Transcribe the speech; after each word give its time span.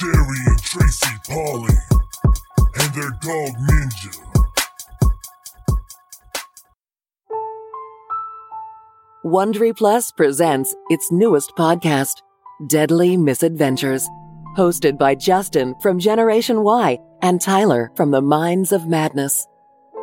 Jerry 0.00 0.38
and 0.46 0.62
Tracy 0.62 1.10
Polly, 1.28 1.74
and 2.76 2.94
their 2.94 3.10
dog 3.20 3.52
Ninja. 3.66 4.14
Wondery 9.24 9.76
Plus 9.76 10.12
presents 10.12 10.72
its 10.88 11.10
newest 11.10 11.56
podcast, 11.56 12.22
Deadly 12.68 13.16
Misadventures, 13.16 14.06
hosted 14.56 14.98
by 14.98 15.16
Justin 15.16 15.74
from 15.82 15.98
Generation 15.98 16.62
Y 16.62 16.98
and 17.22 17.40
Tyler 17.40 17.90
from 17.96 18.12
the 18.12 18.22
Minds 18.22 18.70
of 18.70 18.86
Madness. 18.86 19.48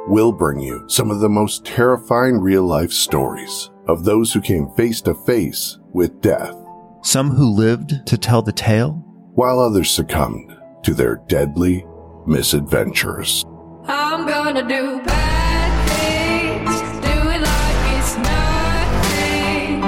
We'll 0.08 0.34
bring 0.34 0.60
you 0.60 0.84
some 0.90 1.10
of 1.10 1.22
the 1.22 1.30
most 1.30 1.64
terrifying 1.64 2.42
real 2.42 2.64
life 2.66 2.92
stories 2.92 3.70
of 3.88 4.04
those 4.04 4.34
who 4.34 4.42
came 4.42 4.68
face 4.72 5.00
to 5.02 5.16
face 5.16 5.80
with 5.94 6.20
death, 6.20 6.54
Some 7.02 7.32
who 7.32 7.50
lived 7.50 8.06
to 8.08 8.18
tell 8.18 8.42
the 8.42 8.52
tale? 8.52 9.05
While 9.36 9.60
others 9.60 9.92
succumbed 9.92 10.58
to 10.84 10.94
their 10.94 11.18
deadly 11.28 11.86
misadventures. 12.26 13.46
I'm 13.86 14.26
gonna 14.26 14.68
do 14.68 15.02
bad 15.04 15.88
things, 15.90 16.82
do 17.06 17.30
it 17.30 17.42
like 17.42 17.80
it's 17.98 18.18
nothing. 18.18 19.82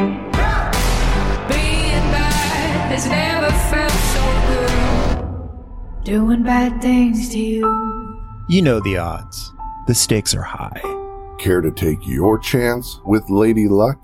Being 1.48 2.06
bad 2.12 2.92
has 2.92 3.08
never 3.08 3.52
felt 3.72 3.92
so 4.14 4.24
good. 5.18 6.04
Doing 6.04 6.44
bad 6.44 6.82
things 6.82 7.30
to 7.30 7.40
you. 7.40 7.66
You 8.50 8.62
know 8.62 8.80
the 8.82 8.98
odds. 8.98 9.54
The 9.88 9.96
stakes 9.96 10.36
are 10.36 10.44
high. 10.44 10.82
Care 11.40 11.62
to 11.62 11.72
take 11.72 12.06
your 12.06 12.38
chance 12.38 13.00
with 13.06 13.30
Lady 13.30 13.68
Luck? 13.70 13.98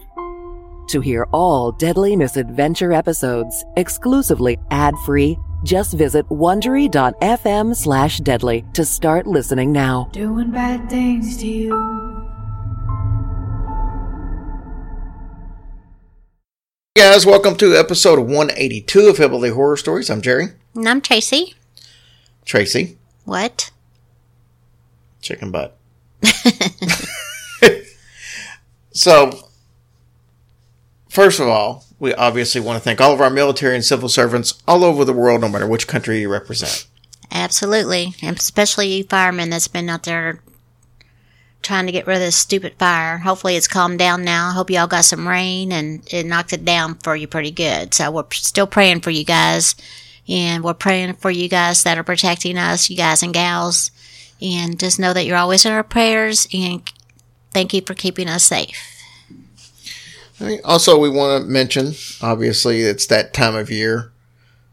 To 0.87 0.99
hear 1.01 1.27
all 1.31 1.71
Deadly 1.71 2.15
Misadventure 2.15 2.91
episodes 2.91 3.63
exclusively 3.77 4.57
ad-free, 4.69 5.37
just 5.63 5.93
visit 5.93 6.27
wondery.fm 6.27 7.75
slash 7.75 8.17
deadly 8.19 8.65
to 8.73 8.83
start 8.83 9.25
listening 9.25 9.71
now. 9.71 10.09
Doing 10.11 10.51
bad 10.51 10.89
things 10.89 11.37
to 11.37 11.47
you. 11.47 12.29
Hey 16.95 17.01
guys, 17.01 17.25
welcome 17.25 17.55
to 17.55 17.75
episode 17.75 18.19
182 18.19 19.07
of 19.07 19.17
Hillbilly 19.17 19.49
Horror 19.51 19.77
Stories. 19.77 20.09
I'm 20.09 20.21
Jerry. 20.21 20.47
And 20.75 20.87
I'm 20.87 21.01
Tracy. 21.01 21.55
Tracy. 22.45 22.97
What? 23.23 23.71
Chicken 25.21 25.49
butt. 25.49 25.77
so, 28.91 29.31
first 31.13 31.39
of 31.39 31.47
all, 31.47 31.85
we 31.99 32.13
obviously 32.15 32.59
want 32.59 32.77
to 32.77 32.83
thank 32.83 32.99
all 32.99 33.13
of 33.13 33.21
our 33.21 33.29
military 33.29 33.75
and 33.75 33.85
civil 33.85 34.09
servants 34.09 34.61
all 34.67 34.83
over 34.83 35.05
the 35.05 35.13
world, 35.13 35.41
no 35.41 35.47
matter 35.47 35.67
which 35.67 35.87
country 35.87 36.19
you 36.19 36.29
represent. 36.29 36.87
Absolutely. 37.31 38.15
And 38.21 38.37
especially 38.37 38.87
you 38.87 39.03
firemen 39.03 39.51
that's 39.51 39.67
been 39.67 39.89
out 39.89 40.03
there 40.03 40.41
trying 41.61 41.85
to 41.85 41.91
get 41.91 42.07
rid 42.07 42.15
of 42.15 42.21
this 42.21 42.35
stupid 42.35 42.73
fire. 42.77 43.19
Hopefully 43.19 43.55
it's 43.55 43.67
calmed 43.67 43.99
down 43.99 44.25
now. 44.25 44.51
Hope 44.51 44.69
y'all 44.69 44.87
got 44.87 45.05
some 45.05 45.27
rain 45.27 45.71
and 45.71 46.03
it 46.11 46.25
knocked 46.25 46.51
it 46.51 46.65
down 46.65 46.95
for 46.95 47.15
you 47.15 47.27
pretty 47.27 47.51
good. 47.51 47.93
So 47.93 48.11
we're 48.11 48.25
still 48.31 48.67
praying 48.67 49.01
for 49.01 49.11
you 49.11 49.23
guys. 49.23 49.75
And 50.27 50.63
we're 50.63 50.73
praying 50.73 51.13
for 51.15 51.31
you 51.31 51.47
guys 51.47 51.83
that 51.83 51.97
are 51.97 52.03
protecting 52.03 52.57
us, 52.57 52.89
you 52.89 52.97
guys 52.97 53.23
and 53.23 53.33
gals. 53.33 53.91
And 54.41 54.79
just 54.79 54.99
know 54.99 55.13
that 55.13 55.25
you're 55.25 55.37
always 55.37 55.65
in 55.65 55.71
our 55.71 55.83
prayers 55.83 56.47
and 56.53 56.81
thank 57.51 57.73
you 57.73 57.81
for 57.81 57.93
keeping 57.93 58.27
us 58.27 58.43
safe. 58.43 58.92
Also, 60.63 60.99
we 60.99 61.09
want 61.09 61.43
to 61.43 61.49
mention, 61.49 61.93
obviously, 62.21 62.81
it's 62.81 63.05
that 63.07 63.33
time 63.33 63.55
of 63.55 63.69
year 63.69 64.11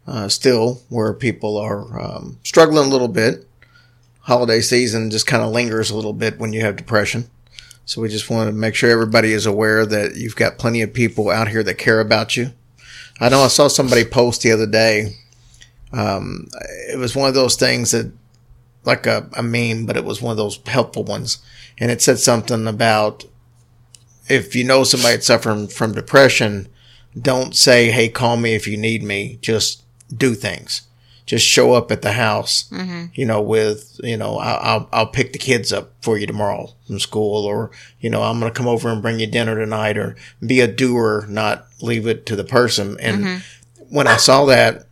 uh, 0.06 0.28
still 0.28 0.82
where 0.88 1.12
people 1.12 1.56
are 1.56 2.00
um, 2.00 2.38
struggling 2.42 2.86
a 2.86 2.90
little 2.90 3.08
bit. 3.08 3.46
Holiday 4.20 4.60
season 4.60 5.10
just 5.10 5.26
kind 5.26 5.42
of 5.42 5.52
lingers 5.52 5.90
a 5.90 5.96
little 5.96 6.12
bit 6.12 6.38
when 6.38 6.52
you 6.52 6.60
have 6.60 6.76
depression. 6.76 7.30
So 7.84 8.00
we 8.00 8.08
just 8.08 8.30
want 8.30 8.48
to 8.48 8.52
make 8.52 8.74
sure 8.74 8.90
everybody 8.90 9.32
is 9.32 9.46
aware 9.46 9.84
that 9.86 10.16
you've 10.16 10.36
got 10.36 10.58
plenty 10.58 10.82
of 10.82 10.92
people 10.92 11.30
out 11.30 11.48
here 11.48 11.62
that 11.62 11.78
care 11.78 12.00
about 12.00 12.36
you. 12.36 12.52
I 13.20 13.28
know 13.28 13.40
I 13.40 13.48
saw 13.48 13.68
somebody 13.68 14.04
post 14.04 14.42
the 14.42 14.52
other 14.52 14.66
day. 14.66 15.16
Um, 15.92 16.48
it 16.92 16.98
was 16.98 17.16
one 17.16 17.28
of 17.28 17.34
those 17.34 17.56
things 17.56 17.90
that, 17.90 18.12
like 18.84 19.06
a, 19.06 19.28
a 19.36 19.42
meme, 19.42 19.86
but 19.86 19.96
it 19.96 20.04
was 20.04 20.22
one 20.22 20.30
of 20.30 20.36
those 20.36 20.60
helpful 20.66 21.04
ones. 21.04 21.38
And 21.78 21.90
it 21.90 22.00
said 22.00 22.18
something 22.18 22.66
about 22.66 23.24
if 24.30 24.54
you 24.54 24.64
know 24.64 24.84
somebody 24.84 25.16
that's 25.16 25.26
suffering 25.26 25.68
from 25.68 25.92
depression, 25.92 26.68
don't 27.20 27.54
say, 27.54 27.90
"Hey, 27.90 28.08
call 28.08 28.36
me 28.36 28.54
if 28.54 28.66
you 28.66 28.76
need 28.76 29.02
me." 29.02 29.38
Just 29.42 29.82
do 30.14 30.34
things. 30.34 30.82
Just 31.26 31.46
show 31.46 31.74
up 31.74 31.92
at 31.92 32.02
the 32.02 32.12
house. 32.12 32.64
Mm-hmm. 32.70 33.06
You 33.14 33.26
know, 33.26 33.40
with 33.40 34.00
you 34.02 34.16
know, 34.16 34.38
I'll, 34.38 34.88
I'll 34.92 35.06
pick 35.06 35.32
the 35.32 35.38
kids 35.38 35.72
up 35.72 35.92
for 36.00 36.16
you 36.18 36.26
tomorrow 36.26 36.70
from 36.86 37.00
school, 37.00 37.44
or 37.44 37.70
you 38.00 38.10
know, 38.10 38.22
I'm 38.22 38.38
gonna 38.38 38.52
come 38.52 38.68
over 38.68 38.88
and 38.88 39.02
bring 39.02 39.20
you 39.20 39.26
dinner 39.26 39.56
tonight, 39.56 39.98
or 39.98 40.16
be 40.44 40.60
a 40.60 40.66
doer, 40.66 41.26
not 41.28 41.66
leave 41.80 42.06
it 42.06 42.26
to 42.26 42.36
the 42.36 42.44
person. 42.44 42.96
And 43.00 43.24
mm-hmm. 43.24 43.84
when 43.94 44.06
I 44.06 44.16
saw 44.16 44.44
that, 44.46 44.86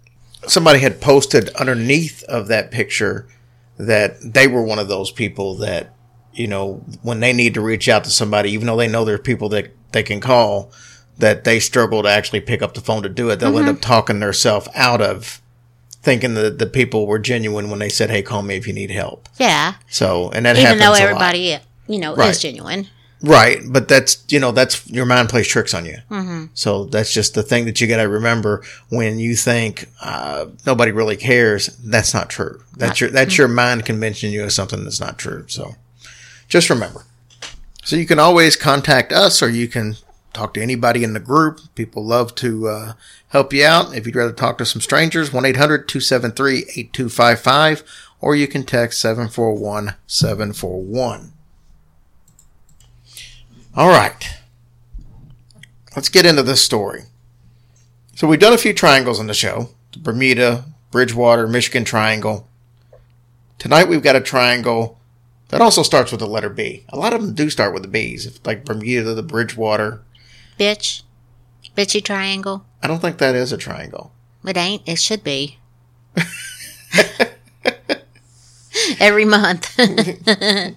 somebody 0.47 0.81
had 0.81 1.01
posted 1.01 1.49
underneath 1.51 2.23
of 2.25 2.49
that 2.49 2.71
picture 2.71 3.27
that 3.79 4.17
they 4.21 4.49
were 4.49 4.63
one 4.63 4.79
of 4.79 4.89
those 4.89 5.11
people 5.13 5.57
that 5.57 5.95
you 6.39 6.47
know, 6.47 6.85
when 7.03 7.21
they 7.21 7.33
need 7.33 7.55
to 7.55 7.61
reach 7.61 7.89
out 7.89 8.05
to 8.05 8.11
somebody, 8.11 8.51
even 8.53 8.67
though 8.67 8.77
they 8.77 8.89
know 8.89 9.05
there 9.05 9.17
are 9.17 9.19
people 9.19 9.49
that 9.51 9.75
they 9.93 10.03
can 10.03 10.21
call, 10.21 10.71
that 11.19 11.45
they 11.45 11.59
struggle 11.61 12.03
to 12.03 12.09
actually 12.09 12.41
pick 12.41 12.63
up 12.63 12.75
the 12.75 12.81
phone 12.81 13.03
to 13.03 13.09
do 13.09 13.29
it. 13.31 13.37
They'll 13.41 13.59
end 13.59 13.69
up 13.69 13.81
talking 13.81 14.21
themselves 14.21 14.69
out 14.75 15.01
of 15.01 15.41
thinking 16.03 16.35
that 16.35 16.59
the 16.59 16.67
people 16.67 17.07
were 17.07 17.19
genuine 17.19 17.71
when 17.71 17.81
they 17.81 17.89
said, 17.89 18.09
"Hey, 18.11 18.23
call 18.23 18.43
me 18.43 18.55
if 18.57 18.67
you 18.69 18.73
need 18.73 18.91
help." 18.91 19.29
Yeah. 19.39 19.75
So, 19.89 20.31
and 20.31 20.47
that 20.47 20.57
Even 20.57 20.79
happens 20.79 20.81
though 20.83 20.91
a 20.91 20.93
lot. 20.93 21.01
everybody, 21.01 21.59
you 21.89 21.99
know, 21.99 22.15
Right. 22.15 22.31
is 22.31 22.41
genuine. 22.41 22.87
Right, 23.21 23.59
but 23.69 23.89
that's 23.89 24.23
you 24.29 24.39
know 24.39 24.53
that's 24.53 24.89
your 24.89 25.05
mind 25.05 25.29
plays 25.29 25.49
tricks 25.49 25.75
on 25.75 25.85
you. 25.85 25.97
Mm-hmm. 26.09 26.45
So 26.55 26.85
that's 26.85 27.13
just 27.13 27.35
the 27.35 27.43
thing 27.43 27.65
that 27.65 27.81
you 27.81 27.89
got 27.89 27.97
to 27.97 28.09
remember 28.09 28.63
when 28.91 29.19
you 29.19 29.35
think 29.35 29.87
uh, 30.01 30.47
nobody 30.65 30.93
really 30.93 31.17
cares. 31.17 31.67
That's 31.79 32.15
not 32.15 32.31
true. 32.31 32.63
That's 32.77 33.01
your 33.01 33.11
that's 33.11 33.37
your 33.37 33.49
mind 33.49 33.85
convincing 33.85 34.31
you 34.31 34.45
of 34.45 34.53
something 34.53 34.85
that's 34.85 35.01
not 35.01 35.19
true. 35.19 35.47
So 35.49 35.75
just 36.49 36.71
remember. 36.71 37.05
So 37.85 37.97
you 37.97 38.07
can 38.07 38.19
always 38.19 38.57
contact 38.57 39.13
us, 39.13 39.43
or 39.43 39.49
you 39.49 39.69
can 39.69 39.97
talk 40.33 40.55
to 40.55 40.63
anybody 40.63 41.05
in 41.05 41.15
the 41.15 41.21
group. 41.21 41.61
People 41.75 42.05
love 42.05 42.35
to 42.37 42.69
uh, 42.69 42.93
help 43.29 43.53
you 43.53 43.65
out. 43.65 43.95
If 43.95 44.07
you'd 44.07 44.17
rather 44.17 44.33
talk 44.33 44.59
to 44.59 44.67
some 44.67 44.81
strangers, 44.81 45.33
1 45.33 45.45
800 45.45 45.89
273 45.89 46.59
8255, 46.59 47.83
or 48.21 48.35
you 48.35 48.49
can 48.49 48.65
text 48.65 49.01
741 49.01 49.95
741. 50.07 51.33
All 53.75 53.89
right. 53.89 54.29
Let's 55.95 56.09
get 56.09 56.27
into 56.27 56.43
this 56.43 56.63
story. 56.63 57.05
So 58.15 58.27
we've 58.27 58.41
done 58.41 58.53
a 58.53 58.59
few 58.59 58.73
triangles 58.73 59.21
on 59.21 59.29
the 59.29 59.35
show. 59.35 59.71
The 59.93 60.01
Bermuda, 60.01 60.65
Bridgewater, 60.91 61.47
Michigan 61.47 61.85
Triangle. 61.85 62.49
Tonight 63.59 63.89
we've 63.89 64.03
got 64.03 64.17
a 64.17 64.21
triangle 64.21 64.98
that 65.49 65.61
also 65.61 65.83
starts 65.83 66.11
with 66.11 66.21
the 66.21 66.27
letter 66.27 66.49
B. 66.49 66.85
A 66.91 66.97
lot 66.99 67.13
of 67.15 67.23
them 67.23 67.35
do 67.35 67.51
start 67.51 67.73
with 67.73 67.83
the 67.83 67.89
B's, 67.89 68.27
if- 68.27 68.47
like 68.47 68.65
Bermuda, 68.65 69.15
the 69.15 69.23
Bridgewater. 69.23 70.03
Bitch. 70.59 71.03
Bitchy 71.77 72.05
triangle. 72.05 72.65
I 72.83 72.87
don't 72.89 73.01
think 73.01 73.19
that 73.19 73.35
is 73.35 73.53
a 73.53 73.57
triangle. 73.57 74.13
It 74.45 74.57
ain't. 74.57 74.83
It 74.87 74.99
should 74.99 75.23
be. 75.25 75.59
Every 79.01 79.25
month. 79.25 79.75
oh 79.79 80.75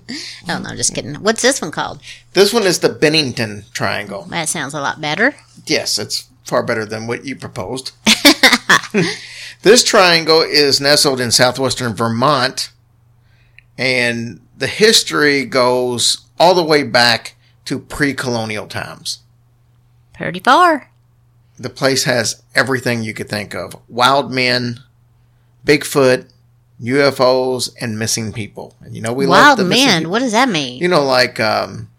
no, 0.47 0.53
I'm 0.53 0.77
just 0.77 0.93
kidding. 0.93 1.15
What's 1.15 1.41
this 1.41 1.61
one 1.61 1.71
called? 1.71 2.01
This 2.33 2.53
one 2.53 2.63
is 2.63 2.79
the 2.79 2.89
Bennington 2.89 3.65
Triangle. 3.73 4.23
That 4.23 4.49
sounds 4.49 4.73
a 4.73 4.81
lot 4.81 4.99
better. 5.01 5.35
Yes, 5.65 5.97
it's 5.97 6.27
far 6.43 6.63
better 6.63 6.85
than 6.85 7.07
what 7.07 7.25
you 7.25 7.35
proposed. 7.35 7.91
this 9.61 9.83
triangle 9.83 10.41
is 10.41 10.81
nestled 10.81 11.21
in 11.21 11.31
southwestern 11.31 11.93
Vermont 11.93 12.71
and 13.77 14.39
the 14.61 14.67
history 14.67 15.43
goes 15.43 16.25
all 16.39 16.53
the 16.53 16.63
way 16.63 16.83
back 16.83 17.35
to 17.65 17.79
pre-colonial 17.79 18.67
times. 18.67 19.19
Pretty 20.13 20.39
far. 20.39 20.91
The 21.57 21.69
place 21.69 22.03
has 22.03 22.43
everything 22.53 23.01
you 23.01 23.13
could 23.15 23.27
think 23.27 23.55
of: 23.55 23.75
wild 23.89 24.31
men, 24.31 24.81
Bigfoot, 25.65 26.29
UFOs, 26.79 27.71
and 27.81 27.97
missing 27.97 28.31
people. 28.31 28.75
And 28.81 28.95
you 28.95 29.01
know 29.01 29.13
we 29.13 29.25
love 29.25 29.43
Wild 29.43 29.59
the 29.59 29.65
missing 29.65 29.87
men. 29.87 30.09
What 30.09 30.19
does 30.19 30.31
that 30.31 30.47
mean? 30.47 30.79
You 30.79 30.87
know, 30.87 31.03
like 31.03 31.39
um, 31.39 31.89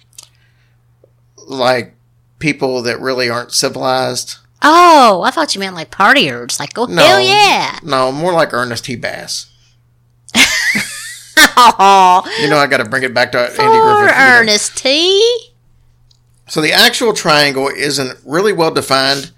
like 1.36 1.94
people 2.38 2.82
that 2.82 3.00
really 3.00 3.28
aren't 3.28 3.52
civilized. 3.52 4.36
oh, 4.62 5.22
I 5.24 5.32
thought 5.32 5.54
you 5.56 5.60
meant 5.60 5.74
like 5.74 5.90
partiers. 5.90 6.60
Like, 6.60 6.78
oh, 6.78 6.86
No, 6.86 7.02
hell 7.02 7.20
yeah. 7.20 7.78
No, 7.82 8.12
more 8.12 8.32
like 8.32 8.52
Ernest 8.52 8.84
T. 8.84 8.94
Bass. 8.94 9.51
You 12.40 12.48
know, 12.48 12.58
I 12.58 12.66
got 12.68 12.78
to 12.78 12.84
bring 12.84 13.02
it 13.02 13.14
back 13.14 13.32
to 13.32 13.38
Andy 13.40 13.56
Griffith. 13.56 14.16
Ernest 14.16 14.76
T. 14.78 15.48
So 16.48 16.60
the 16.60 16.72
actual 16.72 17.12
triangle 17.12 17.68
isn't 17.68 18.18
really 18.24 18.52
well 18.52 18.70
defined. 18.72 19.32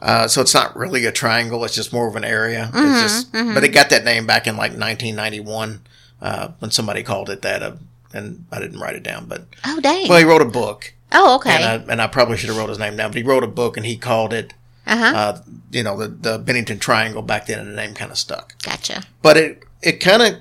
Uh, 0.00 0.28
so 0.28 0.40
it's 0.40 0.54
not 0.54 0.76
really 0.76 1.04
a 1.06 1.12
triangle. 1.12 1.64
It's 1.64 1.74
just 1.74 1.92
more 1.92 2.08
of 2.08 2.16
an 2.16 2.24
area. 2.24 2.70
Mm-hmm, 2.72 2.92
it's 2.92 3.02
just, 3.02 3.32
but 3.32 3.64
it 3.64 3.68
got 3.68 3.90
that 3.90 4.04
name 4.04 4.26
back 4.26 4.46
in 4.46 4.54
like 4.56 4.72
1991 4.72 5.80
uh, 6.20 6.48
when 6.58 6.70
somebody 6.70 7.02
called 7.02 7.30
it 7.30 7.42
that. 7.42 7.62
Uh, 7.62 7.72
and 8.12 8.44
I 8.52 8.60
didn't 8.60 8.80
write 8.80 8.94
it 8.96 9.02
down, 9.02 9.26
but 9.26 9.44
Oh, 9.64 9.80
dang. 9.80 10.08
well, 10.08 10.18
he 10.18 10.24
wrote 10.24 10.42
a 10.42 10.46
book, 10.46 10.92
oh, 11.12 11.36
okay. 11.36 11.50
and 11.50 11.64
I, 11.64 11.92
and 11.92 12.00
I 12.02 12.06
probably 12.06 12.36
should 12.36 12.48
have 12.48 12.56
wrote 12.58 12.68
his 12.68 12.78
name 12.78 12.96
down. 12.96 13.10
But 13.10 13.16
he 13.16 13.22
wrote 13.24 13.42
a 13.42 13.48
book, 13.48 13.76
and 13.76 13.84
he 13.84 13.96
called 13.96 14.32
it, 14.32 14.54
Uh 14.86 14.96
huh. 14.96 15.12
uh, 15.16 15.42
you 15.72 15.82
know, 15.82 15.96
the 15.96 16.08
the 16.08 16.38
Bennington 16.38 16.78
Triangle 16.78 17.22
back 17.22 17.46
then, 17.46 17.58
and 17.58 17.70
the 17.70 17.74
name 17.76 17.92
kind 17.94 18.10
of 18.12 18.18
stuck. 18.18 18.54
gotcha. 18.62 19.02
But 19.22 19.36
it 19.36 19.62
it 19.82 19.92
kind 20.00 20.22
of 20.22 20.34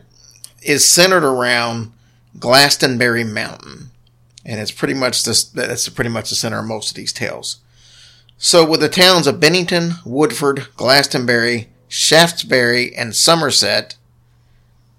is 0.65 0.87
centered 0.87 1.23
around 1.23 1.91
Glastonbury 2.39 3.23
Mountain, 3.23 3.91
and 4.45 4.59
it's 4.59 4.71
pretty 4.71 4.93
much 4.93 5.23
this. 5.23 5.43
That's 5.43 5.87
pretty 5.89 6.09
much 6.09 6.29
the 6.29 6.35
center 6.35 6.59
of 6.59 6.65
most 6.65 6.89
of 6.91 6.95
these 6.95 7.13
tales. 7.13 7.57
So, 8.37 8.65
with 8.67 8.81
the 8.81 8.89
towns 8.89 9.27
of 9.27 9.39
Bennington, 9.39 9.93
Woodford, 10.05 10.67
Glastonbury, 10.75 11.69
Shaftesbury, 11.87 12.95
and 12.95 13.15
Somerset, 13.15 13.95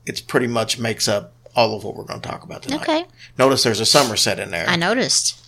it's 0.06 0.20
pretty 0.20 0.46
much 0.46 0.78
makes 0.78 1.08
up 1.08 1.32
all 1.56 1.76
of 1.76 1.84
what 1.84 1.94
we're 1.96 2.04
going 2.04 2.20
to 2.20 2.28
talk 2.28 2.42
about 2.42 2.62
tonight. 2.62 2.82
Okay. 2.82 3.04
Notice 3.38 3.62
there's 3.62 3.80
a 3.80 3.86
Somerset 3.86 4.38
in 4.40 4.50
there. 4.50 4.66
I 4.68 4.76
noticed. 4.76 5.40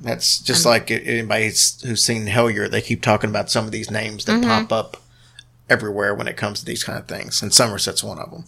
That's 0.00 0.40
just 0.40 0.66
like 0.66 0.90
anybody 0.90 1.44
who's 1.46 2.04
seen 2.04 2.26
Hellier. 2.26 2.68
They 2.68 2.80
keep 2.82 3.02
talking 3.02 3.30
about 3.30 3.50
some 3.50 3.66
of 3.66 3.70
these 3.70 3.90
names 3.90 4.24
Mm-hmm. 4.24 4.40
that 4.40 4.68
pop 4.68 4.72
up 4.72 5.02
everywhere 5.70 6.12
when 6.14 6.26
it 6.26 6.36
comes 6.36 6.58
to 6.60 6.64
these 6.66 6.82
kind 6.82 6.98
of 6.98 7.06
things, 7.06 7.40
and 7.40 7.54
Somerset's 7.54 8.02
one 8.02 8.18
of 8.18 8.30
them. 8.32 8.44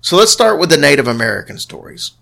So 0.00 0.16
let's 0.16 0.32
start 0.32 0.58
with 0.58 0.70
the 0.70 0.78
Native 0.78 1.06
American 1.06 1.58
stories. 1.58 2.12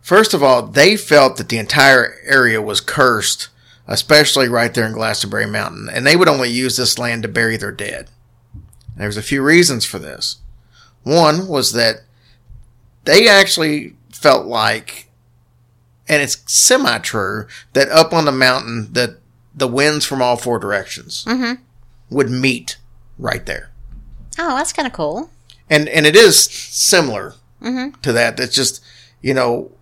First 0.00 0.34
of 0.34 0.42
all, 0.42 0.62
they 0.62 0.96
felt 0.96 1.36
that 1.36 1.48
the 1.48 1.58
entire 1.58 2.16
area 2.24 2.62
was 2.62 2.80
cursed, 2.80 3.48
especially 3.86 4.48
right 4.48 4.72
there 4.72 4.86
in 4.86 4.92
Glastonbury 4.92 5.46
Mountain, 5.46 5.88
and 5.92 6.06
they 6.06 6.16
would 6.16 6.28
only 6.28 6.50
use 6.50 6.76
this 6.76 6.98
land 6.98 7.22
to 7.22 7.28
bury 7.28 7.56
their 7.56 7.72
dead. 7.72 8.08
There's 8.96 9.16
a 9.16 9.22
few 9.22 9.42
reasons 9.42 9.84
for 9.84 9.98
this. 9.98 10.38
One 11.04 11.46
was 11.46 11.72
that 11.72 12.02
they 13.04 13.28
actually 13.28 13.94
felt 14.12 14.46
like 14.46 15.06
and 16.08 16.22
it's 16.22 16.42
semi 16.50 16.98
true 16.98 17.46
that 17.74 17.88
up 17.90 18.12
on 18.12 18.24
the 18.24 18.32
mountain 18.32 18.92
that 18.94 19.18
the 19.54 19.68
winds 19.68 20.04
from 20.04 20.22
all 20.22 20.36
four 20.36 20.58
directions 20.58 21.24
mm-hmm. 21.26 21.62
would 22.10 22.30
meet 22.30 22.78
right 23.18 23.46
there 23.46 23.70
Oh, 24.38 24.56
that's 24.56 24.72
kind 24.72 24.86
of 24.86 24.92
cool. 24.92 25.30
And 25.70 25.88
and 25.88 26.06
it 26.06 26.16
is 26.16 26.44
similar 26.44 27.34
to 28.02 28.12
that. 28.12 28.38
It's 28.40 28.54
just 28.54 28.82
you 29.20 29.34
know 29.34 29.72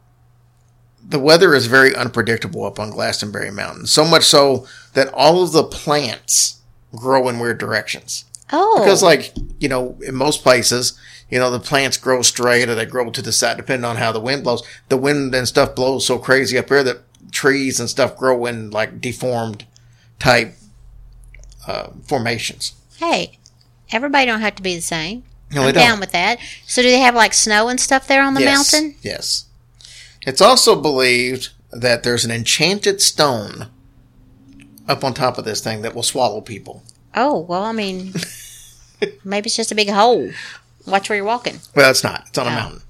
the 1.08 1.18
weather 1.20 1.54
is 1.54 1.66
very 1.66 1.94
unpredictable 1.94 2.64
up 2.64 2.80
on 2.80 2.90
glastonbury 2.90 3.50
mountain. 3.50 3.86
So 3.86 4.04
much 4.04 4.24
so 4.24 4.66
that 4.94 5.12
all 5.14 5.42
of 5.42 5.52
the 5.52 5.64
plants 5.64 6.60
grow 6.94 7.28
in 7.28 7.38
weird 7.38 7.58
directions. 7.58 8.24
Oh, 8.52 8.80
because 8.80 9.02
like 9.02 9.32
you 9.58 9.68
know 9.68 9.98
in 10.06 10.14
most 10.14 10.42
places 10.42 10.98
you 11.30 11.38
know 11.38 11.50
the 11.50 11.60
plants 11.60 11.96
grow 11.96 12.22
straight 12.22 12.68
or 12.68 12.74
they 12.74 12.86
grow 12.86 13.10
to 13.10 13.22
the 13.22 13.32
side 13.32 13.56
depending 13.56 13.84
on 13.84 13.96
how 13.96 14.12
the 14.12 14.20
wind 14.20 14.44
blows. 14.44 14.62
The 14.88 14.96
wind 14.96 15.34
and 15.34 15.46
stuff 15.48 15.74
blows 15.74 16.06
so 16.06 16.18
crazy 16.18 16.56
up 16.58 16.68
here 16.68 16.82
that 16.84 17.02
trees 17.32 17.80
and 17.80 17.90
stuff 17.90 18.16
grow 18.16 18.46
in 18.46 18.70
like 18.70 19.00
deformed 19.00 19.66
type 20.18 20.54
uh, 21.66 21.88
formations. 22.06 22.74
Hey, 22.96 23.38
everybody 23.90 24.26
don't 24.26 24.40
have 24.40 24.54
to 24.56 24.62
be 24.62 24.76
the 24.76 24.82
same. 24.82 25.24
No, 25.52 25.62
I'm 25.62 25.74
down 25.74 26.00
with 26.00 26.12
that. 26.12 26.38
So, 26.66 26.82
do 26.82 26.90
they 26.90 26.98
have 27.00 27.14
like 27.14 27.32
snow 27.34 27.68
and 27.68 27.78
stuff 27.80 28.06
there 28.08 28.22
on 28.22 28.34
the 28.34 28.40
yes, 28.42 28.72
mountain? 28.72 28.96
yes 29.02 29.44
it's 30.26 30.40
also 30.40 30.74
believed 30.80 31.50
that 31.70 32.02
there's 32.02 32.24
an 32.24 32.32
enchanted 32.32 33.00
stone 33.00 33.68
up 34.88 35.04
on 35.04 35.14
top 35.14 35.38
of 35.38 35.44
this 35.44 35.60
thing 35.60 35.82
that 35.82 35.94
will 35.94 36.02
swallow 36.02 36.40
people 36.40 36.82
Oh, 37.14 37.38
well, 37.40 37.62
I 37.62 37.72
mean, 37.72 38.12
maybe 39.24 39.46
it's 39.46 39.56
just 39.56 39.72
a 39.72 39.74
big 39.74 39.88
hole. 39.88 40.30
Watch 40.86 41.08
where 41.08 41.16
you're 41.16 41.24
walking. 41.24 41.60
Well, 41.74 41.90
it's 41.90 42.04
not. 42.04 42.24
It's 42.28 42.36
on 42.36 42.46
a 42.46 42.50
Oh. 42.50 42.52
mountain. 42.52 42.82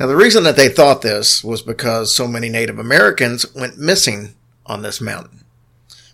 Now, 0.00 0.06
the 0.06 0.16
reason 0.16 0.44
that 0.44 0.56
they 0.56 0.68
thought 0.70 1.02
this 1.02 1.44
was 1.44 1.60
because 1.60 2.14
so 2.14 2.26
many 2.26 2.48
Native 2.48 2.78
Americans 2.78 3.44
went 3.54 3.76
missing 3.78 4.34
on 4.64 4.80
this 4.82 4.98
mountain. 5.00 5.44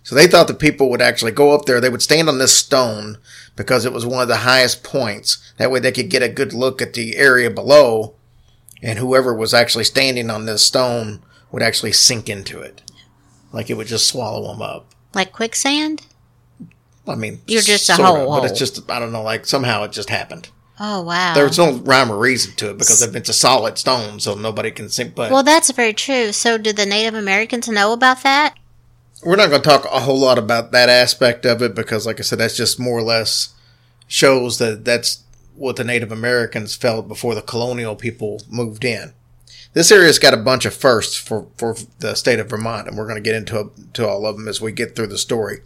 So 0.04 0.14
they 0.14 0.26
thought 0.26 0.48
the 0.48 0.54
people 0.54 0.90
would 0.90 1.00
actually 1.00 1.32
go 1.32 1.52
up 1.52 1.64
there. 1.64 1.80
They 1.80 1.88
would 1.88 2.02
stand 2.02 2.28
on 2.28 2.38
this 2.38 2.56
stone 2.56 3.16
because 3.56 3.86
it 3.86 3.92
was 3.92 4.04
one 4.04 4.20
of 4.20 4.28
the 4.28 4.36
highest 4.36 4.84
points. 4.84 5.52
That 5.56 5.70
way 5.70 5.80
they 5.80 5.92
could 5.92 6.10
get 6.10 6.22
a 6.22 6.28
good 6.28 6.52
look 6.52 6.82
at 6.82 6.92
the 6.92 7.16
area 7.16 7.50
below. 7.50 8.14
And 8.82 8.98
whoever 8.98 9.34
was 9.34 9.54
actually 9.54 9.84
standing 9.84 10.28
on 10.28 10.44
this 10.44 10.62
stone 10.62 11.22
would 11.50 11.62
actually 11.62 11.92
sink 11.92 12.28
into 12.28 12.60
it. 12.60 12.82
Like 13.50 13.70
it 13.70 13.74
would 13.74 13.86
just 13.86 14.06
swallow 14.06 14.46
them 14.52 14.60
up. 14.60 14.90
Like 15.14 15.32
quicksand? 15.32 16.06
I 17.08 17.14
mean, 17.14 17.40
You're 17.46 17.62
just 17.62 17.88
a 17.88 17.94
whole 17.94 18.40
But 18.40 18.50
it's 18.50 18.58
just, 18.58 18.90
I 18.90 18.98
don't 18.98 19.12
know, 19.12 19.22
like 19.22 19.46
somehow 19.46 19.84
it 19.84 19.92
just 19.92 20.10
happened. 20.10 20.50
Oh, 20.78 21.02
wow. 21.02 21.34
There's 21.34 21.56
no 21.56 21.72
rhyme 21.78 22.10
or 22.10 22.18
reason 22.18 22.54
to 22.56 22.70
it 22.70 22.78
because 22.78 23.00
it's 23.02 23.28
a 23.28 23.34
solid 23.34 23.78
stone, 23.78 24.18
so 24.18 24.34
nobody 24.34 24.70
can 24.70 24.88
sink. 24.88 25.14
But 25.14 25.30
well, 25.30 25.44
that's 25.44 25.70
very 25.70 25.92
true. 25.92 26.32
So, 26.32 26.58
did 26.58 26.76
the 26.76 26.84
Native 26.84 27.14
Americans 27.14 27.68
know 27.68 27.92
about 27.92 28.24
that? 28.24 28.56
We're 29.24 29.36
not 29.36 29.48
going 29.48 29.62
to 29.62 29.68
talk 29.68 29.84
a 29.86 30.00
whole 30.00 30.18
lot 30.18 30.38
about 30.38 30.72
that 30.72 30.88
aspect 30.88 31.46
of 31.46 31.62
it 31.62 31.74
because, 31.74 32.06
like 32.06 32.20
I 32.20 32.22
said, 32.22 32.38
that's 32.38 32.56
just 32.56 32.78
more 32.78 32.98
or 32.98 33.02
less 33.02 33.54
shows 34.06 34.58
that 34.58 34.84
that's 34.84 35.24
what 35.54 35.76
the 35.76 35.84
Native 35.84 36.12
Americans 36.12 36.74
felt 36.74 37.08
before 37.08 37.34
the 37.34 37.42
colonial 37.42 37.96
people 37.96 38.42
moved 38.50 38.84
in. 38.84 39.12
This 39.72 39.90
area's 39.90 40.18
got 40.18 40.34
a 40.34 40.38
bunch 40.38 40.64
of 40.64 40.74
firsts 40.74 41.16
for, 41.16 41.48
for 41.56 41.74
the 41.98 42.14
state 42.14 42.38
of 42.38 42.50
Vermont, 42.50 42.86
and 42.86 42.96
we're 42.96 43.08
going 43.08 43.22
to 43.22 43.28
get 43.28 43.34
into 43.34 43.72
to 43.94 44.06
all 44.06 44.26
of 44.26 44.36
them 44.36 44.46
as 44.46 44.60
we 44.60 44.72
get 44.72 44.94
through 44.94 45.08
the 45.08 45.18
story. 45.18 45.58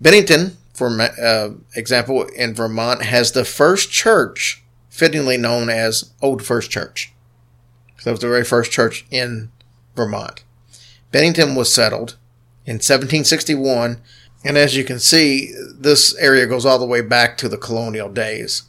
Bennington, 0.00 0.56
for 0.74 0.88
uh, 1.00 1.50
example, 1.74 2.24
in 2.24 2.54
Vermont, 2.54 3.02
has 3.02 3.32
the 3.32 3.44
first 3.44 3.90
church, 3.92 4.62
fittingly 4.88 5.36
known 5.36 5.68
as 5.68 6.12
Old 6.22 6.42
First 6.42 6.70
Church. 6.70 7.12
So 7.98 8.10
that 8.10 8.12
was 8.12 8.20
the 8.20 8.28
very 8.28 8.44
first 8.44 8.72
church 8.72 9.04
in 9.10 9.50
Vermont. 9.94 10.42
Bennington 11.10 11.54
was 11.54 11.72
settled 11.72 12.16
in 12.68 12.74
1761, 12.74 13.98
and 14.44 14.58
as 14.58 14.76
you 14.76 14.84
can 14.84 14.98
see, 14.98 15.54
this 15.74 16.14
area 16.16 16.46
goes 16.46 16.66
all 16.66 16.78
the 16.78 16.84
way 16.84 17.00
back 17.00 17.38
to 17.38 17.48
the 17.48 17.56
colonial 17.56 18.10
days. 18.10 18.64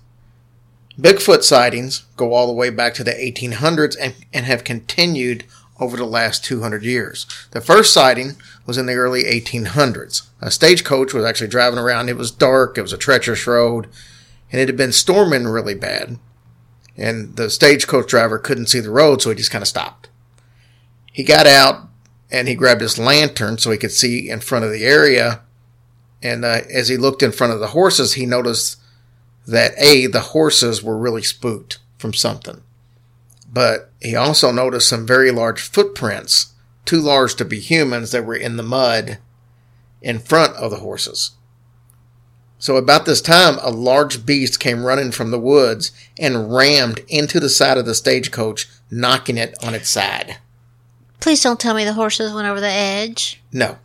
Bigfoot 0.98 1.44
sightings 1.44 2.06
go 2.16 2.34
all 2.34 2.48
the 2.48 2.54
way 2.54 2.70
back 2.70 2.94
to 2.94 3.04
the 3.04 3.12
1800s 3.12 3.98
and, 4.00 4.16
and 4.34 4.46
have 4.46 4.64
continued 4.64 5.44
over 5.82 5.98
the 5.98 6.06
last 6.06 6.46
200 6.46 6.82
years. 6.82 7.26
The 7.52 7.60
first 7.60 7.92
sighting 7.92 8.38
was 8.66 8.78
in 8.78 8.86
the 8.86 8.94
early 8.94 9.24
1800s. 9.24 10.30
A 10.42 10.50
stagecoach 10.50 11.14
was 11.14 11.26
actually 11.26 11.50
driving 11.50 11.78
around. 11.78 12.08
It 12.08 12.16
was 12.16 12.32
dark, 12.32 12.78
it 12.78 12.82
was 12.82 12.94
a 12.94 12.98
treacherous 12.98 13.46
road, 13.46 13.90
and 14.50 14.62
it 14.62 14.70
had 14.70 14.78
been 14.78 14.94
storming 14.94 15.44
really 15.44 15.76
bad. 15.76 16.20
And 16.96 17.36
the 17.36 17.50
stagecoach 17.50 18.08
driver 18.08 18.40
couldn't 18.40 18.68
see 18.68 18.80
the 18.80 18.92
road, 18.92 19.22
so 19.22 19.30
he 19.30 19.36
just 19.36 19.52
kind 19.52 19.62
of 19.62 19.68
stopped. 19.68 20.08
He 21.12 21.24
got 21.24 21.48
out 21.48 21.89
and 22.32 22.48
he 22.48 22.56
grabbed 22.56 22.82
his 22.82 23.00
lantern 23.00 23.58
so 23.58 23.72
he 23.72 23.78
could 23.78 23.92
see 23.92 24.30
in 24.30 24.40
front 24.40 24.66
of 24.66 24.72
the 24.72 24.86
area. 24.86 25.42
And 26.22 26.46
uh, 26.46 26.62
as 26.72 26.90
he 26.90 26.98
looked 26.98 27.24
in 27.24 27.32
front 27.32 27.54
of 27.54 27.60
the 27.60 27.68
horses, 27.68 28.14
he 28.14 28.26
noticed 28.26 28.78
that 29.48 29.74
A, 29.78 30.06
the 30.08 30.20
horses 30.20 30.84
were 30.84 30.98
really 30.98 31.24
spooked 31.24 31.80
from 31.98 32.14
something. 32.14 32.62
But 33.52 33.92
he 34.00 34.16
also 34.16 34.52
noticed 34.52 34.90
some 34.90 35.08
very 35.08 35.32
large 35.32 35.62
footprints, 35.62 36.54
too 36.86 37.00
large 37.00 37.36
to 37.36 37.46
be 37.46 37.60
humans, 37.60 38.12
that 38.12 38.26
were 38.26 38.36
in 38.36 38.58
the 38.58 38.64
mud 38.64 39.18
in 40.02 40.20
front 40.20 40.56
of 40.56 40.72
the 40.72 40.78
horses. 40.78 41.32
So 42.60 42.76
about 42.76 43.06
this 43.06 43.22
time, 43.22 43.58
a 43.62 43.72
large 43.72 44.26
beast 44.26 44.60
came 44.60 44.86
running 44.86 45.12
from 45.12 45.32
the 45.32 45.40
woods 45.40 45.92
and 46.18 46.54
rammed 46.54 47.00
into 47.08 47.40
the 47.40 47.50
side 47.50 47.78
of 47.78 47.86
the 47.86 47.96
stagecoach, 47.96 48.68
knocking 48.92 49.38
it 49.38 49.56
on 49.64 49.74
its 49.74 49.90
side. 49.90 50.38
Please 51.20 51.42
don't 51.44 51.60
tell 51.60 51.74
me 51.74 51.84
the 51.84 51.94
horses 51.94 52.34
went 52.34 52.48
over 52.48 52.62
the 52.62 52.68
edge. 52.68 53.42
No, 53.52 53.78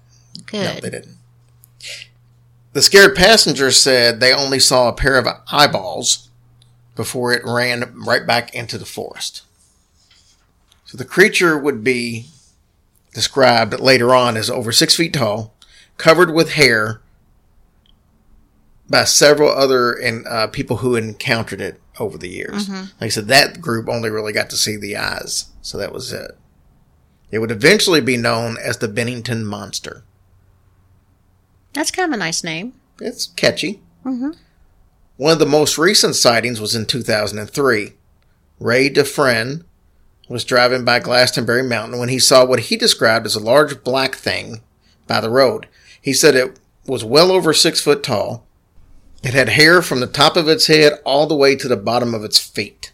Good. 0.46 0.74
no, 0.76 0.80
they 0.80 0.90
didn't. 0.90 1.16
The 2.72 2.82
scared 2.82 3.14
passengers 3.14 3.80
said 3.80 4.18
they 4.20 4.32
only 4.34 4.58
saw 4.58 4.88
a 4.88 4.92
pair 4.92 5.16
of 5.18 5.26
eyeballs 5.50 6.28
before 6.96 7.32
it 7.32 7.42
ran 7.44 7.94
right 8.04 8.26
back 8.26 8.54
into 8.54 8.78
the 8.78 8.84
forest. 8.84 9.42
So 10.84 10.96
the 10.98 11.04
creature 11.04 11.56
would 11.58 11.82
be 11.84 12.26
described 13.12 13.78
later 13.80 14.14
on 14.14 14.36
as 14.36 14.50
over 14.50 14.72
six 14.72 14.96
feet 14.96 15.12
tall, 15.12 15.54
covered 15.98 16.32
with 16.34 16.52
hair 16.52 17.00
by 18.88 19.04
several 19.04 19.50
other 19.50 19.92
and 19.92 20.26
uh, 20.26 20.46
people 20.48 20.78
who 20.78 20.96
encountered 20.96 21.60
it 21.60 21.80
over 21.98 22.18
the 22.18 22.28
years. 22.28 22.68
Like 22.68 22.88
I 23.00 23.08
said, 23.08 23.28
that 23.28 23.60
group 23.60 23.88
only 23.88 24.10
really 24.10 24.32
got 24.32 24.50
to 24.50 24.56
see 24.56 24.76
the 24.76 24.96
eyes, 24.96 25.46
so 25.62 25.78
that 25.78 25.92
was 25.92 26.12
it. 26.12 26.36
It 27.34 27.40
would 27.40 27.50
eventually 27.50 28.00
be 28.00 28.16
known 28.16 28.56
as 28.58 28.78
the 28.78 28.86
Bennington 28.86 29.44
Monster. 29.44 30.04
That's 31.72 31.90
kind 31.90 32.08
of 32.08 32.14
a 32.14 32.16
nice 32.16 32.44
name. 32.44 32.74
It's 33.00 33.26
catchy. 33.26 33.82
Mm-hmm. 34.04 34.30
One 35.16 35.32
of 35.32 35.40
the 35.40 35.44
most 35.44 35.76
recent 35.76 36.14
sightings 36.14 36.60
was 36.60 36.76
in 36.76 36.86
2003. 36.86 37.94
Ray 38.60 38.88
Dufresne 38.88 39.64
was 40.28 40.44
driving 40.44 40.84
by 40.84 41.00
Glastonbury 41.00 41.64
Mountain 41.64 41.98
when 41.98 42.08
he 42.08 42.20
saw 42.20 42.44
what 42.44 42.60
he 42.60 42.76
described 42.76 43.26
as 43.26 43.34
a 43.34 43.40
large 43.40 43.82
black 43.82 44.14
thing 44.14 44.60
by 45.08 45.20
the 45.20 45.28
road. 45.28 45.66
He 46.00 46.12
said 46.12 46.36
it 46.36 46.60
was 46.86 47.02
well 47.02 47.32
over 47.32 47.52
six 47.52 47.80
foot 47.80 48.04
tall. 48.04 48.46
It 49.24 49.34
had 49.34 49.48
hair 49.48 49.82
from 49.82 49.98
the 49.98 50.06
top 50.06 50.36
of 50.36 50.46
its 50.46 50.68
head 50.68 51.00
all 51.04 51.26
the 51.26 51.34
way 51.34 51.56
to 51.56 51.66
the 51.66 51.76
bottom 51.76 52.14
of 52.14 52.22
its 52.22 52.38
feet. 52.38 52.92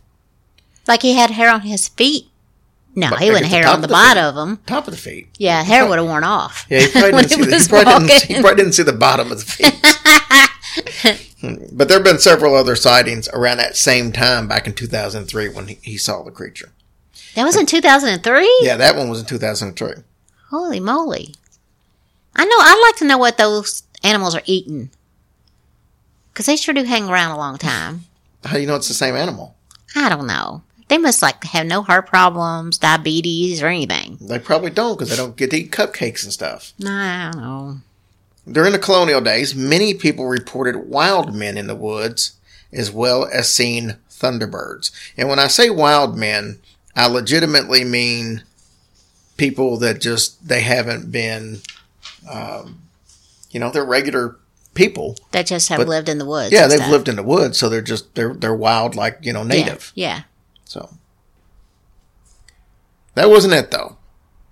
Like 0.89 1.03
he 1.03 1.13
had 1.13 1.33
hair 1.33 1.53
on 1.53 1.61
his 1.61 1.89
feet. 1.89 2.30
No, 2.95 3.11
But 3.11 3.21
he 3.21 3.31
wouldn't 3.31 3.47
hair 3.51 3.69
on 3.69 3.81
the 3.81 3.87
the 3.87 3.93
bottom 3.93 4.25
of 4.25 4.35
them. 4.35 4.59
Top 4.67 4.89
of 4.89 4.93
the 4.93 4.99
feet. 4.99 5.29
Yeah, 5.39 5.63
hair 5.63 5.87
would 5.89 5.99
have 5.99 6.07
worn 6.09 6.25
off. 6.25 6.67
Yeah, 6.69 6.81
he 6.81 6.89
probably, 6.93 7.23
didn't 7.23 7.29
see, 7.31 7.51
the, 7.51 7.59
he, 7.59 7.69
probably 7.69 8.09
didn't, 8.09 8.23
he 8.23 8.35
probably 8.41 8.57
didn't 8.57 8.73
see 8.73 8.83
the 8.83 8.93
bottom 8.93 9.31
of 9.31 9.39
the 9.39 9.45
feet. 9.45 9.77
but 11.73 11.89
there 11.89 11.99
have 11.99 12.05
been 12.05 12.19
several 12.19 12.55
other 12.55 12.75
sightings 12.75 13.29
around 13.29 13.59
that 13.59 13.77
same 13.77 14.11
time 14.13 14.49
back 14.49 14.67
in 14.67 14.75
2003 14.75 15.49
when 15.51 15.69
he, 15.69 15.79
he 15.83 15.97
saw 15.97 16.23
the 16.23 16.31
creature. 16.33 16.73
That 17.37 17.45
was 17.45 17.57
in 17.57 17.67
2003? 17.67 18.59
Yeah, 18.63 18.77
that 18.77 18.97
one 18.97 19.09
was 19.09 19.21
in 19.21 19.27
2003. 19.27 20.03
Holy 20.49 20.81
moly. 20.81 21.35
I 22.35 22.45
know, 22.45 22.57
I'd 22.59 22.89
like 22.89 22.97
to 22.99 23.05
know 23.05 23.19
what 23.19 23.39
those 23.39 23.85
animals 24.03 24.35
are 24.35 24.43
eating. 24.47 24.91
Because 26.33 26.47
they 26.47 26.57
sure 26.57 26.75
do 26.75 26.85
hang 26.85 27.09
around 27.09 27.33
a 27.33 27.37
long 27.39 27.57
time. 27.57 28.05
How 28.45 28.55
do 28.55 28.61
you 28.61 28.67
know 28.67 28.77
it's 28.77 28.89
the 28.89 28.95
same 28.95 29.15
animal? 29.15 29.57
I 29.95 30.09
don't 30.09 30.27
know. 30.27 30.63
They 30.91 30.99
must 30.99 31.23
like 31.23 31.43
have 31.45 31.67
no 31.67 31.83
heart 31.83 32.07
problems, 32.09 32.77
diabetes, 32.77 33.63
or 33.63 33.69
anything. 33.69 34.19
They 34.21 34.39
probably 34.41 34.71
don't 34.71 34.97
because 34.99 35.09
they 35.09 35.17
don't 35.17 35.37
get 35.37 35.51
to 35.53 35.57
eat 35.57 35.71
cupcakes 35.71 36.25
and 36.25 36.33
stuff. 36.33 36.75
Nah, 36.79 37.29
I 37.29 37.31
don't 37.33 37.41
know. 37.41 37.77
During 38.51 38.73
the 38.73 38.79
colonial 38.79 39.21
days, 39.21 39.55
many 39.55 39.95
people 39.95 40.27
reported 40.27 40.89
wild 40.89 41.35
men 41.35 41.57
in 41.57 41.69
the 41.69 41.77
woods 41.77 42.33
as 42.73 42.91
well 42.91 43.27
as 43.33 43.49
seeing 43.55 43.93
thunderbirds. 44.11 44.91
And 45.17 45.29
when 45.29 45.39
I 45.39 45.47
say 45.47 45.71
wild 45.71 46.17
men, 46.19 46.59
I 46.97 47.07
legitimately 47.07 47.85
mean 47.85 48.43
people 49.37 49.77
that 49.79 50.01
just 50.01 50.47
they 50.49 50.61
haven't 50.63 51.11
been, 51.13 51.61
um, 52.31 52.81
you 53.51 53.61
know, 53.61 53.71
they're 53.71 53.85
regular 53.85 54.37
people. 54.75 55.17
that 55.33 55.47
just 55.47 55.69
have 55.69 55.79
But- 55.79 55.89
lived 55.89 56.09
in 56.09 56.19
the 56.19 56.25
woods. 56.27 56.53
Yeah, 56.53 56.67
they've 56.67 56.79
stuff. 56.79 56.91
lived 56.91 57.09
in 57.09 57.17
the 57.17 57.23
woods, 57.23 57.59
so 57.59 57.69
they're 57.69 57.81
just 57.81 58.15
they're 58.15 58.35
they're 58.35 58.55
wild 58.55 58.95
like 58.97 59.19
you 59.23 59.33
know 59.33 59.43
Yeah, 59.43 59.47
native. 59.49 59.93
Yeah. 59.95 60.23
So 60.71 60.89
that 63.17 63.29
wasn't 63.29 63.55
it 63.55 63.73
though. 63.73 63.97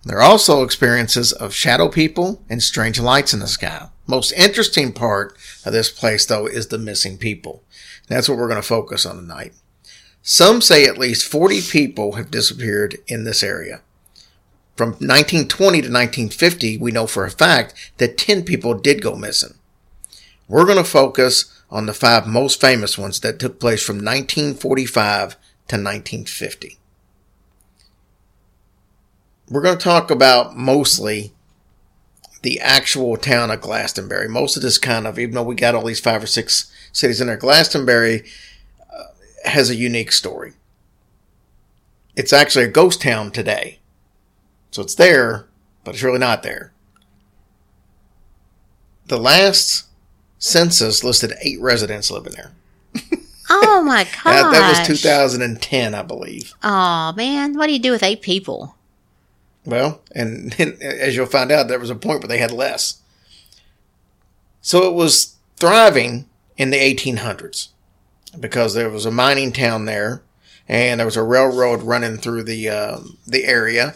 There 0.05 0.19
are 0.19 0.29
also 0.29 0.65
experiences 0.65 1.33
of 1.33 1.55
shadow 1.55 1.89
people 1.89 2.43
and 2.51 2.61
strange 2.61 2.99
lights 2.99 3.33
in 3.33 3.39
the 3.39 3.47
sky. 3.47 3.89
Most 4.09 4.33
interesting 4.33 4.93
part 4.93 5.39
of 5.65 5.73
this 5.73 5.93
place 5.93 6.27
though 6.27 6.47
is 6.47 6.67
the 6.67 6.79
missing 6.79 7.19
people. 7.19 7.63
That's 8.09 8.29
what 8.29 8.37
we're 8.37 8.49
going 8.49 8.61
to 8.61 8.67
focus 8.67 9.07
on 9.07 9.15
tonight. 9.15 9.53
Some 10.21 10.61
say 10.61 10.87
at 10.87 10.99
least 10.99 11.31
40 11.31 11.61
people 11.63 12.15
have 12.15 12.33
disappeared 12.33 12.99
in 13.07 13.23
this 13.23 13.45
area. 13.45 13.83
From 14.75 14.89
1920 14.89 15.83
to 15.83 15.89
1950, 15.89 16.79
we 16.79 16.91
know 16.91 17.07
for 17.07 17.27
a 17.27 17.31
fact 17.31 17.93
that 17.99 18.19
10 18.19 18.43
people 18.43 18.75
did 18.75 19.03
go 19.03 19.15
missing. 19.15 19.55
We're 20.49 20.65
going 20.65 20.79
to 20.79 20.85
focus 20.85 21.63
on 21.71 21.87
the 21.87 21.95
five 21.95 22.27
most 22.27 22.61
famous 22.61 22.99
ones 22.99 23.21
that 23.21 23.39
took 23.39 23.61
place 23.61 23.85
from 23.85 23.97
1945 23.97 25.37
to 25.69 25.77
1950. 25.77 26.79
We're 29.51 29.63
going 29.63 29.79
to 29.79 29.85
talk 29.85 30.11
about 30.11 30.57
mostly 30.57 31.33
the 32.43 32.61
actual 32.61 33.17
town 33.17 33.51
of 33.51 33.61
Glastonbury. 33.61 34.29
Most 34.29 34.57
of 34.57 34.63
this 34.63 34.79
kind 34.79 35.07
of, 35.07 35.19
even 35.19 35.35
though 35.35 35.43
we 35.43 35.55
got 35.55 35.75
all 35.75 35.85
these 35.85 36.01
five 36.01 36.23
or 36.23 36.27
six 36.27 36.73
cities 36.93 37.21
in 37.21 37.27
there, 37.27 37.37
Glastonbury 37.37 38.25
uh, 38.93 39.05
has 39.45 39.71
a 39.71 39.77
unique 39.77 40.13
story. 40.13 40.53
It's 42.17 42.33
actually 42.33 42.65
a 42.65 42.69
ghost 42.69 43.01
town 43.01 43.31
today. 43.31 43.79
So 44.71 44.83
it's 44.83 44.95
there, 44.95 45.47
but 45.85 45.95
it's 45.95 46.03
really 46.03 46.19
not 46.19 46.43
there. 46.43 46.73
The 49.07 49.19
last 49.19 49.87
census 50.39 51.03
listed 51.03 51.33
eight 51.41 51.61
residents 51.61 52.11
living 52.11 52.35
there. 52.35 52.53
Oh 53.49 53.83
my 53.85 54.05
gosh. 54.05 54.15
That, 54.25 54.53
that 54.53 54.89
was 54.89 55.01
2010, 55.01 55.95
I 55.95 56.03
believe. 56.03 56.55
Oh 56.63 57.13
man, 57.17 57.57
what 57.57 57.67
do 57.67 57.73
you 57.73 57.79
do 57.79 57.93
with 57.93 58.03
eight 58.03 58.23
people? 58.23 58.77
Well, 59.65 60.01
and, 60.15 60.55
and 60.59 60.83
as 60.83 61.17
you'll 61.17 61.27
find 61.27 61.51
out, 61.53 61.69
there 61.69 61.79
was 61.79 61.91
a 61.91 61.95
point 61.95 62.21
where 62.21 62.29
they 62.29 62.39
had 62.39 62.53
less. 62.53 63.01
So 64.61 64.89
it 64.89 64.95
was 64.95 65.37
thriving 65.57 66.29
in 66.57 66.71
the 66.71 66.77
1800s 66.77 67.69
because 68.39 68.75
there 68.75 68.91
was 68.91 69.07
a 69.07 69.11
mining 69.11 69.53
town 69.53 69.85
there, 69.85 70.23
and 70.69 71.01
there 71.01 71.07
was 71.07 71.17
a 71.17 71.23
railroad 71.23 71.83
running 71.83 72.17
through 72.19 72.45
the 72.45 72.69
um 72.69 73.19
the 73.27 73.45
area. 73.45 73.95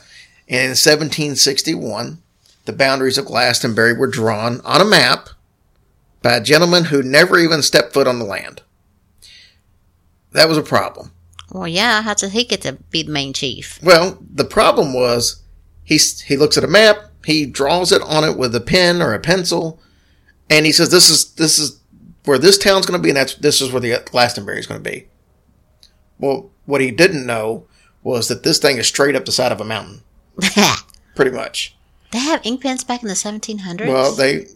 And 0.49 0.64
in 0.64 0.71
1761, 0.71 2.23
the 2.64 2.73
boundaries 2.73 3.18
of 3.18 3.26
Glastonbury 3.26 3.94
were 3.94 4.06
drawn 4.06 4.61
on 4.62 4.80
a 4.80 4.85
map 4.85 5.28
by 6.23 6.37
a 6.37 6.42
gentleman 6.42 6.85
who 6.85 7.02
never 7.02 7.38
even 7.38 7.62
stepped 7.62 7.92
foot 7.92 8.06
on 8.06 8.18
the 8.18 8.25
land. 8.25 8.62
That 10.32 10.48
was 10.48 10.58
a 10.58 10.62
problem. 10.62 11.12
Well, 11.50 11.68
yeah, 11.68 12.02
how 12.02 12.14
does 12.14 12.32
he 12.32 12.44
get 12.44 12.62
to 12.62 12.72
be 12.90 13.02
the 13.02 13.12
main 13.12 13.32
chief? 13.32 13.78
Well, 13.82 14.18
the 14.34 14.44
problem 14.44 14.94
was 14.94 15.42
he 15.84 15.98
he 16.24 16.36
looks 16.36 16.56
at 16.56 16.64
a 16.64 16.68
map, 16.68 16.98
he 17.24 17.46
draws 17.46 17.92
it 17.92 18.02
on 18.02 18.24
it 18.24 18.38
with 18.38 18.54
a 18.54 18.60
pen 18.60 19.02
or 19.02 19.12
a 19.12 19.20
pencil, 19.20 19.80
and 20.48 20.64
he 20.64 20.72
says, 20.72 20.90
"This 20.90 21.10
is 21.10 21.32
this 21.34 21.58
is 21.58 21.78
where 22.24 22.38
this 22.38 22.56
town's 22.58 22.86
going 22.86 22.98
to 22.98 23.02
be, 23.02 23.10
and 23.10 23.16
that's 23.16 23.34
this 23.34 23.60
is 23.60 23.70
where 23.70 23.80
the 23.80 24.02
Glastonbury 24.06 24.58
is 24.58 24.66
going 24.66 24.82
to 24.82 24.90
be." 24.90 25.06
Well, 26.18 26.50
what 26.64 26.80
he 26.80 26.90
didn't 26.90 27.26
know 27.26 27.66
was 28.02 28.28
that 28.28 28.42
this 28.42 28.58
thing 28.58 28.78
is 28.78 28.86
straight 28.86 29.14
up 29.16 29.24
the 29.24 29.32
side 29.32 29.52
of 29.52 29.60
a 29.60 29.64
mountain, 29.64 30.02
pretty 31.14 31.30
much. 31.32 31.76
they 32.12 32.18
have 32.18 32.40
ink 32.44 32.62
pens 32.62 32.84
back 32.84 33.02
in 33.02 33.08
the 33.08 33.14
1700s? 33.14 33.86
Well, 33.86 34.12
they. 34.12 34.46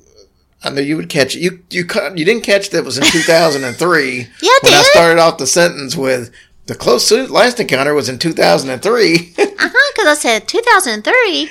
I 0.64 0.70
knew 0.70 0.82
you 0.82 0.96
would 0.96 1.08
catch 1.08 1.36
it. 1.36 1.40
You 1.40 1.62
you 1.70 1.84
you 2.14 2.24
didn't 2.24 2.42
catch 2.42 2.70
that 2.70 2.78
it 2.78 2.84
was 2.84 2.98
in 2.98 3.04
2003. 3.04 4.28
Yeah, 4.40 4.48
I 4.48 4.58
when 4.62 4.74
I 4.74 4.82
started 4.82 5.20
off 5.20 5.38
the 5.38 5.46
sentence 5.46 5.96
with 5.96 6.32
the 6.66 6.74
closest 6.74 7.30
last 7.30 7.60
encounter 7.60 7.94
was 7.94 8.08
in 8.08 8.18
2003. 8.18 9.34
Uh-huh, 9.58 9.92
because 9.94 10.06
I 10.06 10.14
said 10.20 10.48
2003. 10.48 11.48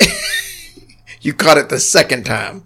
you 1.20 1.32
caught 1.32 1.56
it 1.58 1.68
the 1.68 1.78
second 1.78 2.24
time, 2.24 2.64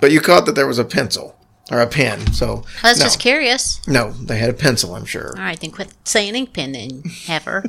but 0.00 0.10
you 0.10 0.20
caught 0.20 0.44
that 0.46 0.54
there 0.56 0.66
was 0.66 0.78
a 0.78 0.84
pencil 0.84 1.36
or 1.70 1.80
a 1.80 1.86
pen. 1.86 2.32
So 2.32 2.64
I 2.82 2.90
was 2.90 2.98
no, 2.98 3.04
just 3.04 3.20
curious. 3.20 3.80
no, 3.86 4.10
they 4.12 4.38
had 4.38 4.50
a 4.50 4.54
pencil. 4.54 4.94
I'm 4.96 5.04
sure 5.04 5.34
All 5.36 5.42
right, 5.44 5.58
then 5.60 5.70
quit 5.70 5.94
saying 6.04 6.34
ink 6.34 6.52
pen 6.52 6.72
then, 6.72 7.02
heifer. 7.26 7.62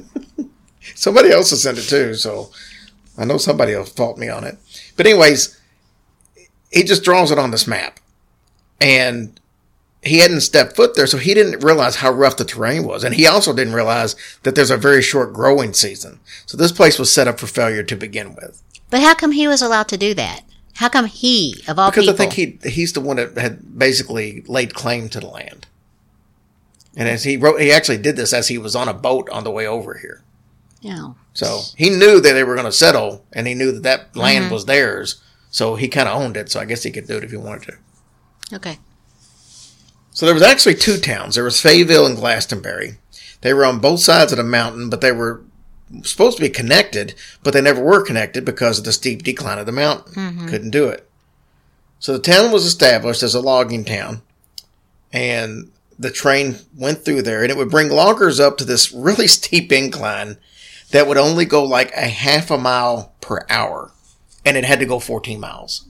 somebody 0.95 1.29
else 1.31 1.51
has 1.51 1.61
sent 1.63 1.77
it 1.77 1.83
too. 1.83 2.15
So 2.15 2.49
I 3.17 3.25
know 3.25 3.37
somebody 3.37 3.75
will 3.75 3.85
fault 3.85 4.17
me 4.17 4.27
on 4.29 4.43
it. 4.43 4.57
But 4.97 5.05
anyways, 5.05 5.59
he 6.73 6.83
just 6.83 7.03
draws 7.03 7.31
it 7.31 7.39
on 7.39 7.51
this 7.51 7.67
map, 7.67 7.99
and 8.81 9.39
he 10.01 10.19
hadn't 10.19 10.41
stepped 10.41 10.75
foot 10.75 10.95
there, 10.95 11.07
so 11.07 11.17
he 11.17 11.33
didn't 11.33 11.63
realize 11.63 11.97
how 11.97 12.11
rough 12.11 12.37
the 12.37 12.45
terrain 12.45 12.83
was, 12.83 13.03
and 13.03 13.15
he 13.15 13.25
also 13.25 13.53
didn't 13.53 13.73
realize 13.73 14.15
that 14.43 14.55
there's 14.55 14.71
a 14.71 14.77
very 14.77 15.01
short 15.01 15.33
growing 15.33 15.73
season. 15.73 16.19
So 16.45 16.57
this 16.57 16.71
place 16.71 16.99
was 16.99 17.13
set 17.13 17.27
up 17.27 17.39
for 17.39 17.47
failure 17.47 17.83
to 17.83 17.95
begin 17.95 18.35
with. 18.35 18.61
but 18.89 19.01
how 19.01 19.13
come 19.13 19.31
he 19.31 19.47
was 19.47 19.61
allowed 19.61 19.87
to 19.89 19.97
do 19.97 20.13
that? 20.15 20.41
How 20.75 20.89
come 20.89 21.05
he, 21.05 21.63
of 21.67 21.77
all 21.77 21.91
because 21.91 22.07
people? 22.07 22.15
I 22.15 22.29
think 22.29 22.61
he 22.63 22.69
he's 22.69 22.93
the 22.93 23.01
one 23.01 23.17
that 23.17 23.37
had 23.37 23.77
basically 23.77 24.43
laid 24.47 24.73
claim 24.73 25.07
to 25.09 25.19
the 25.19 25.27
land. 25.27 25.67
And 26.95 27.07
as 27.07 27.23
he 27.23 27.37
wrote, 27.37 27.61
he 27.61 27.71
actually 27.71 27.97
did 27.97 28.15
this 28.15 28.33
as 28.33 28.47
he 28.47 28.57
was 28.57 28.75
on 28.75 28.87
a 28.87 28.93
boat 28.93 29.29
on 29.29 29.43
the 29.43 29.51
way 29.51 29.67
over 29.67 29.95
here. 29.95 30.23
Yeah. 30.81 31.13
So 31.33 31.61
he 31.75 31.89
knew 31.89 32.19
that 32.19 32.33
they 32.33 32.43
were 32.43 32.55
going 32.55 32.65
to 32.65 32.71
settle, 32.71 33.25
and 33.31 33.47
he 33.47 33.53
knew 33.53 33.71
that 33.71 33.83
that 33.83 34.15
land 34.15 34.45
mm-hmm. 34.45 34.53
was 34.53 34.65
theirs. 34.65 35.21
So 35.53 35.75
he 35.75 35.87
kind 35.87 36.09
of 36.09 36.19
owned 36.19 36.35
it. 36.35 36.49
So 36.49 36.59
I 36.59 36.65
guess 36.65 36.81
he 36.81 36.89
could 36.89 37.07
do 37.07 37.15
it 37.15 37.23
if 37.23 37.29
he 37.29 37.37
wanted 37.37 37.77
to. 38.49 38.55
Okay. 38.55 38.79
So 40.11 40.25
there 40.25 40.33
was 40.33 40.43
actually 40.43 40.75
two 40.75 40.97
towns. 40.97 41.35
There 41.35 41.43
was 41.43 41.61
Fayetteville 41.61 42.07
and 42.07 42.17
Glastonbury. 42.17 42.97
They 43.41 43.53
were 43.53 43.63
on 43.63 43.79
both 43.79 43.99
sides 43.99 44.31
of 44.31 44.39
the 44.39 44.43
mountain, 44.43 44.89
but 44.89 45.01
they 45.01 45.11
were 45.11 45.43
supposed 46.01 46.37
to 46.37 46.43
be 46.43 46.49
connected, 46.49 47.13
but 47.43 47.53
they 47.53 47.61
never 47.61 47.83
were 47.83 48.03
connected 48.03 48.43
because 48.43 48.79
of 48.79 48.85
the 48.85 48.91
steep 48.91 49.21
decline 49.21 49.59
of 49.59 49.67
the 49.67 49.71
mountain. 49.71 50.13
Mm-hmm. 50.13 50.47
Couldn't 50.47 50.71
do 50.71 50.87
it. 50.87 51.07
So 51.99 52.13
the 52.13 52.19
town 52.19 52.51
was 52.51 52.65
established 52.65 53.21
as 53.21 53.35
a 53.35 53.39
logging 53.39 53.85
town, 53.85 54.23
and 55.11 55.71
the 55.99 56.09
train 56.09 56.55
went 56.75 57.05
through 57.05 57.21
there 57.21 57.43
and 57.43 57.51
it 57.51 57.57
would 57.57 57.69
bring 57.69 57.89
loggers 57.89 58.39
up 58.39 58.57
to 58.57 58.65
this 58.65 58.91
really 58.91 59.27
steep 59.37 59.71
incline 59.71 60.37
that 60.89 61.07
would 61.07 61.17
only 61.17 61.45
go 61.45 61.63
like 61.63 61.91
a 61.91 62.07
half 62.07 62.49
a 62.49 62.57
mile 62.57 63.13
per 63.21 63.45
hour. 63.49 63.91
And 64.45 64.57
it 64.57 64.65
had 64.65 64.79
to 64.79 64.85
go 64.85 64.99
14 64.99 65.39
miles. 65.39 65.85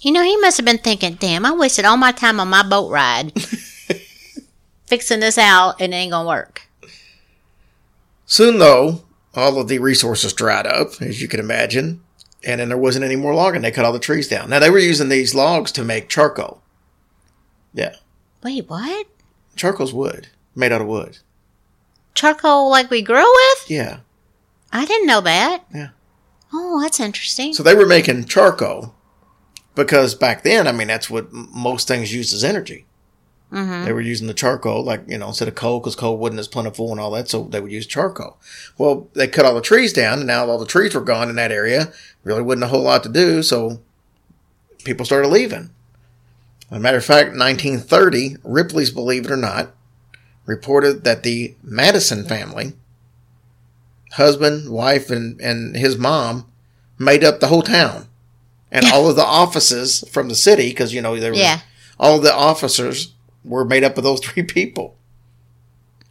You 0.00 0.12
know, 0.12 0.22
he 0.22 0.36
must 0.36 0.56
have 0.56 0.66
been 0.66 0.78
thinking, 0.78 1.14
damn, 1.14 1.44
I 1.44 1.52
wasted 1.52 1.84
all 1.84 1.96
my 1.96 2.12
time 2.12 2.38
on 2.38 2.48
my 2.48 2.62
boat 2.62 2.90
ride 2.90 3.32
fixing 4.86 5.20
this 5.20 5.36
out 5.36 5.80
and 5.80 5.92
it 5.92 5.96
ain't 5.96 6.12
gonna 6.12 6.28
work. 6.28 6.68
Soon, 8.26 8.58
though, 8.58 9.02
all 9.34 9.58
of 9.58 9.68
the 9.68 9.78
resources 9.78 10.32
dried 10.32 10.66
up, 10.66 11.00
as 11.00 11.20
you 11.20 11.28
can 11.28 11.40
imagine, 11.40 12.02
and 12.44 12.60
then 12.60 12.68
there 12.68 12.78
wasn't 12.78 13.04
any 13.04 13.16
more 13.16 13.34
logging. 13.34 13.62
They 13.62 13.70
cut 13.70 13.84
all 13.84 13.92
the 13.92 13.98
trees 13.98 14.28
down. 14.28 14.50
Now, 14.50 14.58
they 14.58 14.70
were 14.70 14.78
using 14.78 15.08
these 15.08 15.34
logs 15.34 15.72
to 15.72 15.84
make 15.84 16.08
charcoal. 16.08 16.62
Yeah. 17.74 17.96
Wait, 18.42 18.68
what? 18.68 19.06
Charcoal's 19.56 19.92
wood, 19.92 20.28
made 20.54 20.72
out 20.72 20.80
of 20.80 20.86
wood. 20.86 21.18
Charcoal 22.14 22.70
like 22.70 22.90
we 22.90 23.02
grow 23.02 23.24
with? 23.24 23.70
Yeah. 23.70 24.00
I 24.72 24.84
didn't 24.84 25.06
know 25.06 25.20
that. 25.22 25.64
Yeah. 25.74 25.88
Oh, 26.52 26.80
that's 26.80 27.00
interesting. 27.00 27.52
So 27.54 27.62
they 27.62 27.74
were 27.74 27.86
making 27.86 28.24
charcoal 28.24 28.94
because 29.74 30.14
back 30.14 30.42
then, 30.42 30.66
I 30.66 30.72
mean, 30.72 30.88
that's 30.88 31.10
what 31.10 31.32
most 31.32 31.88
things 31.88 32.12
used 32.12 32.34
as 32.34 32.44
energy. 32.44 32.86
Mm-hmm. 33.52 33.84
They 33.86 33.92
were 33.92 34.00
using 34.00 34.26
the 34.26 34.34
charcoal, 34.34 34.82
like, 34.82 35.02
you 35.06 35.16
know, 35.16 35.28
instead 35.28 35.48
of 35.48 35.54
coal, 35.54 35.80
because 35.80 35.96
coal 35.96 36.18
wasn't 36.18 36.40
as 36.40 36.48
plentiful 36.48 36.90
and 36.90 37.00
all 37.00 37.10
that, 37.12 37.28
so 37.28 37.44
they 37.44 37.60
would 37.60 37.72
use 37.72 37.86
charcoal. 37.86 38.36
Well, 38.76 39.08
they 39.14 39.26
cut 39.26 39.46
all 39.46 39.54
the 39.54 39.62
trees 39.62 39.92
down, 39.92 40.18
and 40.18 40.26
now 40.26 40.46
all 40.46 40.58
the 40.58 40.66
trees 40.66 40.94
were 40.94 41.00
gone 41.00 41.30
in 41.30 41.36
that 41.36 41.52
area. 41.52 41.92
Really 42.24 42.42
wasn't 42.42 42.64
a 42.64 42.68
whole 42.68 42.82
lot 42.82 43.02
to 43.04 43.08
do, 43.08 43.42
so 43.42 43.80
people 44.84 45.06
started 45.06 45.28
leaving. 45.28 45.70
As 46.70 46.76
a 46.76 46.80
matter 46.80 46.98
of 46.98 47.04
fact, 47.04 47.30
1930, 47.30 48.36
Ripley's 48.44 48.90
Believe 48.90 49.24
It 49.24 49.30
or 49.30 49.36
Not 49.36 49.70
reported 50.44 51.04
that 51.04 51.22
the 51.22 51.54
Madison 51.62 52.26
family, 52.26 52.74
husband, 54.12 54.70
wife, 54.70 55.10
and, 55.10 55.40
and 55.40 55.76
his 55.76 55.96
mom, 55.96 56.50
made 56.98 57.24
up 57.24 57.40
the 57.40 57.48
whole 57.48 57.62
town. 57.62 58.06
And 58.70 58.84
all 58.86 59.08
of 59.08 59.16
the 59.16 59.24
offices 59.24 60.04
from 60.10 60.28
the 60.28 60.34
city, 60.34 60.68
because, 60.70 60.92
you 60.92 61.00
know, 61.00 61.18
there 61.18 61.32
were 61.32 61.38
Yeah. 61.38 61.60
all 61.98 62.18
the 62.18 62.34
officers 62.34 63.14
were 63.44 63.64
made 63.64 63.84
up 63.84 63.96
of 63.96 64.04
those 64.04 64.20
three 64.24 64.42
people. 64.42 64.96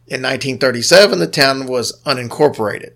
In 0.06 0.22
1937, 0.22 1.18
the 1.18 1.26
town 1.26 1.66
was 1.66 2.00
unincorporated. 2.04 2.92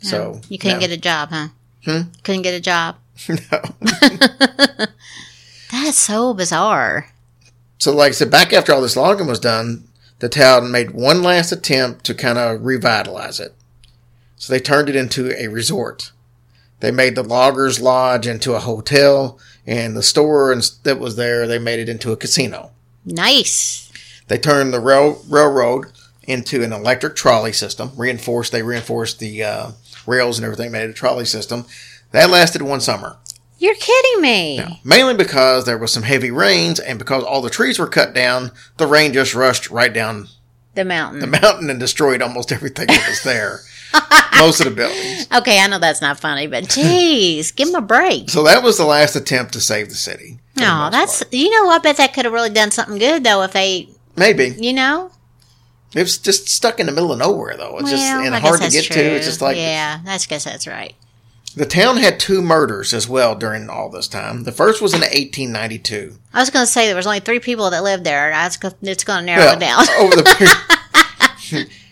So 0.00 0.40
you 0.48 0.58
couldn't 0.58 0.78
get 0.78 0.92
a 0.92 0.96
job, 0.96 1.30
huh? 1.30 1.48
Hmm? 1.84 2.02
Couldn't 2.22 2.42
get 2.42 2.54
a 2.54 2.60
job. 2.60 2.96
no. 3.28 3.62
That's 5.72 5.98
so 5.98 6.32
bizarre. 6.34 7.08
So, 7.78 7.94
like 7.94 8.10
I 8.10 8.12
said, 8.12 8.30
back 8.30 8.52
after 8.52 8.72
all 8.72 8.80
this 8.80 8.96
logging 8.96 9.26
was 9.26 9.40
done, 9.40 9.88
the 10.20 10.28
town 10.28 10.70
made 10.70 10.92
one 10.92 11.22
last 11.22 11.52
attempt 11.52 12.04
to 12.06 12.14
kind 12.14 12.38
of 12.38 12.64
revitalize 12.64 13.40
it. 13.40 13.54
So 14.38 14.52
they 14.52 14.60
turned 14.60 14.88
it 14.88 14.96
into 14.96 15.30
a 15.40 15.48
resort. 15.48 16.12
They 16.80 16.90
made 16.92 17.16
the 17.16 17.22
loggers 17.24 17.80
lodge 17.80 18.26
into 18.26 18.54
a 18.54 18.60
hotel, 18.60 19.38
and 19.66 19.96
the 19.96 20.02
store 20.02 20.54
that 20.84 21.00
was 21.00 21.16
there, 21.16 21.46
they 21.46 21.58
made 21.58 21.80
it 21.80 21.88
into 21.88 22.12
a 22.12 22.16
casino. 22.16 22.70
Nice. 23.04 23.90
They 24.28 24.38
turned 24.38 24.72
the 24.72 24.80
rail, 24.80 25.20
railroad 25.28 25.86
into 26.22 26.62
an 26.62 26.72
electric 26.72 27.16
trolley 27.16 27.52
system. 27.52 27.90
Reinforced, 27.96 28.52
they 28.52 28.62
reinforced 28.62 29.18
the 29.18 29.42
uh, 29.42 29.70
rails 30.06 30.38
and 30.38 30.44
everything, 30.44 30.70
made 30.70 30.84
it 30.84 30.90
a 30.90 30.94
trolley 30.94 31.24
system. 31.24 31.64
That 32.12 32.30
lasted 32.30 32.62
one 32.62 32.80
summer. 32.80 33.16
You're 33.58 33.74
kidding 33.74 34.20
me. 34.22 34.58
Now, 34.58 34.76
mainly 34.84 35.14
because 35.14 35.64
there 35.64 35.78
was 35.78 35.90
some 35.92 36.04
heavy 36.04 36.30
rains, 36.30 36.78
and 36.78 36.96
because 36.98 37.24
all 37.24 37.42
the 37.42 37.50
trees 37.50 37.78
were 37.78 37.88
cut 37.88 38.14
down, 38.14 38.52
the 38.76 38.86
rain 38.86 39.12
just 39.12 39.34
rushed 39.34 39.68
right 39.70 39.92
down 39.92 40.28
The 40.76 40.84
mountain. 40.84 41.18
the 41.20 41.26
mountain 41.26 41.68
and 41.70 41.80
destroyed 41.80 42.22
almost 42.22 42.52
everything 42.52 42.86
that 42.86 43.08
was 43.08 43.22
there. 43.24 43.60
Most 44.38 44.60
of 44.60 44.66
the 44.66 44.72
buildings. 44.72 45.26
okay, 45.34 45.58
I 45.60 45.66
know 45.66 45.78
that's 45.78 46.00
not 46.00 46.20
funny, 46.20 46.46
but 46.46 46.64
jeez, 46.64 47.54
give 47.54 47.68
him 47.68 47.74
a 47.74 47.80
break. 47.80 48.30
So 48.30 48.44
that 48.44 48.62
was 48.62 48.76
the 48.78 48.84
last 48.84 49.16
attempt 49.16 49.52
to 49.54 49.60
save 49.60 49.88
the 49.88 49.94
city. 49.96 50.38
No, 50.56 50.88
that's 50.90 51.22
part. 51.24 51.32
you 51.34 51.50
know, 51.50 51.68
I 51.70 51.78
bet 51.78 51.96
that 51.96 52.12
could 52.14 52.24
have 52.24 52.32
really 52.34 52.50
done 52.50 52.70
something 52.70 52.98
good 52.98 53.24
though 53.24 53.42
if 53.42 53.52
they, 53.52 53.88
maybe 54.16 54.54
you 54.58 54.72
know. 54.72 55.10
it 55.94 56.00
was 56.00 56.18
just 56.18 56.48
stuck 56.48 56.78
in 56.80 56.86
the 56.86 56.92
middle 56.92 57.12
of 57.12 57.18
nowhere 57.18 57.56
though. 57.56 57.78
It's 57.78 57.90
just 57.90 58.02
and 58.04 58.34
I 58.34 58.38
hard 58.40 58.60
to 58.60 58.70
get 58.70 58.72
that's 58.72 58.88
to. 58.88 59.00
It's 59.00 59.26
just 59.26 59.40
like 59.40 59.56
yeah, 59.56 60.00
I 60.06 60.18
guess 60.18 60.44
that's 60.44 60.66
right. 60.66 60.94
The 61.56 61.66
town 61.66 61.96
had 61.96 62.20
two 62.20 62.40
murders 62.40 62.94
as 62.94 63.08
well 63.08 63.34
during 63.34 63.68
all 63.68 63.88
this 63.90 64.06
time. 64.06 64.44
The 64.44 64.52
first 64.52 64.80
was 64.80 64.92
in 64.94 65.00
1892. 65.00 66.16
I 66.32 66.40
was 66.40 66.50
going 66.50 66.64
to 66.64 66.70
say 66.70 66.86
there 66.86 66.94
was 66.94 67.06
only 67.06 67.18
three 67.20 67.40
people 67.40 67.70
that 67.70 67.82
lived 67.82 68.04
there. 68.04 68.30
That's 68.30 68.58
it's 68.82 69.02
going 69.02 69.20
to 69.20 69.26
narrow 69.26 69.42
Well, 69.42 69.56
it 69.56 69.60
down. 69.60 69.80
over 69.98 70.14
the 70.16 71.68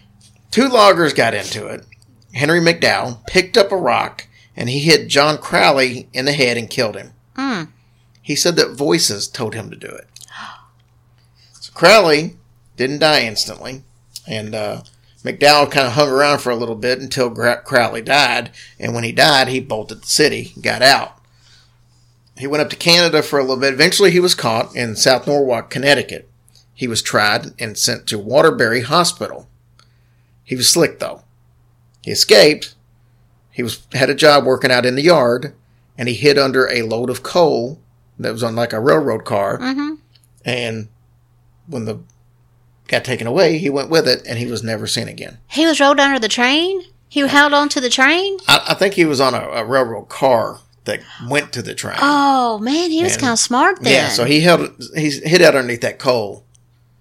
two 0.56 0.68
loggers 0.70 1.12
got 1.12 1.34
into 1.34 1.66
it. 1.66 1.84
Henry 2.32 2.60
McDowell 2.60 3.26
picked 3.26 3.58
up 3.58 3.70
a 3.70 3.76
rock 3.76 4.26
and 4.56 4.70
he 4.70 4.78
hit 4.78 5.06
John 5.06 5.36
Crowley 5.36 6.08
in 6.14 6.24
the 6.24 6.32
head 6.32 6.56
and 6.56 6.70
killed 6.70 6.96
him. 6.96 7.12
Mm. 7.36 7.68
He 8.22 8.34
said 8.34 8.56
that 8.56 8.70
voices 8.70 9.28
told 9.28 9.54
him 9.54 9.68
to 9.68 9.76
do 9.76 9.88
it. 9.88 10.08
So 11.52 11.70
Crowley 11.74 12.38
didn't 12.74 13.00
die 13.00 13.24
instantly, 13.24 13.82
and 14.26 14.54
uh, 14.54 14.80
McDowell 15.22 15.70
kind 15.70 15.88
of 15.88 15.92
hung 15.92 16.08
around 16.08 16.38
for 16.38 16.48
a 16.48 16.56
little 16.56 16.74
bit 16.74 17.00
until 17.00 17.28
Gra- 17.28 17.60
Crowley 17.60 18.00
died. 18.00 18.50
And 18.80 18.94
when 18.94 19.04
he 19.04 19.12
died, 19.12 19.48
he 19.48 19.60
bolted 19.60 20.04
the 20.04 20.06
city, 20.06 20.54
got 20.62 20.80
out. 20.80 21.20
He 22.38 22.46
went 22.46 22.62
up 22.62 22.70
to 22.70 22.76
Canada 22.76 23.22
for 23.22 23.38
a 23.38 23.42
little 23.42 23.58
bit. 23.58 23.74
Eventually, 23.74 24.10
he 24.10 24.20
was 24.20 24.34
caught 24.34 24.74
in 24.74 24.96
South 24.96 25.26
Norwalk, 25.26 25.68
Connecticut. 25.68 26.30
He 26.72 26.88
was 26.88 27.02
tried 27.02 27.52
and 27.58 27.76
sent 27.76 28.06
to 28.06 28.18
Waterbury 28.18 28.80
Hospital. 28.80 29.48
He 30.46 30.56
was 30.56 30.70
slick 30.70 30.98
though. 31.00 31.22
He 32.02 32.10
escaped. 32.12 32.74
He 33.50 33.62
was 33.62 33.86
had 33.92 34.08
a 34.08 34.14
job 34.14 34.44
working 34.44 34.70
out 34.70 34.86
in 34.86 34.94
the 34.94 35.02
yard, 35.02 35.54
and 35.98 36.08
he 36.08 36.14
hid 36.14 36.38
under 36.38 36.66
a 36.70 36.82
load 36.82 37.10
of 37.10 37.22
coal 37.22 37.80
that 38.18 38.32
was 38.32 38.42
on 38.42 38.56
like 38.56 38.72
a 38.72 38.80
railroad 38.80 39.24
car. 39.26 39.58
hmm 39.58 39.96
And 40.44 40.88
when 41.66 41.84
the 41.84 41.98
got 42.88 43.04
taken 43.04 43.26
away, 43.26 43.58
he 43.58 43.68
went 43.68 43.90
with 43.90 44.06
it, 44.06 44.22
and 44.26 44.38
he 44.38 44.46
was 44.46 44.62
never 44.62 44.86
seen 44.86 45.08
again. 45.08 45.38
He 45.48 45.66
was 45.66 45.80
rolled 45.80 45.98
under 46.00 46.18
the 46.20 46.28
train. 46.28 46.82
He 47.08 47.20
held 47.26 47.52
on 47.52 47.68
to 47.70 47.80
the 47.80 47.90
train. 47.90 48.38
I, 48.46 48.66
I 48.68 48.74
think 48.74 48.94
he 48.94 49.04
was 49.04 49.20
on 49.20 49.34
a, 49.34 49.40
a 49.40 49.64
railroad 49.64 50.08
car 50.08 50.60
that 50.84 51.00
went 51.28 51.52
to 51.54 51.62
the 51.62 51.74
train. 51.74 51.96
Oh 52.00 52.58
man, 52.60 52.90
he 52.92 53.02
was 53.02 53.16
kind 53.16 53.32
of 53.32 53.38
smart 53.40 53.80
then. 53.82 53.92
yeah, 53.92 54.08
so 54.08 54.24
he 54.24 54.40
held 54.40 54.70
he 54.96 55.10
hid 55.10 55.42
out 55.42 55.56
underneath 55.56 55.80
that 55.80 55.98
coal. 55.98 56.44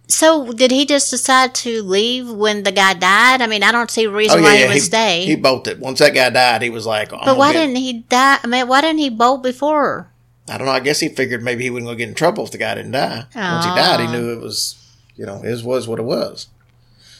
So 0.07 0.51
did 0.51 0.71
he 0.71 0.85
just 0.85 1.09
decide 1.09 1.55
to 1.55 1.81
leave 1.81 2.29
when 2.29 2.63
the 2.63 2.71
guy 2.71 2.93
died? 2.93 3.41
I 3.41 3.47
mean, 3.47 3.63
I 3.63 3.71
don't 3.71 3.89
see 3.89 4.05
a 4.05 4.09
reason 4.09 4.39
oh, 4.39 4.43
why 4.43 4.57
he 4.57 4.67
would 4.67 4.81
stay. 4.81 5.23
Oh, 5.23 5.25
He 5.25 5.35
bolted. 5.35 5.79
Once 5.79 5.99
that 5.99 6.13
guy 6.13 6.29
died, 6.29 6.61
he 6.61 6.69
was 6.69 6.85
like, 6.85 7.09
but 7.09 7.27
oh, 7.27 7.35
why 7.35 7.53
didn't 7.53 7.77
he 7.77 8.01
die? 8.01 8.39
I 8.43 8.47
mean, 8.47 8.67
why 8.67 8.81
didn't 8.81 8.99
he 8.99 9.09
bolt 9.09 9.41
before? 9.41 10.11
I 10.47 10.57
don't 10.57 10.67
know. 10.67 10.73
I 10.73 10.79
guess 10.79 10.99
he 10.99 11.09
figured 11.09 11.41
maybe 11.41 11.63
he 11.63 11.69
wouldn't 11.69 11.89
go 11.89 11.95
get 11.95 12.07
in 12.07 12.15
trouble 12.15 12.43
if 12.43 12.51
the 12.51 12.59
guy 12.59 12.75
didn't 12.75 12.91
die. 12.91 13.25
Once 13.33 13.65
he 13.65 13.71
died, 13.71 13.99
he 13.99 14.07
knew 14.07 14.31
it 14.31 14.41
was, 14.41 14.75
you 15.15 15.25
know, 15.25 15.39
his 15.39 15.63
was 15.63 15.87
what 15.87 15.99
it 15.99 16.03
was. 16.03 16.49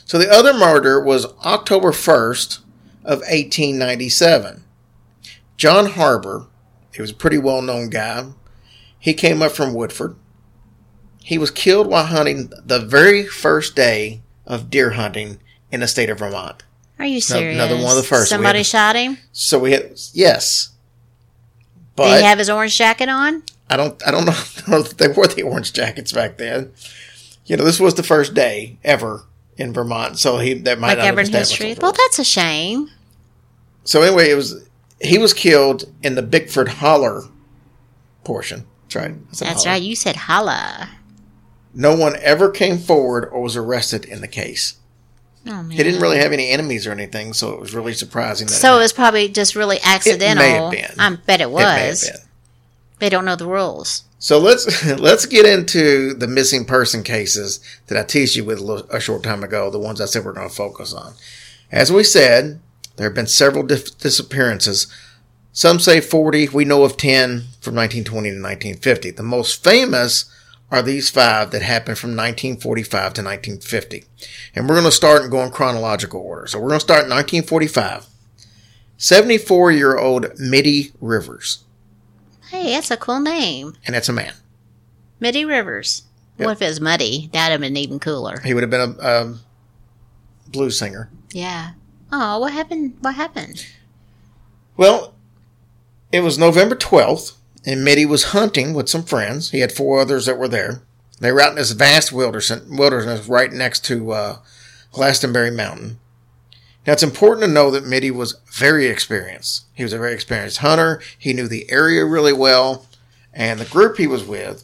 So 0.05 0.19
the 0.19 0.29
other 0.29 0.53
murder 0.53 1.01
was 1.01 1.25
October 1.43 1.91
1st 1.91 2.59
of 3.03 3.19
1897. 3.19 4.63
John 5.57 5.87
Harbor, 5.87 6.47
he 6.93 7.01
was 7.01 7.11
a 7.11 7.15
pretty 7.15 7.39
well 7.39 7.63
known 7.63 7.89
guy. 7.89 8.27
He 8.99 9.13
came 9.15 9.41
up 9.41 9.51
from 9.51 9.73
Woodford. 9.73 10.15
He 11.25 11.39
was 11.39 11.49
killed 11.49 11.87
while 11.87 12.05
hunting 12.05 12.51
the 12.63 12.77
very 12.77 13.25
first 13.25 13.75
day 13.75 14.21
of 14.45 14.69
deer 14.69 14.91
hunting 14.91 15.39
in 15.71 15.79
the 15.79 15.87
state 15.87 16.11
of 16.11 16.19
Vermont. 16.19 16.61
Are 16.99 17.05
you 17.05 17.19
serious? 17.19 17.55
another 17.55 17.77
one 17.77 17.89
of 17.89 17.95
the 17.95 18.03
first. 18.03 18.29
Somebody 18.29 18.59
had- 18.59 18.67
shot 18.67 18.95
him. 18.95 19.17
So 19.31 19.57
we 19.57 19.71
had, 19.71 19.99
yes. 20.13 20.69
But 21.95 22.11
Did 22.11 22.17
he 22.17 22.23
have 22.25 22.37
his 22.37 22.47
orange 22.47 22.77
jacket 22.77 23.09
on? 23.09 23.41
I 23.71 23.75
don't 23.75 23.99
I 24.05 24.11
don't 24.11 24.25
know, 24.25 24.33
I 24.67 24.69
don't 24.69 24.97
they 24.99 25.07
wore 25.07 25.25
the 25.25 25.41
orange 25.41 25.73
jackets 25.73 26.11
back 26.11 26.37
then. 26.37 26.71
You 27.47 27.57
know, 27.57 27.63
this 27.63 27.79
was 27.79 27.95
the 27.95 28.03
first 28.03 28.35
day 28.35 28.77
ever 28.83 29.25
in 29.57 29.73
Vermont, 29.73 30.19
so 30.19 30.37
he 30.37 30.53
that 30.53 30.77
might 30.77 30.89
Like 30.89 30.97
not 30.99 31.05
have 31.05 31.17
ever 31.17 31.21
in 31.21 31.33
history? 31.33 31.75
Well, 31.81 31.91
that's 31.93 32.19
a 32.19 32.23
shame. 32.23 32.91
So 33.83 34.03
anyway, 34.03 34.29
it 34.29 34.35
was 34.35 34.69
he 35.01 35.17
was 35.17 35.33
killed 35.33 35.85
in 36.03 36.13
the 36.13 36.21
Bickford 36.21 36.67
Holler 36.67 37.23
portion. 38.23 38.67
That's 38.83 38.95
right. 38.95 39.29
That's 39.29 39.63
holler. 39.63 39.73
right. 39.73 39.81
You 39.81 39.95
said 39.95 40.15
holla. 40.15 40.89
No 41.75 41.93
one 41.93 42.15
ever 42.21 42.49
came 42.49 42.77
forward 42.77 43.29
or 43.31 43.41
was 43.41 43.57
arrested 43.57 44.05
in 44.05 44.21
the 44.21 44.27
case. 44.27 44.77
Oh 45.45 45.61
man. 45.61 45.71
He 45.71 45.83
didn't 45.83 46.01
really 46.01 46.17
have 46.17 46.31
any 46.31 46.49
enemies 46.49 46.87
or 46.87 46.91
anything, 46.91 47.33
so 47.33 47.53
it 47.53 47.59
was 47.59 47.75
really 47.75 47.93
surprising. 47.93 48.47
That 48.47 48.53
So 48.53 48.77
it 48.77 48.79
was 48.79 48.93
probably 48.93 49.27
just 49.27 49.55
really 49.55 49.77
accidental. 49.83 50.43
It 50.43 50.47
may 50.47 50.53
have 50.53 50.71
been. 50.71 50.99
I 50.99 51.15
bet 51.17 51.41
it 51.41 51.43
it 51.43 51.51
was. 51.51 52.09
been. 52.09 52.19
They 52.99 53.09
don't 53.09 53.25
know 53.25 53.35
the 53.35 53.45
rules. 53.45 54.05
So 54.17 54.39
let's 54.39 54.85
let's 54.99 55.25
get 55.25 55.45
into 55.45 56.13
the 56.13 56.27
missing 56.27 56.65
person 56.65 57.03
cases 57.03 57.59
that 57.87 57.97
I 57.97 58.03
teased 58.03 58.35
you 58.35 58.45
with 58.45 58.59
a, 58.59 58.63
little, 58.63 58.89
a 58.89 58.99
short 58.99 59.21
time 59.21 59.43
ago. 59.43 59.69
The 59.69 59.77
ones 59.77 60.01
I 60.01 60.05
said 60.05 60.25
we're 60.25 60.33
going 60.33 60.49
to 60.49 60.55
focus 60.55 60.93
on. 60.93 61.13
As 61.71 61.91
we 61.91 62.03
said, 62.03 62.59
there 62.95 63.07
have 63.07 63.15
been 63.15 63.27
several 63.27 63.63
dif- 63.63 63.97
disappearances. 63.99 64.87
Some 65.51 65.79
say 65.79 66.01
40. 66.01 66.49
We 66.49 66.65
know 66.65 66.83
of 66.83 66.97
10 66.97 67.43
from 67.61 67.75
1920 67.75 68.29
to 68.29 68.35
1950. 68.35 69.11
The 69.11 69.23
most 69.23 69.63
famous 69.63 70.25
are 70.75 70.81
these 70.81 71.09
five 71.09 71.51
that 71.51 71.61
happened 71.61 71.97
from 71.97 72.11
1945 72.11 72.91
to 72.91 73.21
1950. 73.23 74.03
And 74.53 74.67
we're 74.67 74.75
going 74.75 74.85
to 74.85 74.91
start 74.91 75.21
and 75.21 75.31
go 75.31 75.41
in 75.41 75.51
chronological 75.51 76.19
order. 76.19 76.47
So 76.47 76.59
we're 76.59 76.69
going 76.69 76.79
to 76.79 76.85
start 76.85 77.05
in 77.05 77.09
1945. 77.09 78.07
74 78.97 79.71
year 79.71 79.97
old 79.97 80.37
Middie 80.37 80.91
Rivers. 80.99 81.63
Hey, 82.49 82.71
that's 82.73 82.91
a 82.91 82.97
cool 82.97 83.19
name. 83.19 83.75
And 83.85 83.95
it's 83.95 84.09
a 84.09 84.13
man. 84.13 84.33
Middie 85.19 85.45
Rivers. 85.45 86.03
What 86.37 86.51
if 86.51 86.61
it 86.61 86.67
was 86.67 86.81
Muddy? 86.81 87.29
That'd 87.31 87.53
have 87.53 87.61
been 87.61 87.77
even 87.77 87.99
cooler. 87.99 88.41
He 88.41 88.53
would 88.53 88.63
have 88.63 88.69
been 88.69 88.97
a, 88.99 89.07
a 89.07 89.37
blues 90.49 90.77
singer. 90.77 91.09
Yeah. 91.31 91.71
Oh, 92.11 92.39
what 92.39 92.51
happened? 92.51 92.97
What 92.99 93.15
happened? 93.15 93.65
Well, 94.75 95.15
it 96.11 96.19
was 96.19 96.37
November 96.37 96.75
12th, 96.75 97.35
and 97.65 97.83
Middie 97.83 98.05
was 98.05 98.25
hunting 98.25 98.73
with 98.73 98.89
some 98.89 99.03
friends. 99.03 99.51
He 99.51 99.59
had 99.59 99.71
four 99.71 99.99
others 99.99 100.25
that 100.27 100.37
were 100.37 100.47
there. 100.47 100.83
They 101.19 101.31
were 101.31 101.41
out 101.41 101.51
in 101.51 101.55
this 101.55 101.71
vast 101.71 102.11
wilderness, 102.11 102.51
wilderness 102.67 103.27
right 103.27 103.51
next 103.51 103.85
to 103.85 104.11
uh, 104.11 104.37
Glastonbury 104.91 105.51
Mountain. 105.51 105.99
Now, 106.85 106.93
it's 106.93 107.03
important 107.03 107.47
to 107.47 107.51
know 107.51 107.71
that 107.71 107.85
Middie 107.85 108.11
was 108.11 108.39
very 108.51 108.85
experienced. 108.85 109.65
He 109.73 109.83
was 109.83 109.93
a 109.93 109.97
very 109.97 110.13
experienced 110.13 110.59
hunter. 110.59 111.01
He 111.17 111.33
knew 111.33 111.47
the 111.47 111.69
area 111.71 112.05
really 112.05 112.33
well. 112.33 112.85
And 113.33 113.59
the 113.59 113.65
group 113.65 113.97
he 113.97 114.07
was 114.07 114.23
with, 114.23 114.63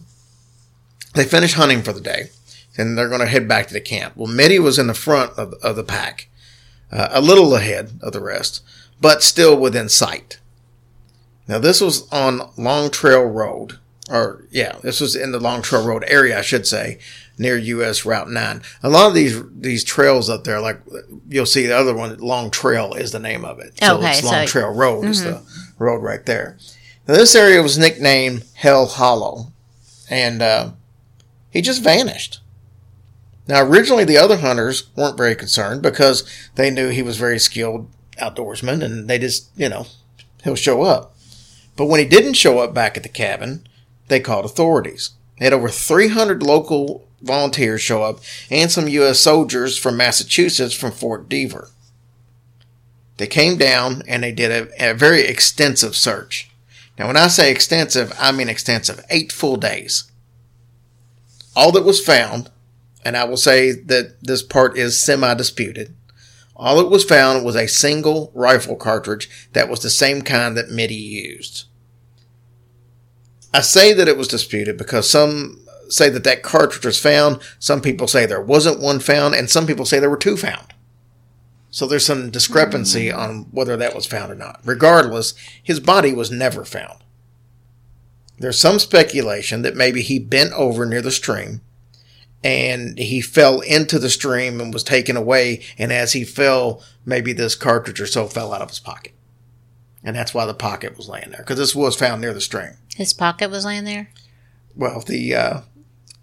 they 1.15 1.23
finished 1.23 1.55
hunting 1.55 1.81
for 1.81 1.93
the 1.93 2.01
day. 2.01 2.29
And 2.77 2.97
they're 2.97 3.09
going 3.09 3.21
to 3.21 3.27
head 3.27 3.47
back 3.47 3.67
to 3.67 3.73
the 3.73 3.81
camp. 3.81 4.15
Well, 4.15 4.31
Middie 4.31 4.59
was 4.59 4.77
in 4.77 4.87
the 4.87 4.93
front 4.93 5.31
of, 5.37 5.53
of 5.63 5.75
the 5.75 5.83
pack, 5.83 6.29
uh, 6.91 7.09
a 7.11 7.21
little 7.21 7.55
ahead 7.55 7.99
of 8.01 8.13
the 8.13 8.21
rest, 8.21 8.63
but 9.01 9.23
still 9.23 9.57
within 9.57 9.89
sight. 9.89 10.39
Now, 11.47 11.59
this 11.59 11.81
was 11.81 12.07
on 12.11 12.41
Long 12.57 12.89
Trail 12.89 13.23
Road, 13.23 13.79
or 14.09 14.45
yeah, 14.51 14.77
this 14.81 15.01
was 15.01 15.15
in 15.15 15.31
the 15.31 15.39
Long 15.39 15.61
Trail 15.61 15.85
Road 15.85 16.03
area, 16.07 16.37
I 16.37 16.41
should 16.41 16.65
say, 16.67 16.99
near 17.37 17.57
US 17.57 18.05
Route 18.05 18.29
9. 18.29 18.61
A 18.83 18.89
lot 18.89 19.07
of 19.07 19.13
these 19.13 19.41
these 19.51 19.83
trails 19.83 20.29
up 20.29 20.43
there, 20.43 20.59
like 20.61 20.79
you'll 21.27 21.45
see 21.45 21.65
the 21.65 21.77
other 21.77 21.93
one, 21.95 22.15
Long 22.19 22.51
Trail 22.51 22.93
is 22.93 23.11
the 23.11 23.19
name 23.19 23.43
of 23.43 23.59
it. 23.59 23.73
So 23.83 23.97
Okay, 23.97 24.11
it's 24.11 24.23
Long 24.23 24.33
so- 24.33 24.45
Trail 24.45 24.69
Road 24.73 25.05
is 25.05 25.23
the 25.23 25.41
road 25.77 26.01
right 26.03 26.25
there. 26.25 26.57
Now, 27.07 27.15
this 27.15 27.35
area 27.35 27.61
was 27.63 27.77
nicknamed 27.79 28.45
Hell 28.53 28.85
Hollow, 28.85 29.51
and 30.09 30.41
uh, 30.41 30.71
he 31.49 31.61
just 31.61 31.83
vanished. 31.83 32.39
Now, 33.47 33.63
originally, 33.63 34.05
the 34.05 34.17
other 34.17 34.37
hunters 34.37 34.87
weren't 34.95 35.17
very 35.17 35.35
concerned 35.35 35.81
because 35.81 36.23
they 36.55 36.69
knew 36.69 36.89
he 36.89 37.01
was 37.01 37.17
very 37.17 37.39
skilled 37.39 37.89
outdoorsman, 38.21 38.83
and 38.83 39.09
they 39.09 39.17
just, 39.17 39.49
you 39.57 39.67
know, 39.67 39.87
he'll 40.43 40.55
show 40.55 40.83
up. 40.83 41.15
But 41.75 41.85
when 41.85 41.99
he 41.99 42.05
didn't 42.05 42.33
show 42.33 42.59
up 42.59 42.73
back 42.73 42.97
at 42.97 43.03
the 43.03 43.09
cabin, 43.09 43.67
they 44.07 44.19
called 44.19 44.45
authorities. 44.45 45.11
They 45.39 45.45
had 45.45 45.53
over 45.53 45.69
300 45.69 46.43
local 46.43 47.07
volunteers 47.21 47.81
show 47.81 48.03
up 48.03 48.19
and 48.49 48.69
some 48.71 48.87
U.S. 48.87 49.19
soldiers 49.19 49.77
from 49.77 49.97
Massachusetts 49.97 50.73
from 50.73 50.91
Fort 50.91 51.29
Devens. 51.29 51.71
They 53.17 53.27
came 53.27 53.57
down 53.57 54.01
and 54.07 54.23
they 54.23 54.31
did 54.31 54.51
a, 54.51 54.91
a 54.91 54.93
very 54.93 55.21
extensive 55.21 55.95
search. 55.95 56.49
Now, 56.97 57.07
when 57.07 57.17
I 57.17 57.27
say 57.27 57.51
extensive, 57.51 58.13
I 58.19 58.31
mean 58.31 58.49
extensive. 58.49 59.03
Eight 59.09 59.31
full 59.31 59.57
days. 59.57 60.11
All 61.55 61.71
that 61.71 61.85
was 61.85 62.03
found, 62.03 62.49
and 63.03 63.17
I 63.17 63.23
will 63.25 63.37
say 63.37 63.71
that 63.71 64.23
this 64.23 64.43
part 64.43 64.77
is 64.77 64.99
semi 64.99 65.33
disputed, 65.33 65.93
all 66.61 66.77
that 66.77 66.91
was 66.91 67.03
found 67.03 67.43
was 67.43 67.55
a 67.55 67.67
single 67.67 68.31
rifle 68.35 68.75
cartridge 68.75 69.27
that 69.53 69.67
was 69.67 69.79
the 69.79 69.89
same 69.89 70.21
kind 70.21 70.55
that 70.55 70.69
Middie 70.69 70.93
used. 70.93 71.65
I 73.51 73.61
say 73.61 73.93
that 73.93 74.07
it 74.07 74.15
was 74.15 74.27
disputed 74.27 74.77
because 74.77 75.09
some 75.09 75.65
say 75.89 76.07
that 76.09 76.23
that 76.23 76.43
cartridge 76.43 76.85
was 76.85 76.99
found, 76.99 77.41
some 77.57 77.81
people 77.81 78.07
say 78.07 78.27
there 78.27 78.39
wasn't 78.39 78.79
one 78.79 78.99
found, 78.99 79.33
and 79.33 79.49
some 79.49 79.65
people 79.65 79.85
say 79.87 79.99
there 79.99 80.09
were 80.09 80.15
two 80.15 80.37
found. 80.37 80.75
So 81.71 81.87
there's 81.87 82.05
some 82.05 82.29
discrepancy 82.29 83.09
hmm. 83.09 83.17
on 83.17 83.37
whether 83.51 83.75
that 83.75 83.95
was 83.95 84.05
found 84.05 84.31
or 84.31 84.35
not. 84.35 84.61
Regardless, 84.63 85.33
his 85.63 85.79
body 85.79 86.13
was 86.13 86.29
never 86.29 86.63
found. 86.63 86.99
There's 88.37 88.59
some 88.59 88.77
speculation 88.77 89.63
that 89.63 89.75
maybe 89.75 90.03
he 90.03 90.19
bent 90.19 90.53
over 90.53 90.85
near 90.85 91.01
the 91.01 91.09
stream 91.09 91.61
and 92.43 92.97
he 92.97 93.21
fell 93.21 93.61
into 93.61 93.99
the 93.99 94.09
stream 94.09 94.59
and 94.61 94.73
was 94.73 94.83
taken 94.83 95.15
away. 95.15 95.61
And 95.77 95.91
as 95.91 96.13
he 96.13 96.23
fell, 96.23 96.81
maybe 97.05 97.33
this 97.33 97.55
cartridge 97.55 98.01
or 98.01 98.07
so 98.07 98.27
fell 98.27 98.53
out 98.53 98.61
of 98.61 98.69
his 98.69 98.79
pocket. 98.79 99.13
And 100.03 100.15
that's 100.15 100.33
why 100.33 100.45
the 100.45 100.53
pocket 100.53 100.97
was 100.97 101.07
laying 101.07 101.29
there 101.29 101.41
because 101.41 101.57
this 101.57 101.75
was 101.75 101.95
found 101.95 102.21
near 102.21 102.33
the 102.33 102.41
stream. 102.41 102.71
His 102.95 103.13
pocket 103.13 103.51
was 103.51 103.65
laying 103.65 103.83
there? 103.83 104.09
Well, 104.75 105.01
the, 105.01 105.35
uh, 105.35 105.61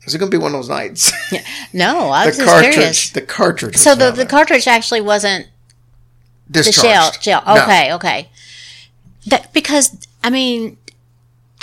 is 0.05 0.15
it 0.15 0.19
going 0.19 0.31
to 0.31 0.37
be 0.37 0.43
one 0.43 0.53
of 0.53 0.59
those 0.59 0.69
nights? 0.69 1.13
No, 1.73 2.09
I 2.11 2.25
the 2.25 2.29
was 2.31 2.37
just 2.39 2.49
cartridge, 2.49 2.73
curious. 2.75 3.11
the 3.11 3.21
cartridge. 3.23 3.75
was 3.75 3.83
So 3.83 3.95
the, 3.95 4.11
the 4.11 4.17
there. 4.19 4.27
cartridge 4.27 4.67
actually 4.67 5.03
wasn't 5.03 5.49
the 6.49 6.63
Discharged. 6.63 7.23
shell. 7.23 7.43
Shell. 7.43 7.55
No. 7.55 7.63
Okay, 7.63 7.93
okay. 7.93 8.31
That 9.27 9.53
because 9.53 10.07
I 10.25 10.31
mean, 10.31 10.79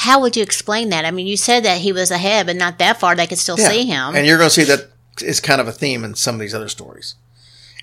how 0.05 0.21
would 0.21 0.37
you 0.37 0.43
explain 0.43 0.89
that? 0.89 1.03
I 1.03 1.11
mean, 1.11 1.25
you 1.25 1.35
said 1.35 1.63
that 1.65 1.81
he 1.81 1.91
was 1.91 2.11
ahead, 2.11 2.45
but 2.45 2.55
not 2.55 2.77
that 2.77 2.99
far. 2.99 3.15
They 3.15 3.25
could 3.27 3.39
still 3.39 3.59
Yeah. 3.59 3.69
see 3.69 3.85
him. 3.85 4.15
And 4.15 4.25
you're 4.27 4.37
going 4.37 4.49
to 4.49 4.53
see 4.53 4.63
that 4.63 4.91
is 5.21 5.39
kind 5.39 5.59
of 5.59 5.67
a 5.67 5.71
theme 5.71 6.03
in 6.03 6.13
some 6.15 6.35
of 6.35 6.41
these 6.41 6.53
other 6.53 6.69
stories. 6.69 7.15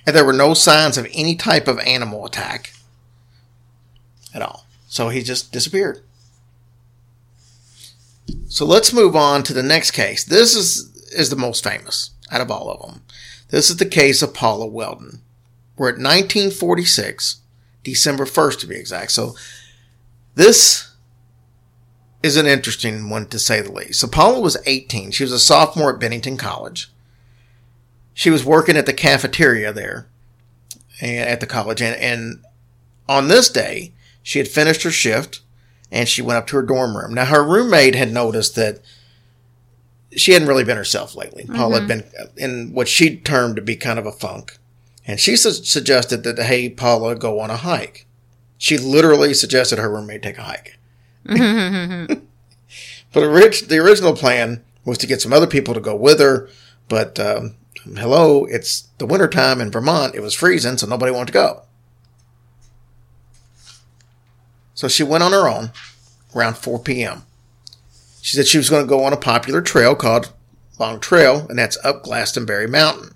And 0.07 0.15
there 0.15 0.25
were 0.25 0.33
no 0.33 0.55
signs 0.55 0.97
of 0.97 1.07
any 1.13 1.35
type 1.35 1.67
of 1.67 1.79
animal 1.81 2.25
attack 2.25 2.73
at 4.33 4.41
all. 4.41 4.67
So 4.89 5.09
he 5.09 5.23
just 5.23 5.51
disappeared. 5.53 6.03
So 8.49 8.65
let's 8.65 8.93
move 8.93 9.17
on 9.17 9.43
to 9.45 9.53
the 9.53 9.63
next 9.63 9.91
case. 9.91 10.25
This 10.25 10.55
is 10.55 10.89
is 11.13 11.29
the 11.29 11.37
most 11.37 11.63
famous 11.63 12.11
out 12.31 12.41
of 12.41 12.51
all 12.51 12.71
of 12.71 12.81
them. 12.81 13.03
This 13.49 13.69
is 13.69 13.77
the 13.77 13.85
case 13.85 14.23
of 14.23 14.33
Paula 14.33 14.67
Welden. 14.67 15.19
We're 15.77 15.89
at 15.91 15.99
1946, 15.99 17.37
December 17.85 18.25
1st 18.25 18.61
to 18.61 18.67
be 18.67 18.77
exact. 18.77 19.11
So 19.11 19.35
this 20.37 20.92
is 22.23 22.37
an 22.37 22.47
interesting 22.47 23.11
one 23.11 23.27
to 23.27 23.39
say 23.39 23.61
the 23.61 23.73
least. 23.73 24.01
So 24.01 24.07
Paula 24.07 24.41
was 24.41 24.57
18. 24.67 25.11
She 25.11 25.25
was 25.25 25.33
a 25.33 25.39
sophomore 25.39 25.93
at 25.93 26.01
Bennington 26.01 26.37
College. 26.37 26.91
She 28.15 28.31
was 28.31 28.45
working 28.45 28.77
at 28.77 28.87
the 28.87 28.93
cafeteria 28.93 29.73
there 29.73 30.07
eh, 31.01 31.17
at 31.17 31.41
the 31.41 31.47
college. 31.47 31.83
And, 31.83 31.97
and 31.97 32.45
on 33.09 33.29
this 33.29 33.49
day, 33.49 33.93
she 34.23 34.39
had 34.39 34.49
finished 34.49 34.83
her 34.83 34.91
shift 34.91 35.41
and 35.91 36.09
she 36.09 36.23
went 36.23 36.39
up 36.39 36.47
to 36.49 36.57
her 36.57 36.63
dorm 36.63 36.97
room. 36.97 37.15
Now, 37.15 37.27
her 37.27 37.45
roommate 37.45 37.95
had 37.95 38.13
noticed 38.13 38.55
that 38.57 38.81
she 40.17 40.33
hadn't 40.33 40.49
really 40.49 40.65
been 40.65 40.77
herself 40.77 41.17
lately. 41.17 41.47
Paula 41.47 41.81
had 41.81 41.89
mm-hmm. 41.89 42.35
been 42.35 42.45
in 42.45 42.73
what 42.75 42.89
she 42.89 43.17
termed 43.17 43.57
to 43.57 43.63
be 43.63 43.77
kind 43.77 43.99
of 43.99 44.07
a 44.07 44.13
funk. 44.13 44.59
And 45.07 45.19
she 45.19 45.37
su- 45.37 45.51
suggested 45.51 46.23
that, 46.23 46.39
hey, 46.39 46.69
Paula, 46.69 47.17
go 47.17 47.41
on 47.41 47.51
a 47.51 47.57
hike. 47.57 48.07
She 48.59 48.79
literally 48.79 49.35
suggested 49.35 49.79
her 49.79 49.91
roommate 49.91 50.23
take 50.23 50.39
a 50.39 50.43
hike. 50.43 50.79
But 53.13 53.21
the 53.21 53.79
original 53.79 54.17
plan 54.17 54.65
was 54.85 54.99
to 54.99 55.07
get 55.07 55.21
some 55.21 55.33
other 55.33 55.47
people 55.47 55.75
to 55.75 55.81
go 55.81 55.95
with 55.95 56.19
her. 56.19 56.49
But 56.89 57.21
um, 57.21 57.57
hello, 57.85 58.47
it's 58.47 58.89
the 58.99 59.07
wintertime 59.07 59.61
in 59.61 59.71
Vermont. 59.71 60.15
It 60.15 60.21
was 60.21 60.35
freezing, 60.35 60.79
so 60.79 60.87
nobody 60.87 61.13
wanted 61.13 61.27
to 61.27 61.33
go. 61.33 61.63
So 64.75 64.89
she 64.89 65.03
went 65.03 65.23
on 65.23 65.33
her 65.33 65.49
own 65.49 65.73
around 66.35 66.57
4 66.57 66.79
p.m. 66.81 67.25
She 68.23 68.37
said 68.37 68.47
she 68.47 68.59
was 68.59 68.71
going 68.71 68.85
to 68.85 68.89
go 68.89 69.05
on 69.05 69.13
a 69.13 69.19
popular 69.19 69.61
trail 69.61 69.95
called 69.95 70.33
Long 70.79 70.99
Trail, 70.99 71.47
and 71.49 71.59
that's 71.59 71.77
up 71.85 72.03
Glastonbury 72.03 72.67
Mountain. 72.67 73.15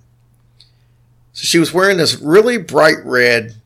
So 1.33 1.45
she 1.45 1.59
was 1.59 1.73
wearing 1.73 1.97
this 1.97 2.21
really 2.21 2.59
bright 2.59 3.05
red 3.05 3.57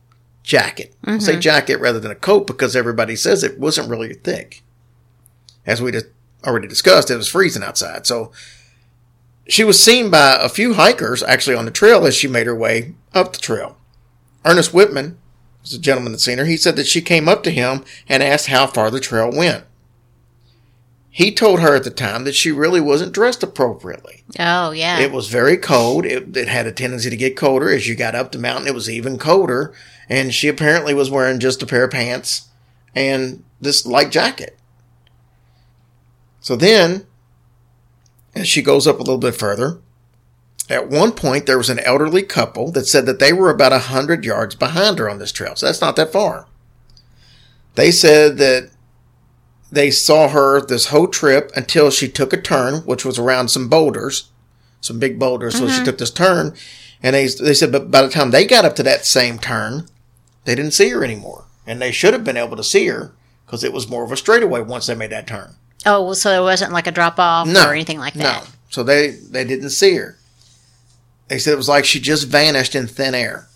jacket. 0.43 0.95
I'll 1.03 1.19
say 1.19 1.33
mm-hmm. 1.33 1.41
jacket 1.41 1.79
rather 1.79 1.99
than 1.99 2.11
a 2.11 2.15
coat 2.15 2.47
because 2.47 2.75
everybody 2.75 3.15
says 3.15 3.43
it 3.43 3.59
wasn't 3.59 3.89
really 3.89 4.13
thick 4.13 4.63
as 5.65 5.81
we 5.81 5.91
just 5.91 6.07
already 6.45 6.67
discussed, 6.67 7.11
it 7.11 7.15
was 7.15 7.27
freezing 7.27 7.63
outside. 7.63 8.05
So 8.05 8.31
she 9.47 9.63
was 9.63 9.81
seen 9.81 10.09
by 10.09 10.37
a 10.39 10.49
few 10.49 10.73
hikers 10.73 11.23
actually 11.23 11.55
on 11.55 11.65
the 11.65 11.71
trail 11.71 12.05
as 12.05 12.15
she 12.15 12.27
made 12.27 12.47
her 12.47 12.55
way 12.55 12.95
up 13.13 13.33
the 13.33 13.39
trail. 13.39 13.77
Ernest 14.45 14.73
Whitman 14.73 15.17
was 15.61 15.73
a 15.73 15.79
gentleman 15.79 16.13
that 16.13 16.19
seen 16.19 16.39
her. 16.39 16.45
He 16.45 16.57
said 16.57 16.75
that 16.77 16.87
she 16.87 17.01
came 17.01 17.29
up 17.29 17.43
to 17.43 17.51
him 17.51 17.83
and 18.09 18.23
asked 18.23 18.47
how 18.47 18.67
far 18.67 18.89
the 18.89 18.99
trail 18.99 19.31
went. 19.31 19.65
He 21.13 21.31
told 21.33 21.59
her 21.59 21.75
at 21.75 21.83
the 21.83 21.91
time 21.91 22.23
that 22.23 22.35
she 22.35 22.51
really 22.51 22.79
wasn't 22.79 23.11
dressed 23.11 23.43
appropriately. 23.43 24.23
oh 24.39 24.71
yeah. 24.71 24.99
It 24.99 25.11
was 25.11 25.27
very 25.27 25.57
cold. 25.57 26.05
It, 26.05 26.35
it 26.37 26.47
had 26.47 26.65
a 26.65 26.71
tendency 26.71 27.09
to 27.09 27.17
get 27.17 27.35
colder 27.35 27.69
as 27.69 27.87
you 27.87 27.95
got 27.95 28.15
up 28.15 28.31
the 28.31 28.39
mountain. 28.39 28.67
It 28.67 28.73
was 28.73 28.89
even 28.89 29.17
colder, 29.17 29.73
and 30.11 30.33
she 30.33 30.49
apparently 30.49 30.93
was 30.93 31.09
wearing 31.09 31.39
just 31.39 31.63
a 31.63 31.65
pair 31.65 31.85
of 31.85 31.91
pants 31.91 32.49
and 32.93 33.45
this 33.61 33.85
light 33.85 34.11
jacket. 34.11 34.59
So 36.41 36.57
then, 36.57 37.07
as 38.35 38.45
she 38.45 38.61
goes 38.61 38.85
up 38.87 38.97
a 38.97 39.03
little 39.03 39.17
bit 39.17 39.35
further, 39.35 39.79
at 40.69 40.89
one 40.89 41.13
point 41.13 41.45
there 41.45 41.57
was 41.57 41.69
an 41.69 41.79
elderly 41.79 42.23
couple 42.23 42.71
that 42.73 42.87
said 42.87 43.05
that 43.05 43.19
they 43.19 43.31
were 43.31 43.49
about 43.49 43.71
a 43.71 43.79
hundred 43.79 44.25
yards 44.25 44.53
behind 44.53 44.99
her 44.99 45.09
on 45.09 45.17
this 45.17 45.31
trail. 45.31 45.55
So 45.55 45.67
that's 45.67 45.81
not 45.81 45.95
that 45.95 46.11
far. 46.11 46.45
They 47.75 47.89
said 47.89 48.37
that 48.37 48.69
they 49.71 49.91
saw 49.91 50.27
her 50.27 50.59
this 50.59 50.87
whole 50.87 51.07
trip 51.07 51.53
until 51.55 51.89
she 51.89 52.09
took 52.09 52.33
a 52.33 52.41
turn, 52.41 52.81
which 52.81 53.05
was 53.05 53.17
around 53.17 53.47
some 53.47 53.69
boulders, 53.69 54.29
some 54.81 54.99
big 54.99 55.17
boulders. 55.17 55.57
So 55.57 55.67
she 55.67 55.75
uh-huh. 55.75 55.85
took 55.85 55.99
this 55.99 56.11
turn, 56.11 56.53
and 57.01 57.15
they 57.15 57.27
they 57.27 57.53
said, 57.53 57.71
but 57.71 57.89
by 57.89 58.01
the 58.01 58.09
time 58.09 58.31
they 58.31 58.45
got 58.45 58.65
up 58.65 58.75
to 58.75 58.83
that 58.83 59.05
same 59.05 59.39
turn, 59.39 59.87
they 60.45 60.55
didn't 60.55 60.71
see 60.71 60.89
her 60.89 61.03
anymore, 61.03 61.45
and 61.67 61.81
they 61.81 61.91
should 61.91 62.13
have 62.13 62.23
been 62.23 62.37
able 62.37 62.57
to 62.57 62.63
see 62.63 62.87
her 62.87 63.13
because 63.45 63.63
it 63.63 63.73
was 63.73 63.89
more 63.89 64.03
of 64.03 64.11
a 64.11 64.17
straightaway 64.17 64.61
once 64.61 64.87
they 64.87 64.95
made 64.95 65.11
that 65.11 65.27
turn. 65.27 65.55
Oh, 65.85 66.03
well, 66.03 66.15
so 66.15 66.31
it 66.31 66.43
wasn't 66.43 66.73
like 66.73 66.87
a 66.87 66.91
drop 66.91 67.19
off 67.19 67.47
No, 67.47 67.67
or 67.67 67.73
anything 67.73 67.99
like 67.99 68.13
that. 68.15 68.43
No, 68.43 68.49
so 68.69 68.83
they 68.83 69.09
they 69.09 69.43
didn't 69.43 69.71
see 69.71 69.95
her. 69.95 70.17
They 71.27 71.39
said 71.39 71.53
it 71.53 71.57
was 71.57 71.69
like 71.69 71.85
she 71.85 71.99
just 71.99 72.27
vanished 72.27 72.75
in 72.75 72.87
thin 72.87 73.15
air. 73.15 73.47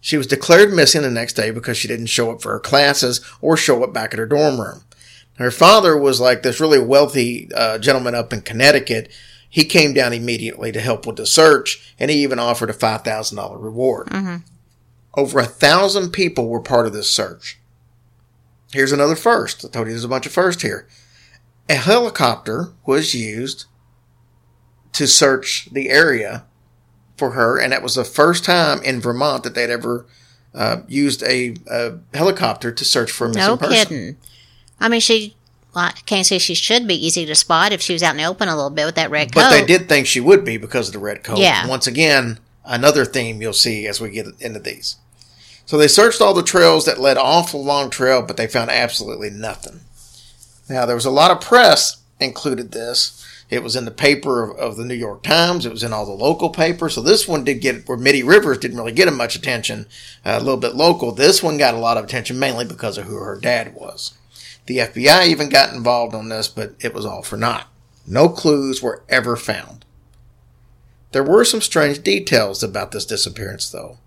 She 0.00 0.16
was 0.16 0.26
declared 0.26 0.72
missing 0.72 1.02
the 1.02 1.10
next 1.10 1.34
day 1.34 1.50
because 1.50 1.76
she 1.76 1.86
didn't 1.88 2.06
show 2.06 2.30
up 2.30 2.40
for 2.40 2.52
her 2.52 2.60
classes 2.60 3.20
or 3.42 3.56
show 3.56 3.84
up 3.84 3.92
back 3.92 4.14
at 4.14 4.18
her 4.18 4.26
dorm 4.26 4.58
room. 4.60 4.82
Her 5.36 5.50
father 5.50 5.96
was 5.96 6.20
like 6.20 6.42
this 6.42 6.60
really 6.60 6.78
wealthy 6.78 7.50
uh, 7.54 7.78
gentleman 7.78 8.14
up 8.14 8.32
in 8.32 8.40
Connecticut. 8.42 9.10
He 9.48 9.64
came 9.64 9.92
down 9.92 10.12
immediately 10.12 10.70
to 10.72 10.80
help 10.80 11.06
with 11.06 11.16
the 11.16 11.26
search, 11.26 11.94
and 11.98 12.10
he 12.10 12.22
even 12.22 12.38
offered 12.38 12.70
a 12.70 12.74
five 12.74 13.02
thousand 13.02 13.36
dollar 13.36 13.58
reward. 13.58 14.08
Over 15.14 15.40
a 15.40 15.44
thousand 15.46 16.10
people 16.12 16.48
were 16.48 16.60
part 16.60 16.86
of 16.86 16.92
this 16.92 17.10
search. 17.10 17.58
Here's 18.72 18.92
another 18.92 19.16
first. 19.16 19.64
I 19.64 19.68
told 19.68 19.86
you 19.86 19.92
there's 19.92 20.04
a 20.04 20.08
bunch 20.08 20.26
of 20.26 20.32
firsts 20.32 20.62
here. 20.62 20.86
A 21.68 21.74
helicopter 21.74 22.68
was 22.86 23.14
used 23.14 23.64
to 24.92 25.06
search 25.06 25.68
the 25.72 25.88
area 25.90 26.44
for 27.16 27.30
her, 27.32 27.58
and 27.58 27.72
that 27.72 27.82
was 27.82 27.94
the 27.96 28.04
first 28.04 28.44
time 28.44 28.82
in 28.82 29.00
Vermont 29.00 29.42
that 29.44 29.54
they'd 29.54 29.70
ever 29.70 30.06
uh, 30.54 30.78
used 30.88 31.22
a, 31.24 31.54
a 31.68 31.98
helicopter 32.14 32.72
to 32.72 32.84
search 32.84 33.10
for 33.10 33.26
a 33.26 33.28
missing 33.28 33.42
No 33.42 33.56
person. 33.56 33.74
kidding. 33.88 34.16
I 34.78 34.88
mean, 34.88 35.00
she. 35.00 35.36
Well, 35.74 35.84
I 35.84 35.90
can't 36.06 36.26
say 36.26 36.38
she 36.38 36.54
should 36.54 36.88
be 36.88 36.94
easy 37.06 37.24
to 37.26 37.34
spot 37.36 37.72
if 37.72 37.80
she 37.80 37.92
was 37.92 38.02
out 38.02 38.12
in 38.12 38.16
the 38.16 38.24
open 38.24 38.48
a 38.48 38.56
little 38.56 38.70
bit 38.70 38.86
with 38.86 38.96
that 38.96 39.10
red 39.10 39.32
coat. 39.32 39.40
But 39.42 39.50
they 39.50 39.64
did 39.64 39.88
think 39.88 40.06
she 40.08 40.18
would 40.18 40.44
be 40.44 40.56
because 40.56 40.88
of 40.88 40.92
the 40.94 40.98
red 40.98 41.22
coat. 41.22 41.38
Yeah. 41.38 41.68
Once 41.68 41.86
again, 41.86 42.40
another 42.64 43.04
theme 43.04 43.40
you'll 43.40 43.52
see 43.52 43.86
as 43.86 44.00
we 44.00 44.10
get 44.10 44.26
into 44.40 44.58
these. 44.58 44.96
So 45.70 45.78
they 45.78 45.86
searched 45.86 46.20
all 46.20 46.34
the 46.34 46.42
trails 46.42 46.84
that 46.86 46.98
led 46.98 47.16
off 47.16 47.52
the 47.52 47.56
long 47.56 47.90
trail, 47.90 48.22
but 48.22 48.36
they 48.36 48.48
found 48.48 48.72
absolutely 48.72 49.30
nothing. 49.30 49.78
Now 50.68 50.84
there 50.84 50.96
was 50.96 51.04
a 51.04 51.12
lot 51.12 51.30
of 51.30 51.40
press 51.40 52.02
included 52.18 52.72
this. 52.72 53.24
It 53.50 53.62
was 53.62 53.76
in 53.76 53.84
the 53.84 53.92
paper 53.92 54.42
of, 54.42 54.56
of 54.58 54.76
the 54.76 54.84
New 54.84 54.96
York 54.96 55.22
Times. 55.22 55.64
It 55.64 55.70
was 55.70 55.84
in 55.84 55.92
all 55.92 56.04
the 56.04 56.10
local 56.10 56.50
papers. 56.50 56.96
So 56.96 57.02
this 57.02 57.28
one 57.28 57.44
did 57.44 57.60
get 57.60 57.88
where 57.88 57.96
Middie 57.96 58.24
Rivers 58.24 58.58
didn't 58.58 58.78
really 58.78 58.90
get 58.90 59.12
much 59.12 59.36
attention. 59.36 59.86
Uh, 60.26 60.38
a 60.40 60.42
little 60.42 60.58
bit 60.58 60.74
local. 60.74 61.12
This 61.12 61.40
one 61.40 61.56
got 61.56 61.74
a 61.74 61.78
lot 61.78 61.96
of 61.96 62.02
attention 62.02 62.40
mainly 62.40 62.64
because 62.64 62.98
of 62.98 63.04
who 63.04 63.18
her 63.18 63.38
dad 63.38 63.76
was. 63.76 64.18
The 64.66 64.78
FBI 64.78 65.28
even 65.28 65.50
got 65.50 65.72
involved 65.72 66.16
on 66.16 66.30
this, 66.30 66.48
but 66.48 66.74
it 66.80 66.92
was 66.92 67.06
all 67.06 67.22
for 67.22 67.36
naught. 67.36 67.68
No 68.08 68.28
clues 68.28 68.82
were 68.82 69.04
ever 69.08 69.36
found. 69.36 69.84
There 71.12 71.22
were 71.22 71.44
some 71.44 71.60
strange 71.60 72.02
details 72.02 72.60
about 72.64 72.90
this 72.90 73.06
disappearance, 73.06 73.70
though. 73.70 73.98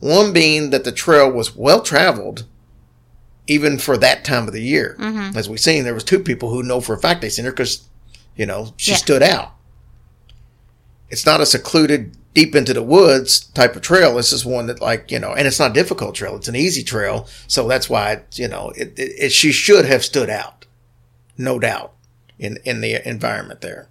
One 0.00 0.32
being 0.32 0.70
that 0.70 0.84
the 0.84 0.92
trail 0.92 1.30
was 1.30 1.56
well 1.56 1.82
traveled, 1.82 2.44
even 3.46 3.78
for 3.78 3.96
that 3.96 4.24
time 4.24 4.46
of 4.46 4.52
the 4.52 4.62
year. 4.62 4.96
Mm-hmm. 4.98 5.36
As 5.36 5.48
we've 5.48 5.58
seen, 5.60 5.84
there 5.84 5.94
was 5.94 6.04
two 6.04 6.20
people 6.20 6.50
who 6.50 6.62
know 6.62 6.80
for 6.80 6.94
a 6.94 6.98
fact 6.98 7.20
they 7.20 7.28
seen 7.30 7.44
her 7.46 7.50
because, 7.50 7.82
you 8.36 8.46
know, 8.46 8.74
she 8.76 8.92
Yeah. 8.92 8.96
stood 8.98 9.22
out. 9.22 9.54
It's 11.10 11.24
not 11.26 11.40
a 11.40 11.46
secluded, 11.46 12.16
deep 12.34 12.54
into 12.54 12.74
the 12.74 12.82
woods 12.82 13.40
type 13.40 13.74
of 13.74 13.82
trail. 13.82 14.14
This 14.14 14.32
is 14.32 14.44
one 14.44 14.66
that, 14.66 14.80
like, 14.80 15.10
you 15.10 15.18
know, 15.18 15.32
and 15.32 15.46
it's 15.46 15.58
not 15.58 15.70
a 15.70 15.74
difficult 15.74 16.14
trail. 16.14 16.36
It's 16.36 16.48
an 16.48 16.54
easy 16.54 16.84
trail. 16.84 17.26
So 17.46 17.66
that's 17.66 17.88
why, 17.88 18.12
it, 18.12 18.38
you 18.38 18.46
know, 18.46 18.70
it, 18.76 18.98
it, 18.98 19.12
it, 19.18 19.32
she 19.32 19.50
should 19.50 19.86
have 19.86 20.04
stood 20.04 20.28
out. 20.30 20.66
No 21.36 21.58
doubt 21.58 21.94
in, 22.38 22.58
in 22.64 22.80
the 22.80 23.08
environment 23.08 23.62
there. 23.62 23.88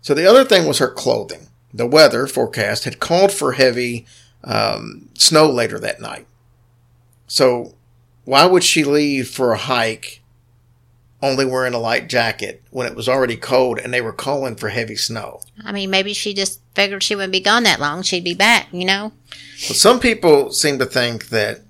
So 0.00 0.14
the 0.14 0.26
other 0.26 0.44
thing 0.44 0.66
was 0.66 0.78
her 0.78 0.90
clothing. 0.90 1.48
The 1.72 1.86
weather 1.86 2.26
forecast 2.26 2.84
had 2.84 2.98
called 2.98 3.30
for 3.32 3.52
heavy 3.52 4.06
um, 4.44 5.08
snow 5.14 5.50
later 5.50 5.78
that 5.78 6.00
night. 6.00 6.26
So 7.26 7.74
why 8.24 8.46
would 8.46 8.64
she 8.64 8.84
leave 8.84 9.28
for 9.28 9.52
a 9.52 9.58
hike 9.58 10.22
only 11.22 11.44
wearing 11.44 11.74
a 11.74 11.78
light 11.78 12.08
jacket 12.08 12.62
when 12.70 12.86
it 12.86 12.96
was 12.96 13.08
already 13.08 13.36
cold 13.36 13.78
and 13.78 13.94
they 13.94 14.00
were 14.00 14.12
calling 14.12 14.56
for 14.56 14.68
heavy 14.68 14.96
snow? 14.96 15.40
I 15.64 15.72
mean, 15.72 15.90
maybe 15.90 16.12
she 16.12 16.34
just 16.34 16.60
figured 16.74 17.02
she 17.02 17.14
wouldn't 17.14 17.32
be 17.32 17.40
gone 17.40 17.62
that 17.64 17.80
long. 17.80 18.02
She'd 18.02 18.24
be 18.24 18.34
back, 18.34 18.68
you 18.72 18.84
know? 18.84 19.12
Well, 19.68 19.74
some 19.74 20.00
people 20.00 20.52
seem 20.52 20.78
to 20.78 20.86
think 20.86 21.28
that 21.28 21.60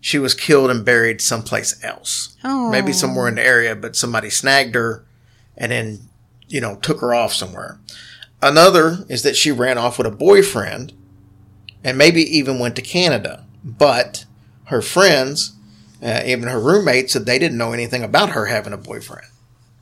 she 0.00 0.18
was 0.18 0.34
killed 0.34 0.70
and 0.70 0.84
buried 0.84 1.20
someplace 1.20 1.82
else. 1.84 2.36
Oh. 2.44 2.70
Maybe 2.70 2.92
somewhere 2.92 3.28
in 3.28 3.34
the 3.36 3.42
area, 3.44 3.74
but 3.74 3.96
somebody 3.96 4.30
snagged 4.30 4.74
her 4.74 5.04
and 5.56 5.72
then, 5.72 6.08
you 6.48 6.60
know, 6.60 6.76
took 6.76 7.00
her 7.00 7.14
off 7.14 7.32
somewhere. 7.32 7.78
Another 8.42 9.04
is 9.08 9.22
that 9.22 9.36
she 9.36 9.50
ran 9.50 9.78
off 9.78 9.98
with 9.98 10.06
a 10.06 10.10
boyfriend 10.10 10.92
and 11.86 11.96
maybe 11.96 12.20
even 12.36 12.58
went 12.58 12.74
to 12.74 12.82
Canada. 12.82 13.44
But 13.64 14.26
her 14.64 14.82
friends, 14.82 15.54
uh, 16.02 16.22
even 16.26 16.48
her 16.48 16.60
roommates, 16.60 17.12
said 17.12 17.26
they 17.26 17.38
didn't 17.38 17.56
know 17.56 17.72
anything 17.72 18.02
about 18.02 18.30
her 18.30 18.46
having 18.46 18.72
a 18.72 18.76
boyfriend. 18.76 19.28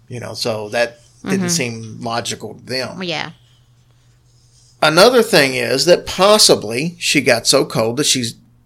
You 0.07 0.21
know, 0.21 0.35
so 0.35 0.69
that 0.69 1.01
didn't 1.25 1.49
seem 1.49 2.03
logical 2.03 2.55
to 2.55 2.63
them. 2.63 3.03
Yeah. 3.03 3.31
Another 4.83 5.23
thing 5.23 5.55
is 5.55 5.87
that 5.87 6.05
possibly 6.05 6.95
she 6.99 7.23
got 7.23 7.47
so 7.47 7.65
cold 7.65 7.97
that 7.97 8.05
she 8.05 8.25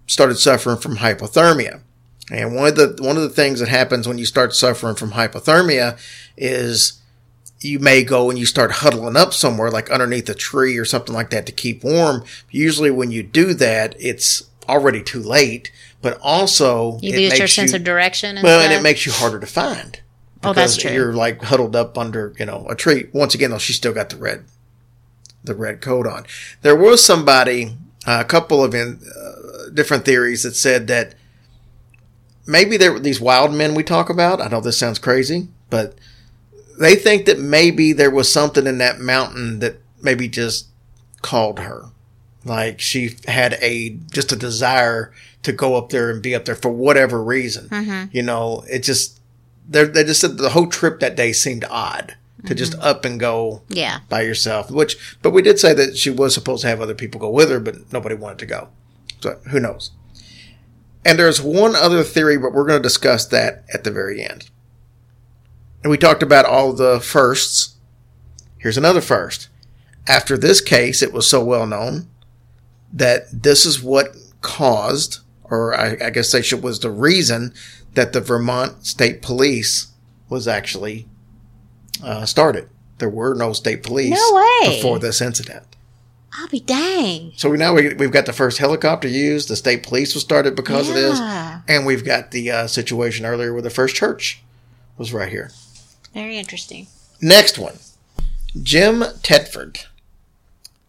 started 0.08 0.36
suffering 0.36 0.78
from 0.78 0.96
hypothermia. 0.96 1.82
And 2.32 2.56
one 2.56 2.66
of 2.66 2.74
the 2.74 2.96
one 3.00 3.16
of 3.16 3.22
the 3.22 3.28
things 3.28 3.60
that 3.60 3.68
happens 3.68 4.08
when 4.08 4.18
you 4.18 4.26
start 4.26 4.52
suffering 4.52 4.96
from 4.96 5.12
hypothermia 5.12 5.96
is 6.36 6.97
you 7.60 7.78
may 7.78 8.04
go 8.04 8.30
and 8.30 8.38
you 8.38 8.46
start 8.46 8.70
huddling 8.70 9.16
up 9.16 9.34
somewhere 9.34 9.70
like 9.70 9.90
underneath 9.90 10.28
a 10.28 10.34
tree 10.34 10.76
or 10.78 10.84
something 10.84 11.14
like 11.14 11.30
that 11.30 11.46
to 11.46 11.52
keep 11.52 11.82
warm. 11.82 12.24
Usually 12.50 12.90
when 12.90 13.10
you 13.10 13.22
do 13.22 13.52
that, 13.54 13.96
it's 13.98 14.44
already 14.68 15.02
too 15.02 15.20
late, 15.20 15.72
but 16.00 16.18
also 16.22 16.98
You 17.02 17.16
lose 17.16 17.38
your 17.38 17.48
sense 17.48 17.72
you- 17.72 17.76
of 17.78 17.84
direction 17.84 18.36
and 18.36 18.44
well, 18.44 18.60
stuff. 18.60 18.70
and 18.70 18.78
it 18.78 18.82
makes 18.82 19.06
you 19.06 19.12
harder 19.12 19.40
to 19.40 19.46
find. 19.46 20.00
Oh, 20.44 20.52
that's 20.52 20.76
true. 20.76 20.92
You're 20.92 21.12
like 21.14 21.42
huddled 21.42 21.74
up 21.74 21.98
under, 21.98 22.32
you 22.38 22.46
know, 22.46 22.64
a 22.70 22.76
tree. 22.76 23.08
Once 23.12 23.34
again, 23.34 23.50
though, 23.50 23.58
she 23.58 23.72
still 23.72 23.92
got 23.92 24.10
the 24.10 24.16
red, 24.16 24.44
the 25.42 25.54
red 25.56 25.80
coat 25.80 26.06
on. 26.06 26.26
There 26.62 26.76
was 26.76 27.04
somebody, 27.04 27.76
a 28.06 28.24
couple 28.24 28.62
of 28.62 28.72
in, 28.72 29.00
uh, 29.20 29.70
different 29.74 30.04
theories 30.04 30.44
that 30.44 30.54
said 30.54 30.86
that 30.86 31.14
maybe 32.46 32.76
there 32.76 32.92
were 32.92 33.00
these 33.00 33.20
wild 33.20 33.52
men 33.52 33.74
we 33.74 33.82
talk 33.82 34.08
about. 34.08 34.40
I 34.40 34.46
know 34.46 34.60
this 34.60 34.78
sounds 34.78 34.98
crazy, 35.00 35.48
but 35.70 35.96
they 36.78 36.94
think 36.94 37.26
that 37.26 37.38
maybe 37.38 37.92
there 37.92 38.10
was 38.10 38.32
something 38.32 38.66
in 38.66 38.78
that 38.78 39.00
mountain 39.00 39.58
that 39.60 39.80
maybe 40.02 40.28
just 40.28 40.68
called 41.22 41.58
her. 41.58 41.86
Like 42.44 42.80
she 42.80 43.16
had 43.26 43.54
a 43.60 43.98
just 44.10 44.32
a 44.32 44.36
desire 44.36 45.12
to 45.42 45.52
go 45.52 45.76
up 45.76 45.90
there 45.90 46.10
and 46.10 46.22
be 46.22 46.34
up 46.34 46.44
there 46.44 46.54
for 46.54 46.70
whatever 46.70 47.22
reason. 47.22 47.68
Mm-hmm. 47.68 48.16
You 48.16 48.22
know, 48.22 48.64
it 48.70 48.80
just 48.80 49.20
they 49.68 49.84
they 49.84 50.04
just 50.04 50.20
said 50.20 50.38
the 50.38 50.50
whole 50.50 50.68
trip 50.68 51.00
that 51.00 51.16
day 51.16 51.32
seemed 51.32 51.64
odd 51.68 52.16
to 52.46 52.54
just 52.54 52.72
mm-hmm. 52.72 52.82
up 52.82 53.04
and 53.04 53.18
go 53.18 53.62
yeah. 53.68 54.00
by 54.08 54.22
yourself. 54.22 54.70
Which, 54.70 55.18
but 55.22 55.30
we 55.30 55.42
did 55.42 55.58
say 55.58 55.74
that 55.74 55.96
she 55.96 56.10
was 56.10 56.34
supposed 56.34 56.62
to 56.62 56.68
have 56.68 56.80
other 56.80 56.94
people 56.94 57.20
go 57.20 57.30
with 57.30 57.50
her, 57.50 57.58
but 57.58 57.92
nobody 57.92 58.14
wanted 58.14 58.38
to 58.38 58.46
go. 58.46 58.68
So 59.20 59.38
who 59.50 59.58
knows? 59.58 59.90
And 61.04 61.18
there's 61.18 61.40
one 61.40 61.74
other 61.74 62.04
theory, 62.04 62.38
but 62.38 62.52
we're 62.52 62.66
going 62.66 62.80
to 62.80 62.88
discuss 62.88 63.26
that 63.26 63.64
at 63.72 63.84
the 63.84 63.90
very 63.90 64.24
end. 64.24 64.50
And 65.82 65.90
we 65.90 65.98
talked 65.98 66.22
about 66.22 66.44
all 66.44 66.72
the 66.72 67.00
firsts. 67.00 67.76
Here's 68.58 68.76
another 68.78 69.00
first. 69.00 69.48
After 70.06 70.36
this 70.36 70.60
case, 70.60 71.02
it 71.02 71.12
was 71.12 71.28
so 71.28 71.42
well 71.44 71.66
known 71.66 72.08
that 72.92 73.42
this 73.42 73.66
is 73.66 73.82
what 73.82 74.16
caused, 74.40 75.20
or 75.44 75.74
I, 75.78 75.96
I 76.06 76.10
guess 76.10 76.32
they 76.32 76.42
should 76.42 76.62
was 76.62 76.80
the 76.80 76.90
reason 76.90 77.52
that 77.94 78.12
the 78.12 78.20
Vermont 78.20 78.86
State 78.86 79.22
Police 79.22 79.88
was 80.28 80.48
actually 80.48 81.06
uh, 82.02 82.24
started. 82.26 82.68
There 82.98 83.08
were 83.08 83.34
no 83.34 83.52
state 83.52 83.82
police 83.82 84.10
No 84.18 84.34
way. 84.34 84.76
before 84.76 84.98
this 84.98 85.20
incident. 85.20 85.64
I'll 86.32 86.48
be 86.48 86.60
dang. 86.60 87.32
So 87.36 87.50
we 87.50 87.56
now 87.56 87.74
we, 87.74 87.94
we've 87.94 88.12
got 88.12 88.26
the 88.26 88.32
first 88.32 88.58
helicopter 88.58 89.08
used. 89.08 89.48
The 89.48 89.56
state 89.56 89.82
police 89.82 90.14
was 90.14 90.22
started 90.22 90.54
because 90.56 90.88
of 90.88 90.94
this, 90.94 91.18
and 91.68 91.86
we've 91.86 92.04
got 92.04 92.30
the 92.30 92.50
uh, 92.50 92.66
situation 92.66 93.24
earlier 93.26 93.52
where 93.52 93.62
the 93.62 93.70
first 93.70 93.96
church 93.96 94.42
was 94.96 95.12
right 95.12 95.28
here. 95.30 95.50
Very 96.14 96.36
interesting. 96.38 96.86
Next 97.20 97.58
one, 97.58 97.78
Jim 98.62 99.00
Tedford. 99.22 99.86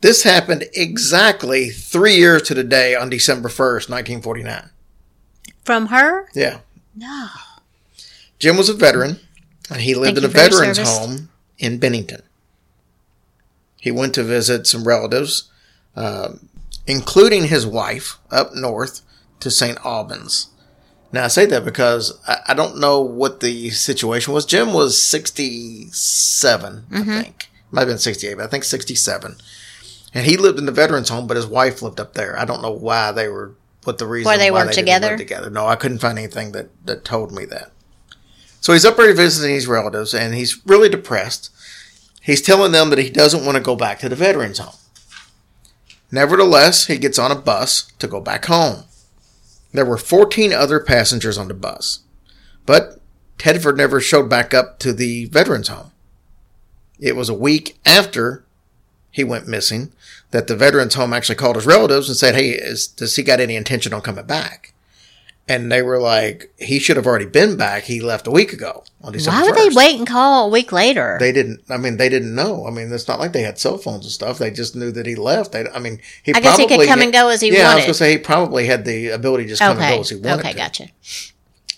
This 0.02 0.24
happened 0.24 0.66
exactly 0.74 1.70
three 1.70 2.16
years 2.16 2.44
to 2.44 2.54
the 2.54 2.64
day 2.64 2.96
on 2.96 3.10
December 3.10 3.50
first, 3.50 3.90
nineteen 3.90 4.22
forty 4.22 4.44
nine. 4.44 4.70
From 5.64 5.88
her? 5.88 6.28
Yeah, 6.34 6.60
No. 6.96 7.28
Jim 8.40 8.56
was 8.58 8.70
a 8.70 8.74
veteran, 8.74 9.20
and 9.70 9.82
he 9.82 9.94
lived 9.94 10.16
Thank 10.16 10.18
in 10.20 10.24
a 10.24 10.28
you 10.28 10.34
for 10.34 10.40
your 10.40 10.50
veterans 10.74 10.98
home 10.98 11.30
in 11.58 11.78
Bennington. 11.78 12.22
He 13.82 13.92
went 13.92 14.14
to 14.16 14.24
visit 14.24 14.66
some 14.68 14.86
relatives, 14.88 15.50
um, 15.96 16.50
including 16.88 17.46
his 17.46 17.66
wife, 17.68 18.18
up 18.32 18.56
north 18.56 19.02
to 19.42 19.52
St. 19.52 19.78
Albans. 19.86 20.48
Now 21.12 21.26
I 21.26 21.28
say 21.28 21.46
that 21.48 21.66
because 21.66 22.20
I, 22.28 22.40
I 22.50 22.54
don't 22.54 22.80
know 22.80 23.02
what 23.02 23.40
the 23.40 23.70
situation 23.72 24.34
was. 24.34 24.46
Jim 24.46 24.74
was 24.74 25.02
67, 25.02 26.86
I 26.92 26.96
mm-hmm. 26.96 27.22
think. 27.22 27.50
Might 27.72 27.82
have 27.82 27.90
been 27.90 27.98
68, 27.98 28.36
but 28.36 28.44
I 28.44 28.48
think 28.48 28.64
67. 28.64 29.36
And 30.14 30.26
he 30.26 30.38
lived 30.38 30.58
in 30.58 30.66
the 30.66 30.72
veterans 30.72 31.10
home, 31.10 31.28
but 31.28 31.38
his 31.38 31.46
wife 31.46 31.82
lived 31.82 32.00
up 32.00 32.14
there. 32.14 32.38
I 32.38 32.46
don't 32.46 32.62
know 32.62 32.72
why 32.72 33.12
they 33.12 33.28
were, 33.28 33.54
what 33.84 33.98
the 34.00 34.08
reason 34.08 34.26
Why 34.26 34.38
they 34.38 34.52
why 34.52 34.64
weren't 34.64 34.74
together? 34.74 35.18
together. 35.18 35.50
No, 35.50 35.68
I 35.68 35.76
couldn't 35.76 36.00
find 36.00 36.18
anything 36.18 36.52
that, 36.54 36.70
that 36.86 37.06
told 37.06 37.32
me 37.32 37.46
that. 37.46 37.72
So 38.62 38.74
he's 38.74 38.86
up 38.86 38.98
there 38.98 39.14
visiting 39.14 39.56
his 39.56 39.68
relatives 39.68 40.14
and 40.14 40.34
he's 40.34 40.66
really 40.66 40.90
depressed. 40.90 41.52
He's 42.22 42.42
telling 42.42 42.72
them 42.72 42.90
that 42.90 43.00
he 43.00 43.10
doesn't 43.10 43.46
want 43.46 43.56
to 43.58 43.64
go 43.64 43.76
back 43.76 44.00
to 44.00 44.10
the 44.10 44.16
veterans 44.16 44.58
home. 44.60 44.76
Nevertheless, 46.12 46.88
he 46.88 46.98
gets 46.98 47.20
on 47.20 47.32
a 47.32 47.36
bus 47.36 47.92
to 48.00 48.08
go 48.08 48.20
back 48.20 48.46
home. 48.46 48.84
There 49.72 49.86
were 49.86 49.98
14 49.98 50.52
other 50.52 50.80
passengers 50.80 51.38
on 51.38 51.48
the 51.48 51.54
bus, 51.54 52.00
but 52.66 53.00
Tedford 53.38 53.78
never 53.78 54.00
showed 54.00 54.30
back 54.30 54.54
up 54.54 54.80
to 54.80 54.94
the 54.94 55.26
veterans 55.26 55.68
home. 55.68 55.92
It 57.00 57.16
was 57.16 57.30
a 57.30 57.34
week 57.34 57.80
after 57.86 58.44
he 59.12 59.24
went 59.24 59.48
missing 59.48 59.92
that 60.32 60.48
the 60.48 60.56
veterans 60.56 60.96
home 60.96 61.14
actually 61.14 61.36
called 61.36 61.56
his 61.56 61.66
relatives 61.66 62.10
and 62.10 62.18
said, 62.18 62.36
Hey, 62.36 62.50
is, 62.50 62.88
does 62.88 63.16
he 63.16 63.24
got 63.24 63.40
any 63.40 63.56
intention 63.56 63.94
on 63.94 64.02
coming 64.02 64.26
back? 64.26 64.69
And 65.50 65.72
they 65.72 65.82
were 65.82 66.00
like, 66.00 66.54
he 66.60 66.78
should 66.78 66.96
have 66.96 67.08
already 67.08 67.26
been 67.26 67.58
back. 67.58 67.84
He 67.84 68.02
left 68.02 68.28
a 68.28 68.32
week 68.32 68.54
ago 68.54 68.84
on 69.02 69.14
December 69.14 69.42
Why 69.42 69.46
would 69.48 69.56
they 69.56 69.76
wait 69.76 69.98
and 69.98 70.06
call 70.08 70.46
a 70.46 70.50
week 70.50 70.72
later? 70.72 71.18
They 71.20 71.32
didn't. 71.32 71.62
I 71.70 71.78
mean, 71.78 71.98
they 71.98 72.08
didn't 72.08 72.36
know. 72.36 72.68
I 72.68 72.70
mean, 72.70 72.94
it's 72.94 73.08
not 73.08 73.20
like 73.20 73.34
they 73.34 73.42
had 73.42 73.58
cell 73.58 73.80
phones 73.80 74.06
and 74.06 74.12
stuff. 74.12 74.38
They 74.38 74.52
just 74.52 74.76
knew 74.76 74.92
that 74.92 75.08
he 75.08 75.16
left. 75.16 75.52
They, 75.54 75.68
I 75.68 75.80
mean, 75.80 76.00
he. 76.22 76.34
I 76.36 76.40
guess 76.40 76.58
he 76.58 76.68
could 76.68 76.78
come 76.88 77.00
had- 77.00 77.06
and 77.06 77.12
go 77.12 77.30
as 77.30 77.42
he 77.42 77.50
wanted. 77.50 77.60
yeah, 77.62 77.72
I 77.72 77.76
was 77.76 77.84
gonna 77.86 77.94
say 77.96 78.12
he 78.12 78.18
probably 78.20 78.68
had 78.68 78.86
the 78.86 79.10
ability 79.10 79.46
to 79.46 79.50
just 79.50 79.62
come 79.62 79.72
and 79.72 79.80
okay. 79.82 79.96
go 79.96 80.02
as 80.02 80.10
he 80.12 80.16
wanted. 80.18 80.40
Okay, 80.42 80.52
to. 80.52 80.58
gotcha. 80.58 80.88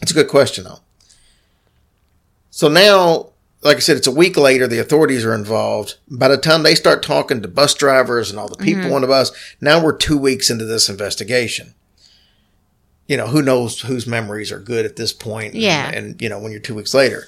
It's 0.02 0.12
a 0.12 0.16
good 0.16 0.28
question 0.28 0.66
though. 0.66 0.80
So 2.50 2.68
now, 2.68 3.30
like 3.62 3.78
I 3.78 3.80
said, 3.80 3.98
it's 3.98 4.08
a 4.08 4.12
week 4.12 4.36
later. 4.36 4.68
The 4.68 4.80
authorities 4.80 5.24
are 5.24 5.34
involved. 5.34 5.96
By 6.10 6.28
the 6.28 6.38
time 6.38 6.64
they 6.64 6.76
start 6.76 7.04
talking 7.04 7.42
to 7.42 7.48
bus 7.48 7.74
drivers 7.74 8.30
and 8.30 8.40
all 8.40 8.50
the 8.50 8.58
people 8.58 8.84
Mm-hmm. 8.84 8.94
on 8.94 9.02
the 9.02 9.08
bus, 9.08 9.32
now 9.62 9.82
we're 9.84 9.96
two 9.96 10.18
weeks 10.18 10.50
into 10.50 10.66
this 10.66 10.90
investigation. 10.90 11.74
You 13.08 13.18
know, 13.18 13.28
who 13.28 13.42
knows 13.42 13.82
whose 13.82 14.08
memories 14.08 14.52
are 14.52 14.60
good 14.60 14.86
at 14.86 14.96
this 14.96 15.12
point? 15.14 15.54
and- 15.54 15.62
Yeah. 15.64 15.90
and 15.90 16.22
you 16.22 16.30
know 16.30 16.40
when 16.40 16.52
you're 16.52 16.62
two 16.62 16.76
weeks 16.76 16.94
later. 16.94 17.28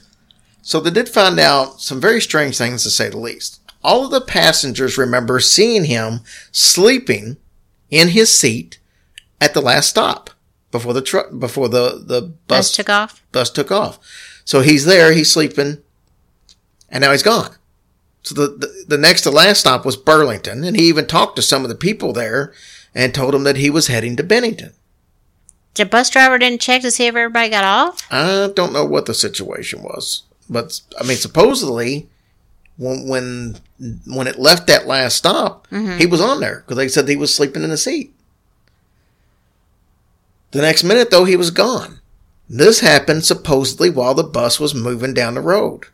So 0.61 0.79
they 0.79 0.91
did 0.91 1.09
find 1.09 1.39
out 1.39 1.81
some 1.81 1.99
very 1.99 2.21
strange 2.21 2.57
things 2.57 2.83
to 2.83 2.89
say 2.89 3.09
the 3.09 3.17
least. 3.17 3.59
All 3.83 4.05
of 4.05 4.11
the 4.11 4.21
passengers 4.21 4.97
remember 4.97 5.41
seeing 5.41 5.83
him 5.85 6.21
sleeping 6.53 7.35
in 7.91 8.09
his 8.09 8.37
seat 8.37 8.79
at 9.41 9.53
the 9.53 9.61
last 9.61 9.89
stop 9.89 10.29
before 10.71 10.93
the 10.93 11.01
truck 11.01 11.37
before 11.37 11.67
the 11.67 12.01
the 12.05 12.21
Bus 12.21 12.31
bus 12.47 12.71
took 12.71 12.89
off. 12.89 13.21
bus 13.33 13.49
took 13.49 13.71
off. 13.71 13.99
So 14.45 14.61
he's 14.61 14.85
there, 14.85 15.11
he's 15.11 15.31
sleeping, 15.31 15.79
and 16.89 17.01
now 17.01 17.11
he's 17.11 17.23
gone. 17.23 17.55
So 18.23 18.35
the, 18.35 18.47
the 18.55 18.85
the 18.87 18.97
next 18.97 19.21
to 19.23 19.31
last 19.31 19.59
stop 19.59 19.85
was 19.85 19.97
Burlington, 19.97 20.63
and 20.63 20.77
he 20.77 20.83
even 20.87 21.05
talked 21.07 21.35
to 21.35 21.41
some 21.41 21.63
of 21.63 21.69
the 21.69 21.75
people 21.75 22.13
there 22.13 22.53
and 22.95 23.13
told 23.13 23.33
them 23.33 23.43
that 23.43 23.57
he 23.57 23.69
was 23.69 23.87
heading 23.87 24.15
to 24.15 24.23
Bennington. 24.23 24.71
The 25.75 25.85
bus 25.85 26.09
driver 26.09 26.37
didn't 26.37 26.61
check 26.61 26.81
to 26.83 26.91
see 26.91 27.07
if 27.07 27.15
everybody 27.15 27.49
got 27.49 27.63
off. 27.63 28.07
I 28.11 28.51
don't 28.53 28.73
know 28.73 28.85
what 28.85 29.07
the 29.07 29.13
situation 29.13 29.81
was, 29.81 30.23
but 30.49 30.81
I 30.99 31.03
mean, 31.03 31.17
supposedly, 31.17 32.09
when 32.77 33.07
when 33.07 33.57
when 34.05 34.27
it 34.27 34.39
left 34.39 34.67
that 34.67 34.87
last 34.87 35.15
stop, 35.15 35.67
mm-hmm. 35.69 35.97
he 35.97 36.05
was 36.05 36.21
on 36.21 36.39
there 36.39 36.59
because 36.59 36.77
they 36.77 36.87
said 36.87 37.07
he 37.07 37.15
was 37.15 37.33
sleeping 37.33 37.63
in 37.63 37.69
the 37.69 37.77
seat. 37.77 38.13
The 40.51 40.61
next 40.61 40.83
minute, 40.83 41.09
though, 41.09 41.25
he 41.25 41.35
was 41.35 41.49
gone. 41.49 41.99
This 42.47 42.81
happened 42.81 43.25
supposedly 43.25 43.89
while 43.89 44.13
the 44.13 44.23
bus 44.23 44.59
was 44.59 44.75
moving 44.75 45.13
down 45.13 45.33
the 45.33 45.41
road. 45.41 45.85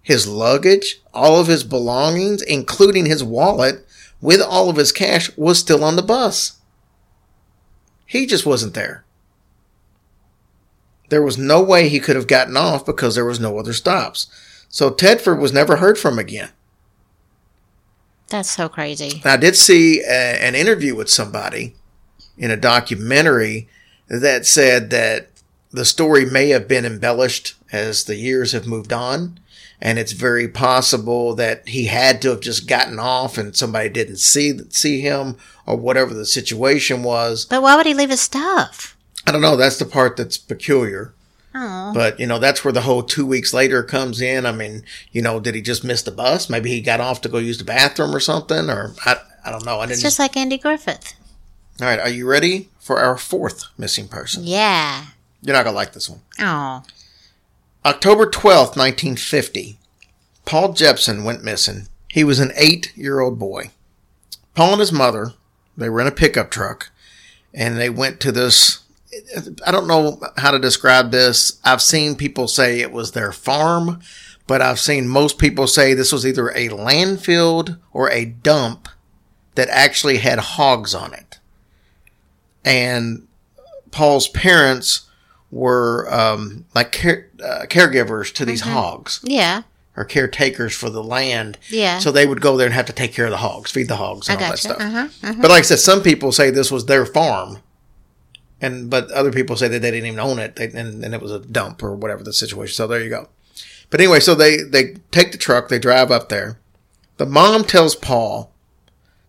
His 0.00 0.26
luggage, 0.26 1.02
all 1.12 1.38
of 1.38 1.48
his 1.48 1.64
belongings, 1.64 2.40
including 2.40 3.04
his 3.04 3.22
wallet, 3.22 3.86
with 4.22 4.40
all 4.40 4.70
of 4.70 4.76
his 4.76 4.92
cash, 4.92 5.36
was 5.36 5.58
still 5.58 5.84
on 5.84 5.96
the 5.96 6.02
bus. 6.02 6.58
He 8.06 8.24
just 8.24 8.46
wasn't 8.46 8.74
there. 8.74 9.04
There 11.08 11.22
was 11.22 11.36
no 11.38 11.62
way 11.62 11.88
he 11.88 12.00
could 12.00 12.16
have 12.16 12.26
gotten 12.26 12.56
off 12.56 12.86
because 12.86 13.14
there 13.14 13.24
was 13.24 13.40
no 13.40 13.58
other 13.58 13.72
stops. 13.72 14.28
So 14.68 14.90
Tedford 14.90 15.40
was 15.40 15.52
never 15.52 15.76
heard 15.76 15.98
from 15.98 16.18
again. 16.18 16.50
That's 18.28 18.50
so 18.50 18.68
crazy. 18.68 19.22
I 19.24 19.36
did 19.36 19.56
see 19.56 20.00
a, 20.02 20.42
an 20.42 20.54
interview 20.54 20.96
with 20.96 21.08
somebody 21.08 21.74
in 22.36 22.50
a 22.50 22.56
documentary 22.56 23.68
that 24.08 24.46
said 24.46 24.90
that 24.90 25.28
the 25.70 25.84
story 25.84 26.24
may 26.24 26.48
have 26.48 26.66
been 26.66 26.84
embellished 26.84 27.54
as 27.70 28.04
the 28.04 28.16
years 28.16 28.52
have 28.52 28.66
moved 28.66 28.92
on. 28.92 29.38
And 29.80 29.98
it's 29.98 30.12
very 30.12 30.48
possible 30.48 31.34
that 31.34 31.68
he 31.68 31.84
had 31.86 32.22
to 32.22 32.30
have 32.30 32.40
just 32.40 32.66
gotten 32.66 32.98
off 32.98 33.36
and 33.36 33.54
somebody 33.54 33.88
didn't 33.90 34.16
see 34.16 34.58
see 34.70 35.00
him 35.00 35.36
or 35.66 35.76
whatever 35.76 36.14
the 36.14 36.24
situation 36.26 37.02
was. 37.02 37.44
But 37.44 37.62
why 37.62 37.76
would 37.76 37.86
he 37.86 37.92
leave 37.94 38.10
his 38.10 38.20
stuff? 38.22 38.96
I 39.26 39.32
don't 39.32 39.42
know. 39.42 39.56
That's 39.56 39.78
the 39.78 39.84
part 39.84 40.16
that's 40.16 40.38
peculiar. 40.38 41.12
Oh, 41.54 41.92
But, 41.94 42.20
you 42.20 42.26
know, 42.26 42.38
that's 42.38 42.64
where 42.64 42.72
the 42.72 42.82
whole 42.82 43.02
two 43.02 43.24
weeks 43.26 43.52
later 43.54 43.82
comes 43.82 44.20
in. 44.20 44.44
I 44.46 44.52
mean, 44.52 44.82
you 45.10 45.22
know, 45.22 45.40
did 45.40 45.54
he 45.54 45.62
just 45.62 45.84
miss 45.84 46.02
the 46.02 46.10
bus? 46.10 46.48
Maybe 46.50 46.70
he 46.70 46.80
got 46.82 47.00
off 47.00 47.22
to 47.22 47.28
go 47.30 47.38
use 47.38 47.56
the 47.58 47.64
bathroom 47.64 48.14
or 48.14 48.20
something, 48.20 48.68
or 48.70 48.92
I, 49.06 49.16
I 49.44 49.50
don't 49.50 49.64
know. 49.64 49.78
I 49.80 49.84
it's 49.84 49.92
didn't. 49.92 50.02
just 50.02 50.18
like 50.18 50.36
Andy 50.36 50.58
Griffith. 50.58 51.14
All 51.80 51.86
right, 51.86 51.98
are 51.98 52.10
you 52.10 52.26
ready 52.26 52.68
for 52.78 52.98
our 53.00 53.16
fourth 53.16 53.64
missing 53.78 54.06
person? 54.06 54.42
Yeah. 54.44 55.06
You're 55.42 55.54
not 55.56 55.64
going 55.64 55.72
to 55.74 55.76
like 55.76 55.92
this 55.92 56.08
one. 56.10 56.20
Oh, 56.40 56.82
October 57.86 58.26
12th, 58.26 58.76
1950, 58.76 59.78
Paul 60.44 60.72
Jepson 60.72 61.22
went 61.22 61.44
missing. 61.44 61.86
He 62.10 62.24
was 62.24 62.40
an 62.40 62.50
eight 62.56 62.92
year 62.96 63.20
old 63.20 63.38
boy. 63.38 63.70
Paul 64.56 64.72
and 64.72 64.80
his 64.80 64.90
mother, 64.90 65.34
they 65.76 65.88
were 65.88 66.00
in 66.00 66.08
a 66.08 66.12
pickup 66.12 66.50
truck 66.50 66.90
and 67.54 67.78
they 67.78 67.88
went 67.88 68.18
to 68.20 68.32
this. 68.32 68.80
I 69.64 69.70
don't 69.70 69.86
know 69.86 70.20
how 70.36 70.50
to 70.50 70.58
describe 70.58 71.12
this. 71.12 71.60
I've 71.64 71.80
seen 71.80 72.16
people 72.16 72.48
say 72.48 72.80
it 72.80 72.90
was 72.90 73.12
their 73.12 73.30
farm, 73.30 74.00
but 74.48 74.60
I've 74.60 74.80
seen 74.80 75.06
most 75.06 75.38
people 75.38 75.68
say 75.68 75.94
this 75.94 76.10
was 76.10 76.26
either 76.26 76.48
a 76.48 76.68
landfill 76.70 77.78
or 77.92 78.10
a 78.10 78.24
dump 78.24 78.88
that 79.54 79.68
actually 79.68 80.16
had 80.16 80.40
hogs 80.40 80.92
on 80.92 81.14
it. 81.14 81.38
And 82.64 83.28
Paul's 83.92 84.26
parents 84.26 85.05
were 85.50 86.12
um, 86.12 86.64
like 86.74 86.92
care, 86.92 87.30
uh, 87.42 87.66
caregivers 87.68 88.32
to 88.34 88.44
these 88.44 88.62
hogs 88.62 89.20
yeah. 89.22 89.62
or 89.96 90.04
caretakers 90.04 90.74
for 90.74 90.90
the 90.90 91.02
land. 91.02 91.58
Yeah. 91.70 91.98
So 91.98 92.10
they 92.10 92.26
would 92.26 92.40
go 92.40 92.56
there 92.56 92.66
and 92.66 92.74
have 92.74 92.86
to 92.86 92.92
take 92.92 93.12
care 93.12 93.26
of 93.26 93.30
the 93.30 93.38
hogs, 93.38 93.70
feed 93.70 93.88
the 93.88 93.96
hogs, 93.96 94.28
I 94.28 94.34
and 94.34 94.42
all 94.42 94.50
that 94.50 94.58
stuff. 94.58 94.80
Uh-huh, 94.80 95.08
uh-huh. 95.22 95.34
But 95.40 95.50
like 95.50 95.60
I 95.60 95.62
said, 95.62 95.78
some 95.78 96.02
people 96.02 96.32
say 96.32 96.50
this 96.50 96.70
was 96.70 96.86
their 96.86 97.06
farm, 97.06 97.58
and 98.60 98.90
but 98.90 99.10
other 99.12 99.32
people 99.32 99.56
say 99.56 99.68
that 99.68 99.80
they 99.80 99.90
didn't 99.90 100.06
even 100.06 100.20
own 100.20 100.38
it, 100.38 100.56
they, 100.56 100.66
and, 100.66 101.04
and 101.04 101.14
it 101.14 101.22
was 101.22 101.32
a 101.32 101.40
dump 101.40 101.82
or 101.82 101.94
whatever 101.94 102.22
the 102.22 102.32
situation. 102.32 102.74
So 102.74 102.86
there 102.86 103.02
you 103.02 103.10
go. 103.10 103.28
But 103.88 104.00
anyway, 104.00 104.20
so 104.20 104.34
they 104.34 104.58
they 104.58 104.96
take 105.10 105.32
the 105.32 105.38
truck, 105.38 105.68
they 105.68 105.78
drive 105.78 106.10
up 106.10 106.28
there. 106.28 106.58
The 107.18 107.26
mom 107.26 107.64
tells 107.64 107.94
Paul 107.94 108.52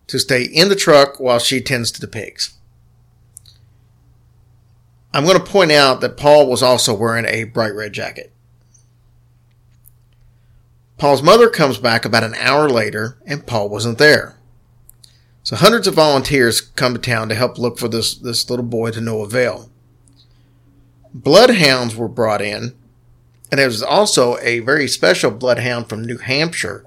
to 0.08 0.18
stay 0.18 0.42
in 0.42 0.68
the 0.68 0.76
truck 0.76 1.20
while 1.20 1.38
she 1.38 1.60
tends 1.60 1.90
to 1.92 2.00
the 2.00 2.08
pigs. 2.08 2.57
I'm 5.12 5.24
going 5.24 5.38
to 5.38 5.44
point 5.44 5.72
out 5.72 6.00
that 6.00 6.16
Paul 6.16 6.48
was 6.48 6.62
also 6.62 6.94
wearing 6.94 7.24
a 7.26 7.44
bright 7.44 7.74
red 7.74 7.92
jacket. 7.92 8.32
Paul's 10.98 11.22
mother 11.22 11.48
comes 11.48 11.78
back 11.78 12.04
about 12.04 12.24
an 12.24 12.34
hour 12.34 12.68
later, 12.68 13.18
and 13.24 13.46
Paul 13.46 13.68
wasn't 13.68 13.98
there. 13.98 14.36
So 15.44 15.56
hundreds 15.56 15.86
of 15.86 15.94
volunteers 15.94 16.60
come 16.60 16.92
to 16.94 17.00
town 17.00 17.28
to 17.28 17.34
help 17.34 17.56
look 17.56 17.78
for 17.78 17.88
this, 17.88 18.14
this 18.14 18.50
little 18.50 18.64
boy 18.64 18.90
to 18.90 19.00
no 19.00 19.22
avail. 19.22 19.70
Bloodhounds 21.14 21.96
were 21.96 22.08
brought 22.08 22.42
in, 22.42 22.74
and 23.50 23.58
there 23.58 23.68
was 23.68 23.82
also 23.82 24.36
a 24.38 24.58
very 24.58 24.86
special 24.86 25.30
bloodhound 25.30 25.88
from 25.88 26.04
New 26.04 26.18
Hampshire 26.18 26.84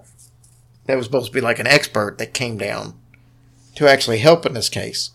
that 0.86 0.96
was 0.96 1.06
supposed 1.06 1.28
to 1.28 1.34
be 1.34 1.42
like 1.42 1.58
an 1.58 1.68
expert 1.68 2.18
that 2.18 2.34
came 2.34 2.58
down 2.58 2.94
to 3.76 3.88
actually 3.88 4.20
help 4.20 4.46
in 4.46 4.54
this 4.54 4.70
case. 4.70 5.12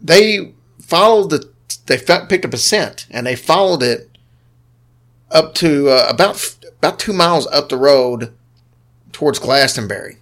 They 0.00 0.54
followed 0.80 1.30
the, 1.30 1.50
they 1.86 1.98
picked 1.98 2.44
up 2.44 2.54
a 2.54 2.58
scent 2.58 3.06
and 3.10 3.26
they 3.26 3.36
followed 3.36 3.82
it 3.82 4.16
up 5.30 5.54
to 5.54 5.88
uh, 5.88 6.06
about 6.08 6.56
about 6.78 6.98
two 6.98 7.12
miles 7.12 7.46
up 7.48 7.68
the 7.68 7.76
road 7.76 8.32
towards 9.12 9.38
Glastonbury, 9.38 10.18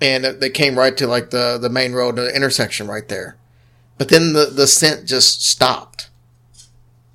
and 0.00 0.24
they 0.24 0.50
came 0.50 0.78
right 0.78 0.96
to 0.96 1.06
like 1.06 1.30
the 1.30 1.58
the 1.58 1.68
main 1.68 1.92
road, 1.92 2.16
the 2.16 2.34
intersection 2.34 2.86
right 2.86 3.08
there. 3.08 3.36
But 3.98 4.08
then 4.08 4.32
the 4.32 4.46
the 4.46 4.66
scent 4.66 5.06
just 5.06 5.46
stopped, 5.46 6.10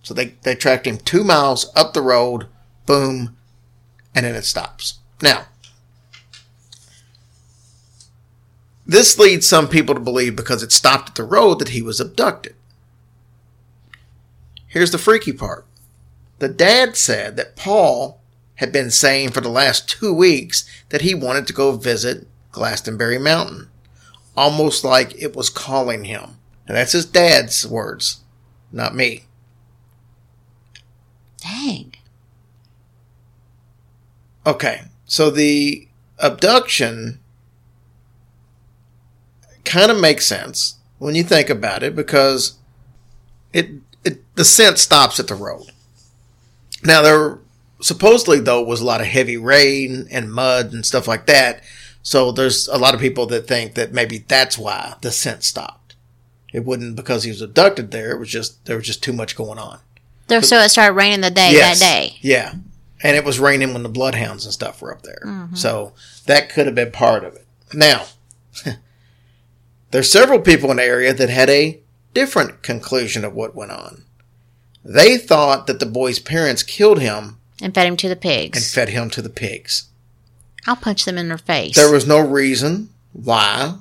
so 0.03 0.13
they 0.13 0.35
they 0.43 0.55
tracked 0.55 0.85
him 0.85 0.97
two 0.97 1.23
miles 1.23 1.71
up 1.75 1.93
the 1.93 2.01
road, 2.01 2.47
boom, 2.85 3.35
and 4.13 4.25
then 4.25 4.35
it 4.35 4.45
stops. 4.45 4.99
Now. 5.21 5.45
This 8.89 9.19
leads 9.19 9.47
some 9.47 9.67
people 9.67 9.93
to 9.93 10.01
believe 10.01 10.35
because 10.35 10.63
it 10.63 10.71
stopped 10.71 11.09
at 11.09 11.15
the 11.15 11.23
road 11.23 11.59
that 11.59 11.69
he 11.69 11.81
was 11.83 11.99
abducted. 11.99 12.55
Here's 14.65 14.89
the 14.89 14.97
freaky 14.97 15.31
part. 15.31 15.67
The 16.39 16.49
dad 16.49 16.97
said 16.97 17.37
that 17.37 17.55
Paul 17.55 18.19
had 18.55 18.71
been 18.71 18.89
saying 18.89 19.29
for 19.29 19.41
the 19.41 19.49
last 19.49 19.87
two 19.87 20.11
weeks 20.11 20.67
that 20.89 21.01
he 21.01 21.13
wanted 21.13 21.45
to 21.45 21.53
go 21.53 21.73
visit 21.73 22.25
Glastonbury 22.51 23.19
Mountain, 23.19 23.69
almost 24.35 24.83
like 24.83 25.13
it 25.21 25.35
was 25.35 25.51
calling 25.51 26.05
him. 26.05 26.39
And 26.67 26.75
that's 26.75 26.93
his 26.93 27.05
dad's 27.05 27.67
words, 27.67 28.21
not 28.71 28.95
me. 28.95 29.25
Dang. 31.37 31.93
Okay, 34.47 34.81
so 35.05 35.29
the 35.29 35.87
abduction 36.17 37.18
kind 39.65 39.91
of 39.91 39.99
makes 39.99 40.25
sense 40.25 40.75
when 40.97 41.15
you 41.15 41.23
think 41.23 41.49
about 41.49 41.83
it 41.83 41.95
because 41.95 42.57
it, 43.53 43.69
it 44.03 44.21
the 44.35 44.45
scent 44.45 44.77
stops 44.79 45.19
at 45.19 45.27
the 45.27 45.35
road. 45.35 45.71
Now 46.83 47.01
there 47.01 47.39
supposedly 47.81 48.39
though 48.39 48.61
was 48.61 48.81
a 48.81 48.85
lot 48.85 49.01
of 49.01 49.07
heavy 49.07 49.37
rain 49.37 50.07
and 50.11 50.31
mud 50.31 50.73
and 50.73 50.85
stuff 50.85 51.07
like 51.07 51.25
that. 51.27 51.63
So 52.01 52.31
there's 52.31 52.67
a 52.67 52.77
lot 52.77 52.93
of 52.93 52.99
people 52.99 53.25
that 53.27 53.47
think 53.47 53.75
that 53.75 53.93
maybe 53.93 54.19
that's 54.19 54.57
why 54.57 54.95
the 55.01 55.11
scent 55.11 55.43
stopped. 55.43 55.95
It 56.53 56.65
wouldn't 56.65 56.95
because 56.95 57.23
he 57.23 57.29
was 57.31 57.41
abducted 57.41 57.91
there. 57.91 58.11
It 58.11 58.19
was 58.19 58.29
just 58.29 58.65
there 58.65 58.77
was 58.77 58.85
just 58.87 59.03
too 59.03 59.13
much 59.13 59.35
going 59.35 59.59
on. 59.59 59.79
There, 60.27 60.41
so 60.41 60.57
it 60.59 60.69
started 60.69 60.93
raining 60.93 61.21
the 61.21 61.31
day 61.31 61.51
Yes. 61.53 61.79
that 61.79 61.85
day. 61.85 62.17
Yeah. 62.21 62.53
And 63.01 63.15
it 63.15 63.23
was 63.23 63.39
raining 63.39 63.73
when 63.73 63.83
the 63.83 63.89
bloodhounds 63.89 64.45
and 64.45 64.53
stuff 64.53 64.81
were 64.81 64.93
up 64.93 65.01
there. 65.03 65.21
Mm-hmm. 65.25 65.55
So 65.55 65.93
that 66.25 66.49
could 66.49 66.65
have 66.65 66.75
been 66.75 66.91
part 66.91 67.23
of 67.23 67.35
it. 67.35 67.45
Now, 67.73 68.05
there's 69.91 70.11
several 70.11 70.39
people 70.39 70.71
in 70.71 70.77
the 70.77 70.83
area 70.83 71.13
that 71.13 71.29
had 71.29 71.49
a 71.49 71.79
different 72.13 72.61
conclusion 72.63 73.23
of 73.25 73.33
what 73.33 73.55
went 73.55 73.71
on. 73.71 74.03
They 74.83 75.17
thought 75.17 75.67
that 75.67 75.79
the 75.79 75.85
boy's 75.85 76.19
parents 76.19 76.63
killed 76.63 76.99
him 76.99 77.37
And 77.61 77.73
fed 77.73 77.87
him 77.87 77.97
to 77.97 78.09
the 78.09 78.15
pigs. 78.15 78.57
and 78.57 78.65
fed 78.65 78.89
him 78.89 79.09
to 79.11 79.21
the 79.21 79.29
pigs. 79.29 79.85
I'll 80.67 80.75
punch 80.75 81.05
them 81.05 81.17
in 81.17 81.27
their 81.29 81.37
face. 81.37 81.75
There 81.75 81.91
was 81.91 82.07
no 82.07 82.19
reason 82.19 82.89
why 83.13 83.75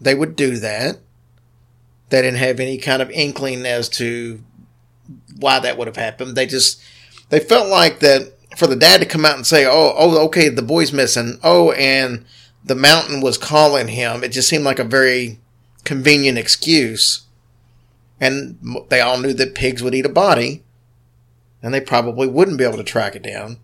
they 0.00 0.14
would 0.14 0.36
do 0.36 0.56
that. 0.58 0.98
They 2.10 2.22
didn't 2.22 2.38
have 2.38 2.60
any 2.60 2.78
kind 2.78 3.02
of 3.02 3.10
inkling 3.10 3.66
as 3.66 3.88
to 3.90 4.42
why 5.38 5.58
that 5.60 5.76
would 5.76 5.86
have 5.88 5.96
happened. 5.96 6.36
They 6.36 6.46
just 6.46 6.80
they 7.28 7.40
felt 7.40 7.68
like 7.68 8.00
that 8.00 8.32
for 8.56 8.66
the 8.66 8.76
dad 8.76 9.00
to 9.00 9.06
come 9.06 9.24
out 9.26 9.36
and 9.36 9.46
say, 9.46 9.66
"Oh, 9.66 9.94
oh, 9.96 10.24
okay, 10.26 10.48
the 10.48 10.62
boy's 10.62 10.92
missing." 10.92 11.38
Oh, 11.42 11.72
and 11.72 12.24
the 12.64 12.74
mountain 12.74 13.20
was 13.20 13.36
calling 13.38 13.88
him. 13.88 14.24
It 14.24 14.30
just 14.32 14.48
seemed 14.48 14.64
like 14.64 14.78
a 14.78 14.84
very 14.84 15.38
convenient 15.88 16.38
excuse. 16.38 17.22
And 18.20 18.58
they 18.88 19.00
all 19.00 19.18
knew 19.18 19.32
that 19.32 19.54
pigs 19.54 19.82
would 19.82 19.94
eat 19.94 20.06
a 20.06 20.10
body, 20.10 20.64
and 21.62 21.72
they 21.72 21.80
probably 21.80 22.26
wouldn't 22.26 22.58
be 22.58 22.64
able 22.64 22.76
to 22.76 22.84
track 22.84 23.14
it 23.14 23.22
down. 23.22 23.58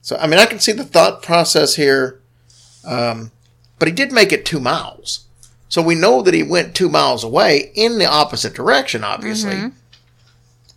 So, 0.00 0.16
I 0.16 0.26
mean, 0.26 0.38
I 0.40 0.46
can 0.46 0.58
see 0.58 0.72
the 0.72 0.84
thought 0.84 1.22
process 1.22 1.76
here 1.76 2.22
um, 2.84 3.30
but 3.78 3.88
he 3.88 3.94
did 3.94 4.12
make 4.12 4.32
it 4.32 4.44
two 4.44 4.60
miles. 4.60 5.26
So 5.68 5.82
we 5.82 5.94
know 5.94 6.22
that 6.22 6.34
he 6.34 6.42
went 6.42 6.74
two 6.74 6.88
miles 6.88 7.24
away 7.24 7.72
in 7.74 7.98
the 7.98 8.06
opposite 8.06 8.54
direction, 8.54 9.04
obviously. 9.04 9.54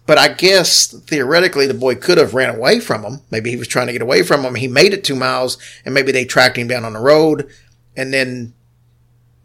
But 0.06 0.18
I 0.18 0.30
guess 0.30 0.88
theoretically 0.88 1.68
the 1.68 1.74
boy 1.74 1.96
could 1.96 2.18
have 2.18 2.34
ran 2.34 2.56
away 2.56 2.80
from 2.80 3.04
him. 3.04 3.22
Maybe 3.32 3.50
he 3.50 3.58
was 3.58 3.68
trying 3.68 3.88
to 3.88 3.94
get 3.94 4.02
away 4.02 4.22
from 4.24 4.46
him. 4.46 4.56
He 4.56 4.68
made 4.68 4.94
it 4.94 5.04
two 5.04 5.16
miles 5.16 5.58
and 5.84 5.94
maybe 5.94 6.12
they 6.12 6.26
tracked 6.26 6.58
him 6.58 6.68
down 6.68 6.86
on 6.86 6.94
the 6.94 7.00
road 7.00 7.50
and 7.98 8.14
then 8.14 8.54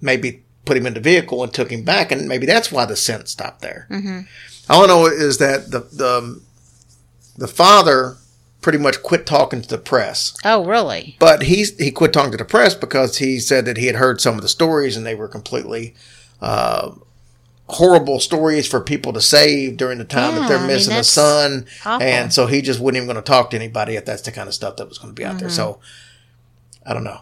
maybe 0.01 0.43
put 0.65 0.77
him 0.77 0.87
in 0.87 0.95
the 0.95 1.01
vehicle 1.01 1.43
and 1.43 1.53
took 1.53 1.71
him 1.71 1.83
back. 1.83 2.13
And 2.13 2.29
maybe 2.29 2.47
that's 2.47 2.71
why 2.71 2.85
the 2.85 2.97
scent 2.97 3.29
stopped 3.29 3.63
there. 3.63 3.87
Mm-hmm. 3.91 4.21
All 4.69 4.85
I 4.85 4.87
know 4.87 5.07
is 5.07 5.39
that 5.39 5.71
the, 5.71 5.81
the, 5.81 6.09
um, 6.19 6.43
the 7.37 7.49
father 7.49 8.17
pretty 8.61 8.79
much 8.79 9.03
quit 9.03 9.25
talking 9.27 9.63
to 9.63 9.69
the 9.69 9.79
press. 9.79 10.37
oh, 10.45 10.65
really? 10.65 11.17
But 11.19 11.45
he's 11.45 11.77
he 11.79 11.91
quit 11.91 12.13
talking 12.13 12.33
to 12.33 12.37
the 12.37 12.45
press 12.45 12.75
because 12.75 13.17
he 13.19 13.39
said 13.41 13.65
that 13.65 13.79
he 13.79 13.87
had 13.87 13.97
heard 13.97 14.21
some 14.21 14.35
of 14.37 14.43
the 14.43 14.49
stories 14.49 14.97
and 14.99 15.07
they 15.07 15.15
were 15.15 15.29
completely 15.29 15.95
uh, 16.43 16.93
horrible 17.69 18.21
stories 18.21 18.67
for 18.69 18.81
people 18.81 19.13
to 19.15 19.21
save 19.21 19.77
during 19.79 19.97
the 19.99 20.05
time 20.05 20.35
that 20.35 20.41
Yeah, 20.41 20.45
I 20.45 20.49
they're 20.49 20.59
mean, 20.59 20.67
missing 20.69 20.95
a 20.97 21.05
son, 21.05 21.67
awful. 21.87 22.07
and 22.07 22.33
so 22.33 22.47
he 22.47 22.61
just 22.63 22.81
wasn't 22.81 22.97
even 22.99 23.07
going 23.07 23.17
to 23.17 23.23
talk 23.23 23.51
to 23.51 23.57
anybody 23.57 23.97
if 23.97 24.05
that's 24.05 24.23
the 24.23 24.33
kind 24.33 24.47
of 24.49 24.55
stuff 24.55 24.77
that 24.77 24.89
was 24.89 24.99
going 24.99 25.15
to 25.15 25.19
be 25.19 25.25
out 25.25 25.39
there. 25.39 25.49
Mm-hmm. 25.49 25.57
So 25.57 25.81
I 26.85 26.93
don't 26.93 27.05
know. 27.05 27.21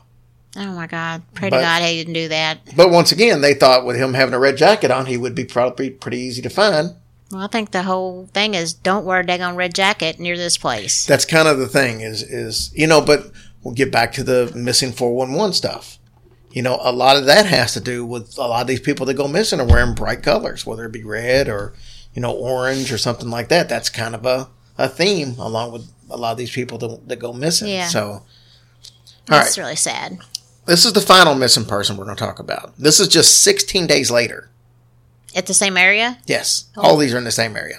Oh 0.57 0.73
my 0.73 0.87
God! 0.87 1.23
Pray 1.35 1.51
But- 1.51 1.59
to 1.59 1.63
God 1.63 1.83
he 1.83 1.99
didn't 1.99 2.15
do 2.15 2.29
that. 2.29 2.59
But 2.77 2.91
once 2.91 3.13
again, 3.13 3.41
they 3.41 3.55
thought 3.55 3.85
with 3.85 3.97
him 3.97 4.15
having 4.15 4.35
a 4.35 4.39
red 4.39 4.57
jacket 4.57 4.91
on, 4.91 5.07
he 5.07 5.17
would 5.17 5.35
be 5.35 5.45
probably 5.45 5.91
pretty 5.91 6.19
easy 6.19 6.43
to 6.43 6.51
find. 6.51 6.97
Well, 7.31 7.43
I 7.43 7.47
think 7.49 7.73
the 7.73 7.83
whole 7.83 8.27
thing 8.33 8.55
is 8.55 8.73
don't 8.73 9.05
wear 9.05 9.21
a 9.21 9.25
daggone 9.25 9.57
red 9.57 9.75
jacket 9.75 10.19
near 10.19 10.37
this 10.37 10.57
place. 10.57 11.05
That's 11.05 11.27
kind 11.27 11.47
of 11.47 11.59
the 11.59 11.69
thing 11.69 12.01
is 12.01 12.23
is 12.23 12.71
you 12.75 12.87
know, 12.87 13.01
but 13.01 13.31
we'll 13.63 13.75
get 13.75 13.93
back 13.93 14.13
to 14.13 14.23
the 14.23 14.51
missing 14.55 14.93
four 14.93 15.15
one 15.15 15.33
one 15.33 15.53
stuff. 15.53 15.99
You 16.51 16.63
know, 16.63 16.79
a 16.81 16.93
lot 16.93 17.17
of 17.17 17.27
that 17.27 17.45
has 17.45 17.75
to 17.75 17.81
do 17.81 18.07
with 18.07 18.39
a 18.39 18.47
lot 18.47 18.63
of 18.63 18.67
these 18.67 18.81
people 18.81 19.05
that 19.07 19.15
go 19.15 19.29
missing 19.29 19.61
are 19.61 19.67
wearing 19.67 19.95
bright 19.95 20.23
colors, 20.23 20.65
whether 20.65 20.87
it 20.87 20.93
be 20.93 21.05
red 21.05 21.49
or 21.49 21.75
you 22.15 22.23
know 22.23 22.33
orange 22.33 22.91
or 22.91 22.99
something 22.99 23.29
like 23.29 23.49
that. 23.49 23.69
That's 23.69 23.91
kind 23.91 24.15
of 24.15 24.25
a, 24.25 24.49
a 24.79 24.89
theme 24.89 25.35
along 25.39 25.73
with 25.73 25.93
a 26.09 26.17
lot 26.17 26.33
of 26.33 26.39
these 26.39 26.51
people 26.51 26.79
that, 26.79 27.09
that 27.09 27.19
go 27.19 27.35
missing. 27.35 27.69
Yeah. 27.69 27.89
So, 27.89 28.09
all 28.11 28.25
That's 29.27 29.59
right, 29.59 29.65
really 29.65 29.77
sad. 29.77 30.19
This 30.69 30.85
is 30.85 30.93
the 30.93 31.01
final 31.01 31.35
missing 31.35 31.65
person 31.65 31.97
we're 31.97 32.05
going 32.05 32.17
to 32.17 32.23
talk 32.23 32.39
about. 32.39 32.77
This 32.77 33.01
is 33.01 33.09
just 33.09 33.43
16 33.43 33.87
days 33.87 34.11
later. 34.11 34.51
At 35.35 35.47
the 35.47 35.55
same 35.55 35.79
area? 35.79 36.19
Yes, 36.27 36.67
all 36.77 36.99
these 36.99 37.15
are 37.15 37.19
in 37.19 37.25
the 37.25 37.31
same 37.31 37.57
area. 37.57 37.79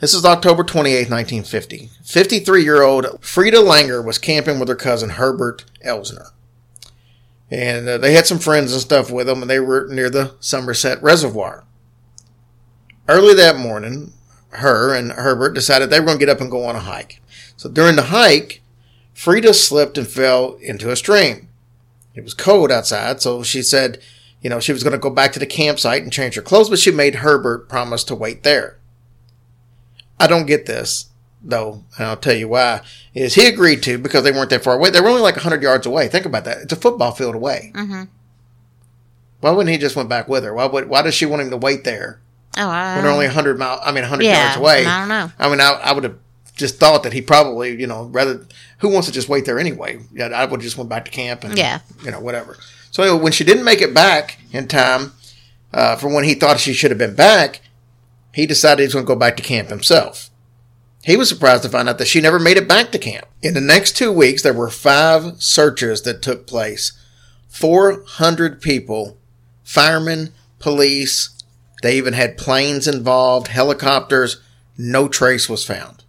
This 0.00 0.14
is 0.14 0.24
October 0.24 0.64
28, 0.64 1.10
1950. 1.10 1.90
53 2.04 2.62
year 2.62 2.82
old 2.82 3.22
Frida 3.22 3.58
Langer 3.58 4.04
was 4.04 4.18
camping 4.18 4.58
with 4.58 4.68
her 4.68 4.74
cousin 4.74 5.10
Herbert 5.10 5.66
Elsner. 5.84 6.30
And 7.50 7.86
uh, 7.86 7.98
they 7.98 8.14
had 8.14 8.26
some 8.26 8.38
friends 8.38 8.72
and 8.72 8.80
stuff 8.80 9.10
with 9.10 9.26
them, 9.26 9.42
and 9.42 9.50
they 9.50 9.60
were 9.60 9.86
near 9.90 10.08
the 10.08 10.34
Somerset 10.40 11.02
Reservoir. 11.02 11.64
Early 13.08 13.34
that 13.34 13.56
morning, 13.56 14.14
her 14.50 14.94
and 14.94 15.12
Herbert 15.12 15.52
decided 15.52 15.90
they 15.90 16.00
were 16.00 16.06
going 16.06 16.18
to 16.18 16.26
get 16.26 16.34
up 16.34 16.40
and 16.40 16.50
go 16.50 16.64
on 16.64 16.76
a 16.76 16.80
hike. 16.80 17.20
So 17.56 17.70
during 17.70 17.96
the 17.96 18.02
hike, 18.04 18.62
Frida 19.16 19.54
slipped 19.54 19.96
and 19.96 20.06
fell 20.06 20.58
into 20.60 20.90
a 20.90 20.94
stream. 20.94 21.48
It 22.14 22.22
was 22.22 22.34
cold 22.34 22.70
outside, 22.70 23.22
so 23.22 23.42
she 23.42 23.62
said, 23.62 23.98
you 24.42 24.50
know, 24.50 24.60
she 24.60 24.72
was 24.72 24.82
going 24.82 24.92
to 24.92 24.98
go 24.98 25.08
back 25.08 25.32
to 25.32 25.38
the 25.38 25.46
campsite 25.46 26.02
and 26.02 26.12
change 26.12 26.34
her 26.34 26.42
clothes, 26.42 26.68
but 26.68 26.78
she 26.78 26.90
made 26.90 27.16
Herbert 27.16 27.66
promise 27.66 28.04
to 28.04 28.14
wait 28.14 28.42
there. 28.42 28.78
I 30.20 30.26
don't 30.26 30.44
get 30.44 30.66
this, 30.66 31.06
though, 31.42 31.82
and 31.96 32.06
I'll 32.06 32.18
tell 32.18 32.36
you 32.36 32.48
why. 32.48 32.82
Is 33.14 33.34
he 33.34 33.46
agreed 33.46 33.82
to 33.84 33.96
because 33.96 34.22
they 34.22 34.32
weren't 34.32 34.50
that 34.50 34.62
far 34.62 34.76
away? 34.76 34.90
They 34.90 35.00
were 35.00 35.08
only 35.08 35.22
like 35.22 35.36
100 35.36 35.62
yards 35.62 35.86
away. 35.86 36.08
Think 36.08 36.26
about 36.26 36.44
that. 36.44 36.58
It's 36.58 36.72
a 36.74 36.76
football 36.76 37.12
field 37.12 37.34
away. 37.34 37.72
Mm-hmm. 37.74 38.02
Why 39.40 39.50
wouldn't 39.50 39.72
he 39.72 39.78
just 39.78 39.96
went 39.96 40.10
back 40.10 40.28
with 40.28 40.44
her? 40.44 40.52
Why 40.52 40.66
would? 40.66 40.90
Why 40.90 41.00
does 41.00 41.14
she 41.14 41.24
want 41.24 41.40
him 41.40 41.50
to 41.50 41.56
wait 41.56 41.84
there 41.84 42.20
Oh, 42.58 42.68
I 42.68 42.96
when 42.96 43.04
they're 43.04 43.12
only 43.12 43.26
100 43.26 43.58
mile? 43.58 43.80
I 43.82 43.92
mean, 43.92 44.02
100 44.02 44.24
yeah, 44.24 44.44
yards 44.44 44.58
away. 44.58 44.84
I 44.84 44.98
don't 45.00 45.08
know. 45.08 45.32
I 45.38 45.48
mean, 45.48 45.60
I, 45.60 45.70
I 45.70 45.92
would 45.92 46.04
have 46.04 46.18
just 46.56 46.78
thought 46.80 47.02
that 47.04 47.12
he 47.12 47.22
probably, 47.22 47.78
you 47.80 47.86
know, 47.86 48.04
rather 48.06 48.46
who 48.78 48.88
wants 48.88 49.06
to 49.08 49.14
just 49.14 49.28
wait 49.28 49.44
there 49.44 49.58
anyway? 49.58 50.00
Yeah, 50.12 50.26
I 50.28 50.44
would 50.46 50.60
just 50.60 50.76
went 50.76 50.90
back 50.90 51.04
to 51.04 51.10
camp 51.10 51.44
and 51.44 51.56
Yeah. 51.56 51.80
you 52.02 52.10
know, 52.10 52.18
whatever. 52.20 52.56
So 52.90 53.02
anyway, 53.02 53.20
when 53.22 53.32
she 53.32 53.44
didn't 53.44 53.64
make 53.64 53.80
it 53.82 53.92
back 53.94 54.38
in 54.52 54.66
time 54.66 55.12
uh, 55.72 55.96
for 55.96 56.08
when 56.12 56.24
he 56.24 56.34
thought 56.34 56.58
she 56.58 56.72
should 56.72 56.90
have 56.90 56.98
been 56.98 57.14
back, 57.14 57.60
he 58.32 58.46
decided 58.46 58.80
he 58.80 58.86
was 58.86 58.94
going 58.94 59.04
to 59.06 59.12
go 59.14 59.18
back 59.18 59.36
to 59.36 59.42
camp 59.42 59.68
himself. 59.68 60.30
He 61.04 61.16
was 61.16 61.28
surprised 61.28 61.62
to 61.62 61.68
find 61.68 61.88
out 61.88 61.98
that 61.98 62.08
she 62.08 62.20
never 62.20 62.38
made 62.38 62.56
it 62.56 62.66
back 62.68 62.90
to 62.90 62.98
camp. 62.98 63.26
In 63.42 63.54
the 63.54 63.60
next 63.60 63.96
two 63.96 64.10
weeks, 64.12 64.42
there 64.42 64.52
were 64.52 64.70
five 64.70 65.40
searches 65.40 66.02
that 66.02 66.20
took 66.20 66.46
place. 66.46 66.92
400 67.48 68.60
people, 68.60 69.16
firemen, 69.62 70.32
police, 70.58 71.30
they 71.82 71.96
even 71.96 72.14
had 72.14 72.36
planes 72.38 72.88
involved, 72.88 73.48
helicopters. 73.48 74.40
No 74.78 75.08
trace 75.08 75.48
was 75.48 75.64
found. 75.64 76.04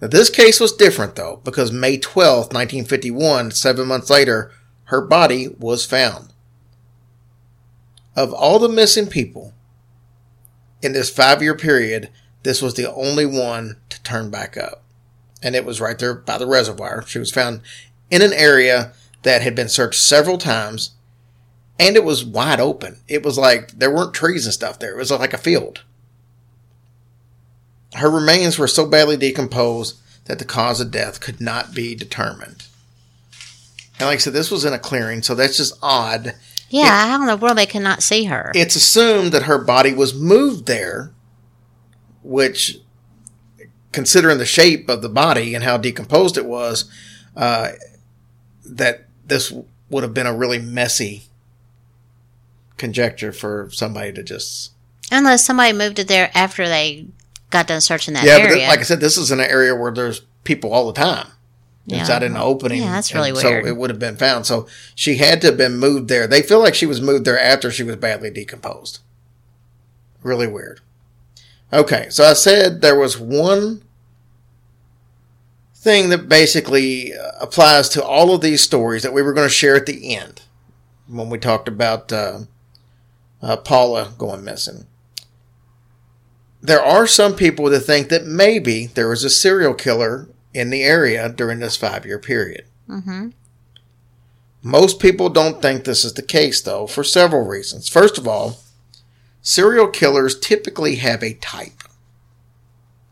Now, 0.00 0.08
this 0.08 0.30
case 0.30 0.60
was 0.60 0.72
different, 0.72 1.16
though, 1.16 1.40
because 1.44 1.72
May 1.72 1.98
twelfth, 1.98 2.52
1951, 2.52 3.50
seven 3.50 3.88
months 3.88 4.10
later, 4.10 4.52
her 4.84 5.00
body 5.00 5.48
was 5.58 5.84
found. 5.84 6.32
Of 8.14 8.32
all 8.32 8.58
the 8.58 8.68
missing 8.68 9.06
people 9.06 9.54
in 10.82 10.92
this 10.92 11.10
five 11.10 11.42
year 11.42 11.56
period, 11.56 12.10
this 12.42 12.62
was 12.62 12.74
the 12.74 12.92
only 12.92 13.26
one 13.26 13.76
to 13.88 14.02
turn 14.02 14.30
back 14.30 14.56
up. 14.56 14.82
And 15.42 15.54
it 15.54 15.64
was 15.64 15.80
right 15.80 15.98
there 15.98 16.14
by 16.14 16.38
the 16.38 16.46
reservoir. 16.46 17.04
She 17.06 17.18
was 17.18 17.30
found 17.30 17.60
in 18.10 18.22
an 18.22 18.32
area 18.32 18.92
that 19.22 19.42
had 19.42 19.54
been 19.54 19.68
searched 19.68 20.00
several 20.00 20.38
times 20.38 20.92
and 21.78 21.96
it 21.96 22.04
was 22.04 22.24
wide 22.24 22.60
open. 22.60 23.00
It 23.06 23.24
was 23.24 23.38
like 23.38 23.78
there 23.78 23.94
weren't 23.94 24.14
trees 24.14 24.46
and 24.46 24.54
stuff 24.54 24.78
there. 24.78 24.92
It 24.92 24.98
was 24.98 25.10
like 25.10 25.32
a 25.32 25.38
field. 25.38 25.84
Her 27.94 28.10
remains 28.10 28.58
were 28.58 28.68
so 28.68 28.86
badly 28.86 29.16
decomposed 29.16 29.98
that 30.26 30.38
the 30.38 30.44
cause 30.44 30.80
of 30.80 30.90
death 30.90 31.20
could 31.20 31.40
not 31.40 31.74
be 31.74 31.94
determined. 31.94 32.66
And 33.98 34.06
like 34.06 34.16
I 34.16 34.18
said, 34.18 34.32
this 34.32 34.50
was 34.50 34.64
in 34.64 34.72
a 34.72 34.78
clearing, 34.78 35.22
so 35.22 35.34
that's 35.34 35.56
just 35.56 35.76
odd. 35.82 36.34
Yeah, 36.70 37.08
how 37.08 37.20
in 37.20 37.26
the 37.26 37.36
world 37.36 37.58
they 37.58 37.66
cannot 37.66 38.02
see 38.02 38.24
her? 38.24 38.52
It's 38.54 38.76
assumed 38.76 39.32
that 39.32 39.44
her 39.44 39.58
body 39.58 39.92
was 39.92 40.14
moved 40.14 40.66
there, 40.66 41.12
which, 42.22 42.78
considering 43.90 44.38
the 44.38 44.46
shape 44.46 44.88
of 44.88 45.02
the 45.02 45.08
body 45.08 45.54
and 45.54 45.64
how 45.64 45.78
decomposed 45.78 46.36
it 46.36 46.44
was, 46.44 46.90
uh, 47.34 47.70
that 48.64 49.06
this 49.24 49.52
would 49.90 50.02
have 50.02 50.14
been 50.14 50.26
a 50.26 50.36
really 50.36 50.58
messy 50.58 51.22
conjecture 52.76 53.32
for 53.32 53.68
somebody 53.72 54.12
to 54.12 54.22
just. 54.22 54.72
Unless 55.10 55.44
somebody 55.44 55.72
moved 55.72 55.98
it 55.98 56.08
there 56.08 56.30
after 56.34 56.68
they 56.68 57.06
got 57.50 57.66
done 57.66 57.80
searching 57.80 58.14
that 58.14 58.24
area. 58.24 58.38
yeah, 58.38 58.48
but 58.48 58.54
th- 58.54 58.68
like 58.68 58.78
I 58.80 58.82
said, 58.82 59.00
this 59.00 59.16
is 59.16 59.30
an 59.30 59.40
area 59.40 59.74
where 59.74 59.92
there's 59.92 60.20
people 60.44 60.72
all 60.72 60.86
the 60.90 61.00
time. 61.00 61.28
It's 61.86 62.08
Yeah. 62.08 62.16
out 62.16 62.22
in 62.22 62.34
the 62.34 62.42
opening. 62.42 62.82
Yeah, 62.82 62.92
that's 62.92 63.14
really 63.14 63.32
weird. 63.32 63.42
So 63.42 63.50
it 63.66 63.76
would 63.76 63.88
have 63.88 63.98
been 63.98 64.16
found. 64.16 64.44
So 64.44 64.66
she 64.94 65.16
had 65.16 65.40
to 65.40 65.46
have 65.48 65.56
been 65.56 65.78
moved 65.78 66.08
there. 66.08 66.26
They 66.26 66.42
feel 66.42 66.58
like 66.60 66.74
she 66.74 66.84
was 66.84 67.00
moved 67.00 67.24
there 67.24 67.40
after 67.40 67.70
she 67.70 67.82
was 67.82 67.96
badly 67.96 68.28
decomposed. 68.30 68.98
Really 70.22 70.46
weird. 70.46 70.80
Okay, 71.72 72.08
so 72.10 72.24
I 72.24 72.34
said 72.34 72.82
there 72.82 72.98
was 72.98 73.18
one 73.18 73.82
thing 75.74 76.08
that 76.10 76.28
basically 76.28 77.14
uh, 77.14 77.30
applies 77.40 77.88
to 77.90 78.04
all 78.04 78.34
of 78.34 78.40
these 78.40 78.62
stories 78.62 79.02
that 79.02 79.12
we 79.12 79.22
were 79.22 79.32
going 79.32 79.46
to 79.48 79.52
share 79.54 79.76
at 79.76 79.86
the 79.86 80.14
end 80.14 80.42
when 81.06 81.30
we 81.30 81.38
talked 81.38 81.68
about 81.68 82.12
uh, 82.12 82.40
uh, 83.40 83.56
Paula 83.58 84.12
going 84.18 84.44
missing. 84.44 84.86
There 86.60 86.82
are 86.82 87.06
some 87.06 87.34
people 87.34 87.70
that 87.70 87.80
think 87.80 88.08
that 88.08 88.26
maybe 88.26 88.86
there 88.86 89.08
was 89.08 89.24
a 89.24 89.30
serial 89.30 89.74
killer 89.74 90.28
in 90.52 90.70
the 90.70 90.82
area 90.82 91.28
during 91.28 91.60
this 91.60 91.76
five 91.76 92.04
year 92.04 92.18
period. 92.18 92.64
mm-hmm. 92.88 93.28
Most 94.60 94.98
people 94.98 95.28
don't 95.28 95.62
think 95.62 95.84
this 95.84 96.04
is 96.04 96.14
the 96.14 96.22
case, 96.22 96.60
though, 96.60 96.86
for 96.88 97.04
several 97.04 97.46
reasons. 97.46 97.88
First 97.88 98.18
of 98.18 98.26
all, 98.26 98.58
serial 99.40 99.86
killers 99.86 100.38
typically 100.38 100.96
have 100.96 101.22
a 101.22 101.34
type. 101.34 101.84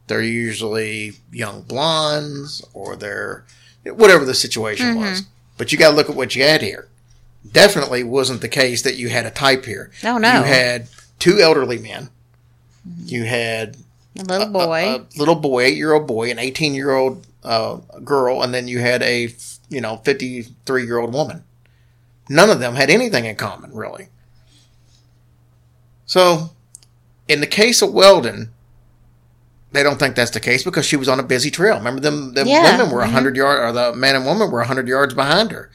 They're 0.08 0.22
usually 0.22 1.14
young 1.32 1.62
blondes 1.62 2.64
or 2.72 2.96
they're 2.96 3.44
whatever 3.84 4.24
the 4.24 4.34
situation 4.34 4.96
was. 4.96 5.22
But 5.56 5.72
you 5.72 5.78
got 5.78 5.90
to 5.90 5.96
look 5.96 6.10
at 6.10 6.16
what 6.16 6.34
you 6.34 6.42
had 6.42 6.62
here. 6.62 6.88
Definitely 7.50 8.02
wasn't 8.02 8.40
the 8.40 8.48
case 8.48 8.82
that 8.82 8.96
you 8.96 9.08
had 9.08 9.24
a 9.24 9.30
type 9.30 9.64
here. 9.64 9.90
No, 10.02 10.18
no. 10.18 10.38
You 10.38 10.42
had 10.42 10.88
two 11.18 11.38
elderly 11.38 11.78
men. 11.78 12.10
You 13.04 13.24
had 13.24 13.76
A 14.18 14.22
little 14.24 14.48
boy. 14.48 14.82
a, 14.84 14.96
a 14.96 15.06
little 15.18 15.34
boy, 15.34 15.62
eight 15.64 15.76
year 15.76 15.92
old 15.92 16.06
boy, 16.06 16.30
an 16.30 16.38
18 16.38 16.74
year 16.74 16.90
old 16.94 17.26
uh, 17.44 17.76
girl, 18.04 18.42
and 18.42 18.52
then 18.54 18.68
you 18.68 18.78
had 18.80 19.02
a, 19.02 19.34
you 19.68 19.80
know, 19.80 19.98
53 20.04 20.84
year 20.84 20.98
old 20.98 21.12
woman. 21.12 21.44
None 22.28 22.50
of 22.50 22.58
them 22.60 22.74
had 22.74 22.90
anything 22.90 23.24
in 23.24 23.36
common, 23.36 23.72
really. 23.72 24.08
So, 26.06 26.50
in 27.28 27.40
the 27.40 27.46
case 27.46 27.82
of 27.82 27.90
Welden, 27.90 28.48
they 29.72 29.82
don't 29.82 29.98
think 29.98 30.14
that's 30.16 30.30
the 30.30 30.40
case 30.40 30.62
because 30.64 30.86
she 30.86 30.96
was 30.96 31.08
on 31.08 31.20
a 31.20 31.24
busy 31.24 31.50
trail. 31.50 31.76
Remember, 31.76 32.00
them 32.00 32.34
the 32.34 32.44
Yeah, 32.46 32.76
women 32.78 32.92
were 32.92 33.00
a 33.00 33.04
mhm. 33.04 33.12
100 33.12 33.36
yards, 33.36 33.60
or 33.60 33.72
the 33.72 33.94
man 33.96 34.14
and 34.16 34.24
woman 34.24 34.50
were 34.50 34.60
a 34.60 34.62
100 34.64 34.88
yards 34.88 35.14
behind 35.14 35.50
her. 35.50 35.70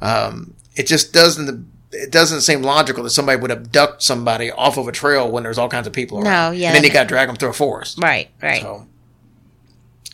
Um, 0.00 0.54
it 0.74 0.86
just 0.86 1.12
doesn't. 1.12 1.66
It 1.92 2.10
doesn't 2.10 2.40
seem 2.42 2.62
logical 2.62 3.04
that 3.04 3.10
somebody 3.10 3.40
would 3.40 3.50
abduct 3.50 4.02
somebody 4.02 4.50
off 4.50 4.76
of 4.76 4.88
a 4.88 4.92
trail 4.92 5.30
when 5.30 5.42
there's 5.44 5.56
all 5.58 5.68
kinds 5.68 5.86
of 5.86 5.92
people 5.92 6.20
No, 6.22 6.28
around. 6.28 6.56
yeah, 6.56 6.68
And 6.68 6.76
then 6.76 6.84
you 6.84 6.90
got 6.92 7.02
to 7.04 7.08
drag 7.08 7.28
them 7.28 7.36
through 7.36 7.50
a 7.50 7.54
forest. 7.54 7.98
right, 8.02 8.28
right. 8.42 8.60
So, 8.60 8.86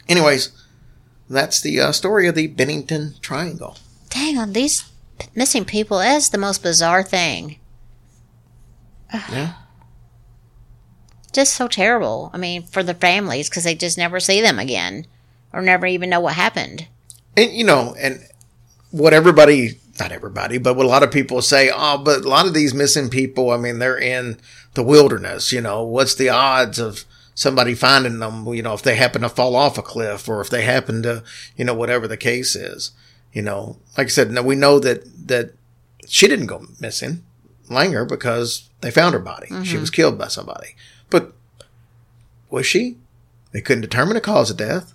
anyways, 0.08 0.50
that's 1.30 1.60
the 1.60 1.80
uh, 1.80 1.92
story 1.92 2.28
of 2.28 2.34
the 2.34 2.46
Bennington 2.48 3.14
Triangle. 3.22 3.78
Dang 4.10 4.36
on 4.38 4.52
these 4.52 4.84
missing 5.34 5.64
people. 5.64 6.00
is 6.00 6.28
the 6.28 6.38
most 6.38 6.62
bizarre 6.62 7.02
thing. 7.02 7.58
Yeah. 9.12 9.54
Just 11.32 11.54
so 11.54 11.68
terrible. 11.68 12.30
I 12.34 12.38
mean, 12.38 12.64
for 12.64 12.82
the 12.82 12.94
families 12.94 13.48
because 13.48 13.64
they 13.64 13.74
just 13.74 13.96
never 13.96 14.20
see 14.20 14.40
them 14.42 14.58
again, 14.58 15.06
or 15.52 15.62
never 15.62 15.86
even 15.86 16.10
know 16.10 16.20
what 16.20 16.34
happened. 16.34 16.86
And, 17.36 17.50
you 17.52 17.64
know, 17.64 17.94
and 17.98 18.20
what 18.90 19.14
everybody, 19.14 19.78
not 20.01 20.12
everybody, 20.12 20.59
but 20.59 20.74
what 20.74 20.86
a 20.86 20.88
lot 20.88 21.03
of 21.03 21.11
people 21.11 21.43
say, 21.43 21.70
oh, 21.72 21.99
but 21.99 22.24
a 22.24 22.28
lot 22.28 22.47
of 22.47 22.55
these 22.55 22.74
missing 22.74 23.09
people, 23.09 23.51
I 23.51 23.57
mean, 23.57 23.78
they're 23.78 23.99
in 23.99 24.38
the 24.74 24.82
wilderness, 24.82 25.53
you 25.53 25.61
know, 25.61 25.82
what's 25.82 26.14
the 26.14 26.28
odds 26.28 26.78
of 26.78 27.05
somebody 27.34 27.74
finding 27.74 28.18
them, 28.18 28.47
you 28.55 28.62
know, 28.62 28.74
if 28.74 28.82
they 28.82 28.97
happen 28.97 29.22
to 29.22 29.28
fall 29.28 29.55
off 29.57 29.78
a 29.78 29.82
cliff 29.82 30.28
or 30.28 30.40
if 30.40 30.51
they 30.51 30.62
happen 30.62 31.03
to, 31.03 31.22
you 31.57 31.64
know, 31.64 31.74
whatever 31.74 32.09
the 32.09 32.16
case 32.16 32.57
is, 32.57 32.93
you 33.32 33.43
know, 33.43 33.78
like 33.97 34.07
I 34.07 34.11
said, 34.11 34.30
no, 34.30 34.43
we 34.43 34.55
know 34.55 34.78
that, 34.78 35.05
that 35.28 35.53
she 36.07 36.28
didn't 36.28 36.47
go 36.47 36.66
missing, 36.80 37.22
Langer, 37.68 38.09
because 38.09 38.68
they 38.80 38.90
found 38.90 39.14
her 39.14 39.20
body. 39.20 39.49
She 39.49 39.55
mm-hmm. 39.55 39.80
was 39.80 39.90
killed 39.90 40.18
by 40.18 40.28
somebody. 40.28 40.74
But 41.11 41.32
was 42.51 42.66
she? 42.66 42.99
They 43.53 43.61
couldn't 43.61 43.82
determine 43.82 44.14
the 44.14 44.20
cause 44.20 44.51
of 44.51 44.57
death. 44.57 44.95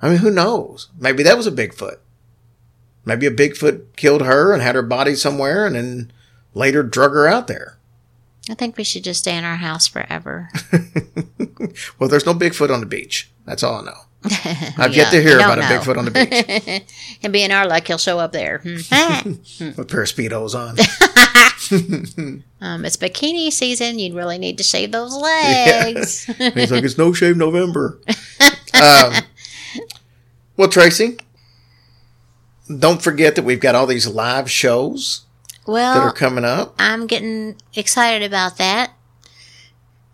I 0.00 0.10
mean, 0.10 0.18
who 0.18 0.30
knows? 0.30 0.88
Maybe 0.98 1.22
that 1.24 1.36
was 1.36 1.46
a 1.46 1.52
Bigfoot. 1.52 1.98
Maybe 3.08 3.26
a 3.26 3.30
Bigfoot 3.30 3.96
killed 3.96 4.22
her 4.22 4.52
and 4.52 4.62
had 4.62 4.74
her 4.74 4.82
body 4.82 5.14
somewhere 5.14 5.66
and 5.66 5.74
then 5.74 6.12
later 6.54 6.82
drug 6.82 7.12
her 7.12 7.26
out 7.26 7.46
there. 7.48 7.78
I 8.50 8.54
think 8.54 8.76
we 8.76 8.84
should 8.84 9.04
just 9.04 9.20
stay 9.20 9.36
in 9.36 9.44
our 9.44 9.56
house 9.56 9.86
forever. 9.88 10.50
Well, 11.98 12.08
there's 12.08 12.24
no 12.26 12.34
Bigfoot 12.34 12.70
on 12.72 12.80
the 12.80 12.86
beach. 12.86 13.30
That's 13.44 13.62
all 13.62 13.76
I 13.76 13.82
know. 13.84 13.98
I've 14.78 14.92
Yeah, 14.94 15.02
yet 15.02 15.10
to 15.10 15.20
hear 15.22 15.36
about 15.38 15.58
a. 15.58 15.62
Bigfoot 15.62 15.96
on 15.98 16.04
the 16.06 16.10
beach 16.10 16.82
and 17.22 17.32
being 17.32 17.50
our 17.52 17.66
luck, 17.66 17.86
he'll 17.86 17.98
show 17.98 18.18
up 18.18 18.32
there. 18.32 18.58
Hmm. 18.58 18.76
with 18.76 19.78
a 19.78 19.84
pair 19.84 20.02
of 20.02 20.08
Speedos 20.08 20.54
on. 20.54 20.78
um, 22.60 22.84
it's 22.84 22.96
bikini 22.96 23.52
season. 23.52 23.98
You'd 23.98 24.14
really 24.14 24.38
need 24.38 24.56
to 24.58 24.64
shave 24.64 24.92
those 24.92 25.14
legs. 25.14 26.24
He's 26.24 26.70
like, 26.72 26.84
it's 26.84 26.98
no 26.98 27.12
shave 27.12 27.36
November. 27.36 28.00
um, 28.80 29.14
well, 30.56 30.68
Tracy, 30.68 31.18
don't 32.76 33.02
forget 33.02 33.34
that 33.36 33.44
we've 33.44 33.60
got 33.60 33.74
all 33.74 33.86
these 33.86 34.06
live 34.06 34.50
shows 34.50 35.22
that 35.66 35.96
are 35.98 36.12
coming 36.12 36.44
up. 36.44 36.74
I'm 36.78 37.06
getting 37.06 37.56
excited 37.74 38.22
about 38.26 38.58
that. 38.58 38.92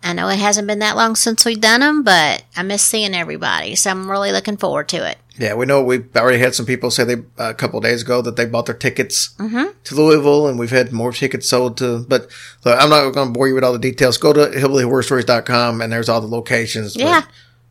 I 0.03 0.13
know 0.13 0.29
it 0.29 0.37
hasn't 0.37 0.67
been 0.67 0.79
that 0.79 0.95
long 0.95 1.15
since 1.15 1.45
we've 1.45 1.59
done 1.59 1.79
them, 1.79 2.03
but 2.03 2.43
I 2.55 2.61
miss 2.61 2.83
seeing 2.83 3.15
everybody, 3.15 3.73
so 3.75 3.89
I'm 3.89 4.09
really 4.11 4.31
looking 4.31 4.55
forward 4.57 4.87
to 4.89 4.97
it. 5.09 5.17
Yeah, 5.37 5.55
we 5.55 5.65
know 5.65 5.81
we've 5.83 6.07
already 6.15 6.37
had 6.37 6.53
some 6.53 6.65
people 6.67 6.91
say 6.91 7.03
they 7.03 7.23
a 7.39 7.53
couple 7.55 7.79
of 7.79 7.83
days 7.83 8.03
ago 8.03 8.21
that 8.21 8.35
they 8.35 8.45
bought 8.45 8.67
their 8.67 8.75
tickets 8.75 9.33
Mm-hmm. 9.39 9.71
to 9.85 9.95
Louisville, 9.95 10.47
and 10.47 10.59
we've 10.59 10.69
had 10.69 10.91
more 10.93 11.11
tickets 11.11 11.49
sold 11.49 11.77
to. 11.79 12.05
But 12.07 12.29
so 12.61 12.71
I'm 12.73 12.89
not 12.89 13.09
going 13.11 13.29
to 13.29 13.33
bore 13.33 13.47
you 13.47 13.55
with 13.55 13.63
all 13.63 13.73
the 13.73 13.79
details. 13.79 14.17
Go 14.17 14.31
to 14.31 14.41
hillbillyhorrorstories.com, 14.51 15.81
and 15.81 15.91
there's 15.91 16.07
all 16.07 16.21
the 16.21 16.27
locations. 16.27 16.93
but, 16.93 17.01
Yeah. 17.03 17.21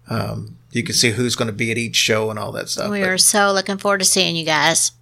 um, 0.09 0.57
you 0.75 0.83
can 0.83 0.95
see 0.95 1.11
who's 1.12 1.37
going 1.37 1.47
to 1.47 1.53
be 1.53 1.70
at 1.70 1.79
each 1.79 1.97
show 1.97 2.29
and 2.31 2.39
all 2.39 2.53
that 2.53 2.68
stuff. 2.68 2.91
We 2.91 3.01
But 3.01 3.09
are 3.09 3.18
so 3.18 3.51
looking 3.53 3.79
forward 3.79 4.01
to 4.01 4.05
seeing 4.05 4.37
you 4.37 4.45
guys. 4.45 4.93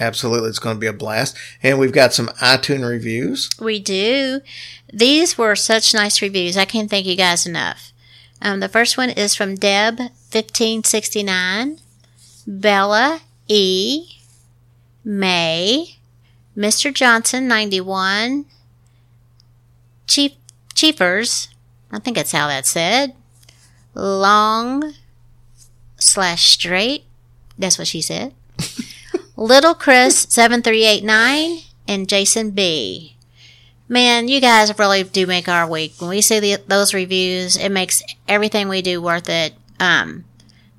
absolutely, 0.00 0.48
it's 0.48 0.58
going 0.58 0.76
to 0.76 0.80
be 0.80 0.86
a 0.86 0.92
blast. 0.92 1.36
And 1.62 1.78
we've 1.78 1.92
got 1.92 2.14
some 2.14 2.28
iTunes 2.40 2.88
reviews. 2.88 3.50
We 3.60 3.78
do. 3.80 4.40
These 4.92 5.36
were 5.36 5.54
such 5.56 5.92
nice 5.92 6.22
reviews. 6.22 6.56
I 6.56 6.64
can't 6.64 6.88
thank 6.88 7.04
you 7.06 7.16
guys 7.16 7.46
enough. 7.46 7.92
Um, 8.40 8.60
the 8.60 8.68
first 8.68 8.96
one 8.96 9.10
is 9.10 9.34
from 9.34 9.56
Deb1569, 9.56 11.80
Bella 12.46 13.20
E, 13.48 14.06
May, 15.04 15.96
Mr. 16.56 16.94
Johnson 16.94 17.48
91, 17.48 18.44
Chief 20.06 20.32
Chiefers, 20.74 21.48
I 21.90 21.98
think 21.98 22.16
that's 22.16 22.30
how 22.32 22.46
that's 22.46 22.70
said, 22.70 23.14
Long 23.94 24.94
slash 25.98 26.50
straight, 26.50 27.04
that's 27.58 27.78
what 27.78 27.88
she 27.88 28.00
said. 28.00 28.34
Little 29.36 29.74
Chris 29.74 30.20
7389 30.28 31.60
and 31.86 32.08
Jason 32.08 32.50
B. 32.50 33.16
Man, 33.88 34.28
you 34.28 34.40
guys 34.40 34.76
really 34.78 35.02
do 35.02 35.26
make 35.26 35.48
our 35.48 35.68
week. 35.68 35.94
When 35.98 36.10
we 36.10 36.20
see 36.20 36.40
the, 36.40 36.56
those 36.66 36.92
reviews, 36.92 37.56
it 37.56 37.70
makes 37.70 38.02
everything 38.26 38.68
we 38.68 38.82
do 38.82 39.00
worth 39.00 39.28
it. 39.28 39.54
Um, 39.80 40.24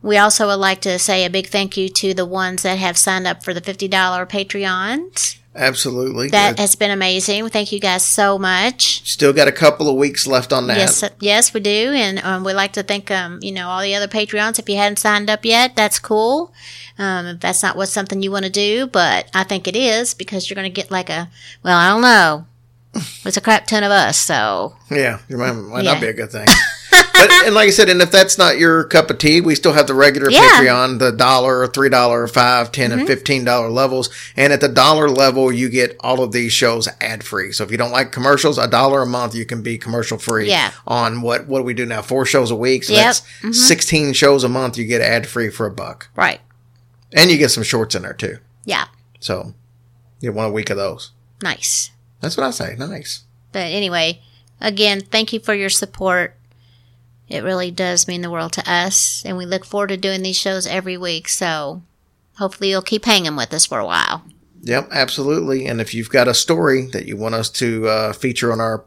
we 0.01 0.17
also 0.17 0.47
would 0.47 0.55
like 0.55 0.82
to 0.82 0.99
say 0.99 1.26
a 1.26 1.30
big 1.30 1.47
thank 1.47 1.76
you 1.76 1.89
to 1.89 2.13
the 2.13 2.26
ones 2.26 2.63
that 2.63 2.78
have 2.78 2.97
signed 2.97 3.28
up 3.28 3.43
for 3.43 3.53
the 3.53 3.61
$50 3.61 3.89
Patreons. 4.30 5.38
Absolutely. 5.60 6.30
That 6.30 6.57
Uh, 6.57 6.62
has 6.62 6.76
been 6.76 6.89
amazing. 6.89 7.49
Thank 7.49 7.72
you 7.74 7.80
guys 7.82 8.05
so 8.05 8.38
much. 8.39 9.01
Still 9.05 9.34
got 9.34 9.47
a 9.49 9.51
couple 9.51 9.89
of 9.89 9.95
weeks 9.95 10.26
left 10.26 10.53
on 10.53 10.68
that. 10.68 10.78
Yes, 10.78 11.03
yes, 11.20 11.53
we 11.53 11.60
do, 11.60 11.91
and 11.93 12.20
um, 12.24 12.43
we'd 12.45 12.53
like 12.53 12.72
to 12.74 12.84
thank 12.84 13.12
um, 13.12 13.39
you 13.41 13.51
know 13.51 13.68
all 13.68 13.82
the 13.82 13.93
other 13.93 14.07
Patreons. 14.07 14.57
If 14.57 14.70
you 14.70 14.78
hadn't 14.78 14.99
signed 14.99 15.30
up 15.30 15.43
yet, 15.43 15.76
that's 15.76 15.99
cool. 15.99 16.53
Um, 16.97 17.26
if 17.28 17.39
that's 17.41 17.62
not 17.62 17.76
what 17.76 17.89
something 17.89 18.22
you 18.24 18.32
want 18.32 18.45
to 18.45 18.51
do, 18.51 18.88
but 18.88 19.30
I 19.34 19.43
think 19.43 19.68
it 19.68 19.76
is 19.76 20.14
because 20.14 20.49
you're 20.49 20.55
going 20.55 20.72
to 20.72 20.82
get 20.82 20.89
like 20.91 21.10
a 21.10 21.30
well, 21.64 21.78
I 21.78 21.89
don't 21.89 22.01
know. 22.01 22.45
It's 23.26 23.38
a 23.38 23.41
crap 23.41 23.68
ton 23.68 23.84
of 23.84 23.91
us, 23.91 24.18
so 24.18 24.76
Yeah, 24.89 25.20
you 25.30 25.38
might, 25.38 25.51
might 25.51 25.84
Yeah. 25.84 25.93
not 25.93 26.01
be 26.01 26.07
a 26.07 26.14
good 26.14 26.32
thing. 26.32 26.47
but 26.91 27.31
and 27.45 27.53
like 27.55 27.67
I 27.67 27.71
said, 27.71 27.89
and 27.89 28.01
if 28.01 28.11
that's 28.11 28.37
not 28.37 28.57
your 28.57 28.83
cup 28.85 29.09
of 29.09 29.17
tea, 29.17 29.41
we 29.41 29.55
still 29.55 29.73
have 29.73 29.87
the 29.87 29.93
regular 29.93 30.29
Yeah. 30.29 30.39
Mm-hmm. 30.41 30.65
Patreon, 30.65 30.99
the 30.99 31.11
dollar, 31.11 31.67
three 31.67 31.89
dollar, 31.89 32.27
five, 32.27 32.71
ten, 32.71 32.91
and 32.91 33.05
fifteen 33.07 33.43
dollar 33.43 33.69
levels. 33.69 34.09
And 34.35 34.51
at 34.53 34.61
the 34.61 34.67
dollar 34.67 35.09
level, 35.09 35.51
you 35.51 35.69
get 35.69 35.95
all 35.99 36.23
of 36.23 36.31
these 36.31 36.51
shows 36.53 36.87
ad 37.01 37.23
free. 37.23 37.51
So 37.51 37.63
if 37.63 37.71
you 37.71 37.77
don't 37.77 37.91
like 37.91 38.11
commercials, 38.11 38.57
a 38.57 38.67
dollar 38.67 39.01
a 39.01 39.05
month, 39.05 39.35
you 39.35 39.45
can 39.45 39.61
be 39.61 39.77
commercial 39.77 40.17
free. 40.17 40.49
Yeah. 40.49 40.71
On 40.87 41.21
what 41.21 41.47
what 41.47 41.59
do 41.59 41.63
we 41.63 41.73
do 41.73 41.85
now? 41.85 42.01
Four 42.01 42.25
shows 42.25 42.51
a 42.51 42.55
week. 42.55 42.83
So 42.83 42.93
Yep. 42.93 43.03
that's 43.03 43.21
Mhm. 43.41 43.53
sixteen 43.55 44.13
shows 44.13 44.43
a 44.43 44.49
month. 44.49 44.77
You 44.77 44.85
get 44.85 45.01
ad 45.01 45.27
free 45.27 45.49
for 45.49 45.65
a 45.65 45.71
buck, 45.71 46.09
Right. 46.15 46.41
and 47.13 47.29
you 47.31 47.37
get 47.37 47.49
some 47.51 47.63
shorts 47.63 47.95
in 47.95 48.01
there 48.03 48.13
too. 48.13 48.37
Yeah. 48.65 48.85
So 49.19 49.53
you 50.21 50.31
want 50.31 50.49
a 50.49 50.53
week 50.53 50.69
of 50.69 50.77
those. 50.77 51.11
Nice. 51.43 51.91
That's 52.21 52.35
what 52.35 52.45
I 52.45 52.51
say. 52.51 52.75
Nice. 52.77 53.21
But 53.51 53.59
anyway, 53.71 54.21
again, 54.59 55.01
thank 55.09 55.31
you 55.33 55.39
for 55.39 55.53
your 55.53 55.69
support. 55.69 56.35
It 57.30 57.43
really 57.43 57.71
does 57.71 58.07
mean 58.07 58.21
the 58.21 58.32
world 58.32 58.53
to 58.53 58.71
us, 58.71 59.21
and 59.25 59.38
we 59.38 59.45
look 59.45 59.63
forward 59.65 59.88
to 59.89 59.97
doing 59.97 60.23
these 60.23 60.38
shows 60.38 60.65
every 60.65 60.97
week. 60.97 61.30
So 61.30 61.84
hopefully 62.38 62.69
you'll 62.71 62.82
keep 62.82 63.05
hanging 63.05 63.36
with 63.36 63.53
us 63.53 63.65
for 63.65 63.80
a 63.80 63.86
while. 63.86 64.23
Yep, 64.63 64.89
absolutely. 64.91 65.65
And 65.67 65.80
if 65.80 65.93
you've 65.93 66.09
got 66.09 66.27
a 66.27 66.34
story 66.34 66.88
that 66.91 67.05
you 67.05 67.15
want 67.15 67.36
us 67.36 67.49
to 67.51 67.88
uh, 67.88 68.13
feature 68.13 68.51
on 68.51 68.59
our 68.59 68.84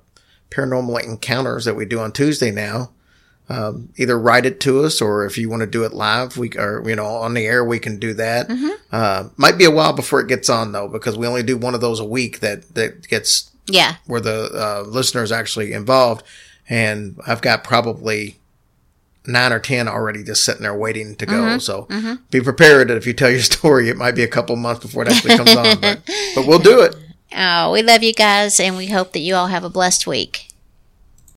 paranormal 0.50 1.02
encounters 1.04 1.64
that 1.64 1.74
we 1.74 1.84
do 1.86 1.98
on 1.98 2.12
Tuesday 2.12 2.50
now, 2.50 2.90
um, 3.48 3.88
either 3.96 4.18
write 4.18 4.46
it 4.46 4.60
to 4.60 4.84
us 4.84 5.00
or 5.00 5.24
if 5.24 5.36
you 5.38 5.48
want 5.48 5.60
to 5.60 5.66
do 5.66 5.84
it 5.84 5.92
live, 5.92 6.36
we 6.36 6.50
or 6.56 6.82
you 6.88 6.94
know 6.96 7.06
on 7.06 7.34
the 7.34 7.44
air 7.46 7.64
we 7.64 7.78
can 7.78 7.98
do 7.98 8.14
that. 8.14 8.50
Uh, 8.90 9.28
might 9.36 9.58
be 9.58 9.64
a 9.64 9.70
while 9.70 9.92
before 9.92 10.20
it 10.20 10.28
gets 10.28 10.48
on 10.48 10.72
though 10.72 10.88
because 10.88 11.16
we 11.16 11.26
only 11.26 11.42
do 11.42 11.56
one 11.56 11.74
of 11.74 11.80
those 11.80 12.00
a 12.00 12.04
week 12.04 12.40
that 12.40 12.74
that 12.74 13.06
gets 13.08 13.50
Yeah. 13.66 13.96
where 14.06 14.20
the 14.20 14.50
uh, 14.54 14.88
listeners 14.88 15.32
actually 15.32 15.72
involved. 15.72 16.22
And 16.72 17.20
I've 17.26 17.42
got 17.42 17.64
probably 17.64 18.38
nine 19.26 19.52
or 19.52 19.58
ten 19.58 19.88
already 19.88 20.24
just 20.24 20.42
sitting 20.42 20.62
there 20.62 20.74
waiting 20.74 21.16
to 21.16 21.26
go. 21.26 21.34
Mm-hmm. 21.34 21.58
So 21.58 21.84
mm-hmm. 21.84 22.14
be 22.30 22.40
prepared 22.40 22.88
that 22.88 22.96
if 22.96 23.06
you 23.06 23.12
tell 23.12 23.30
your 23.30 23.40
story, 23.42 23.90
it 23.90 23.98
might 23.98 24.14
be 24.14 24.22
a 24.22 24.28
couple 24.28 24.56
months 24.56 24.80
before 24.80 25.02
it 25.02 25.10
actually 25.10 25.36
comes 25.36 25.54
on, 25.54 25.78
but, 25.80 26.00
but 26.34 26.46
we'll 26.46 26.58
do 26.58 26.80
it. 26.80 26.96
Oh, 27.34 27.72
we 27.72 27.82
love 27.82 28.02
you 28.02 28.12
guys, 28.12 28.60
and 28.60 28.76
we 28.76 28.88
hope 28.88 29.14
that 29.14 29.20
you 29.20 29.34
all 29.34 29.46
have 29.46 29.64
a 29.64 29.70
blessed 29.70 30.06
week. 30.06 30.51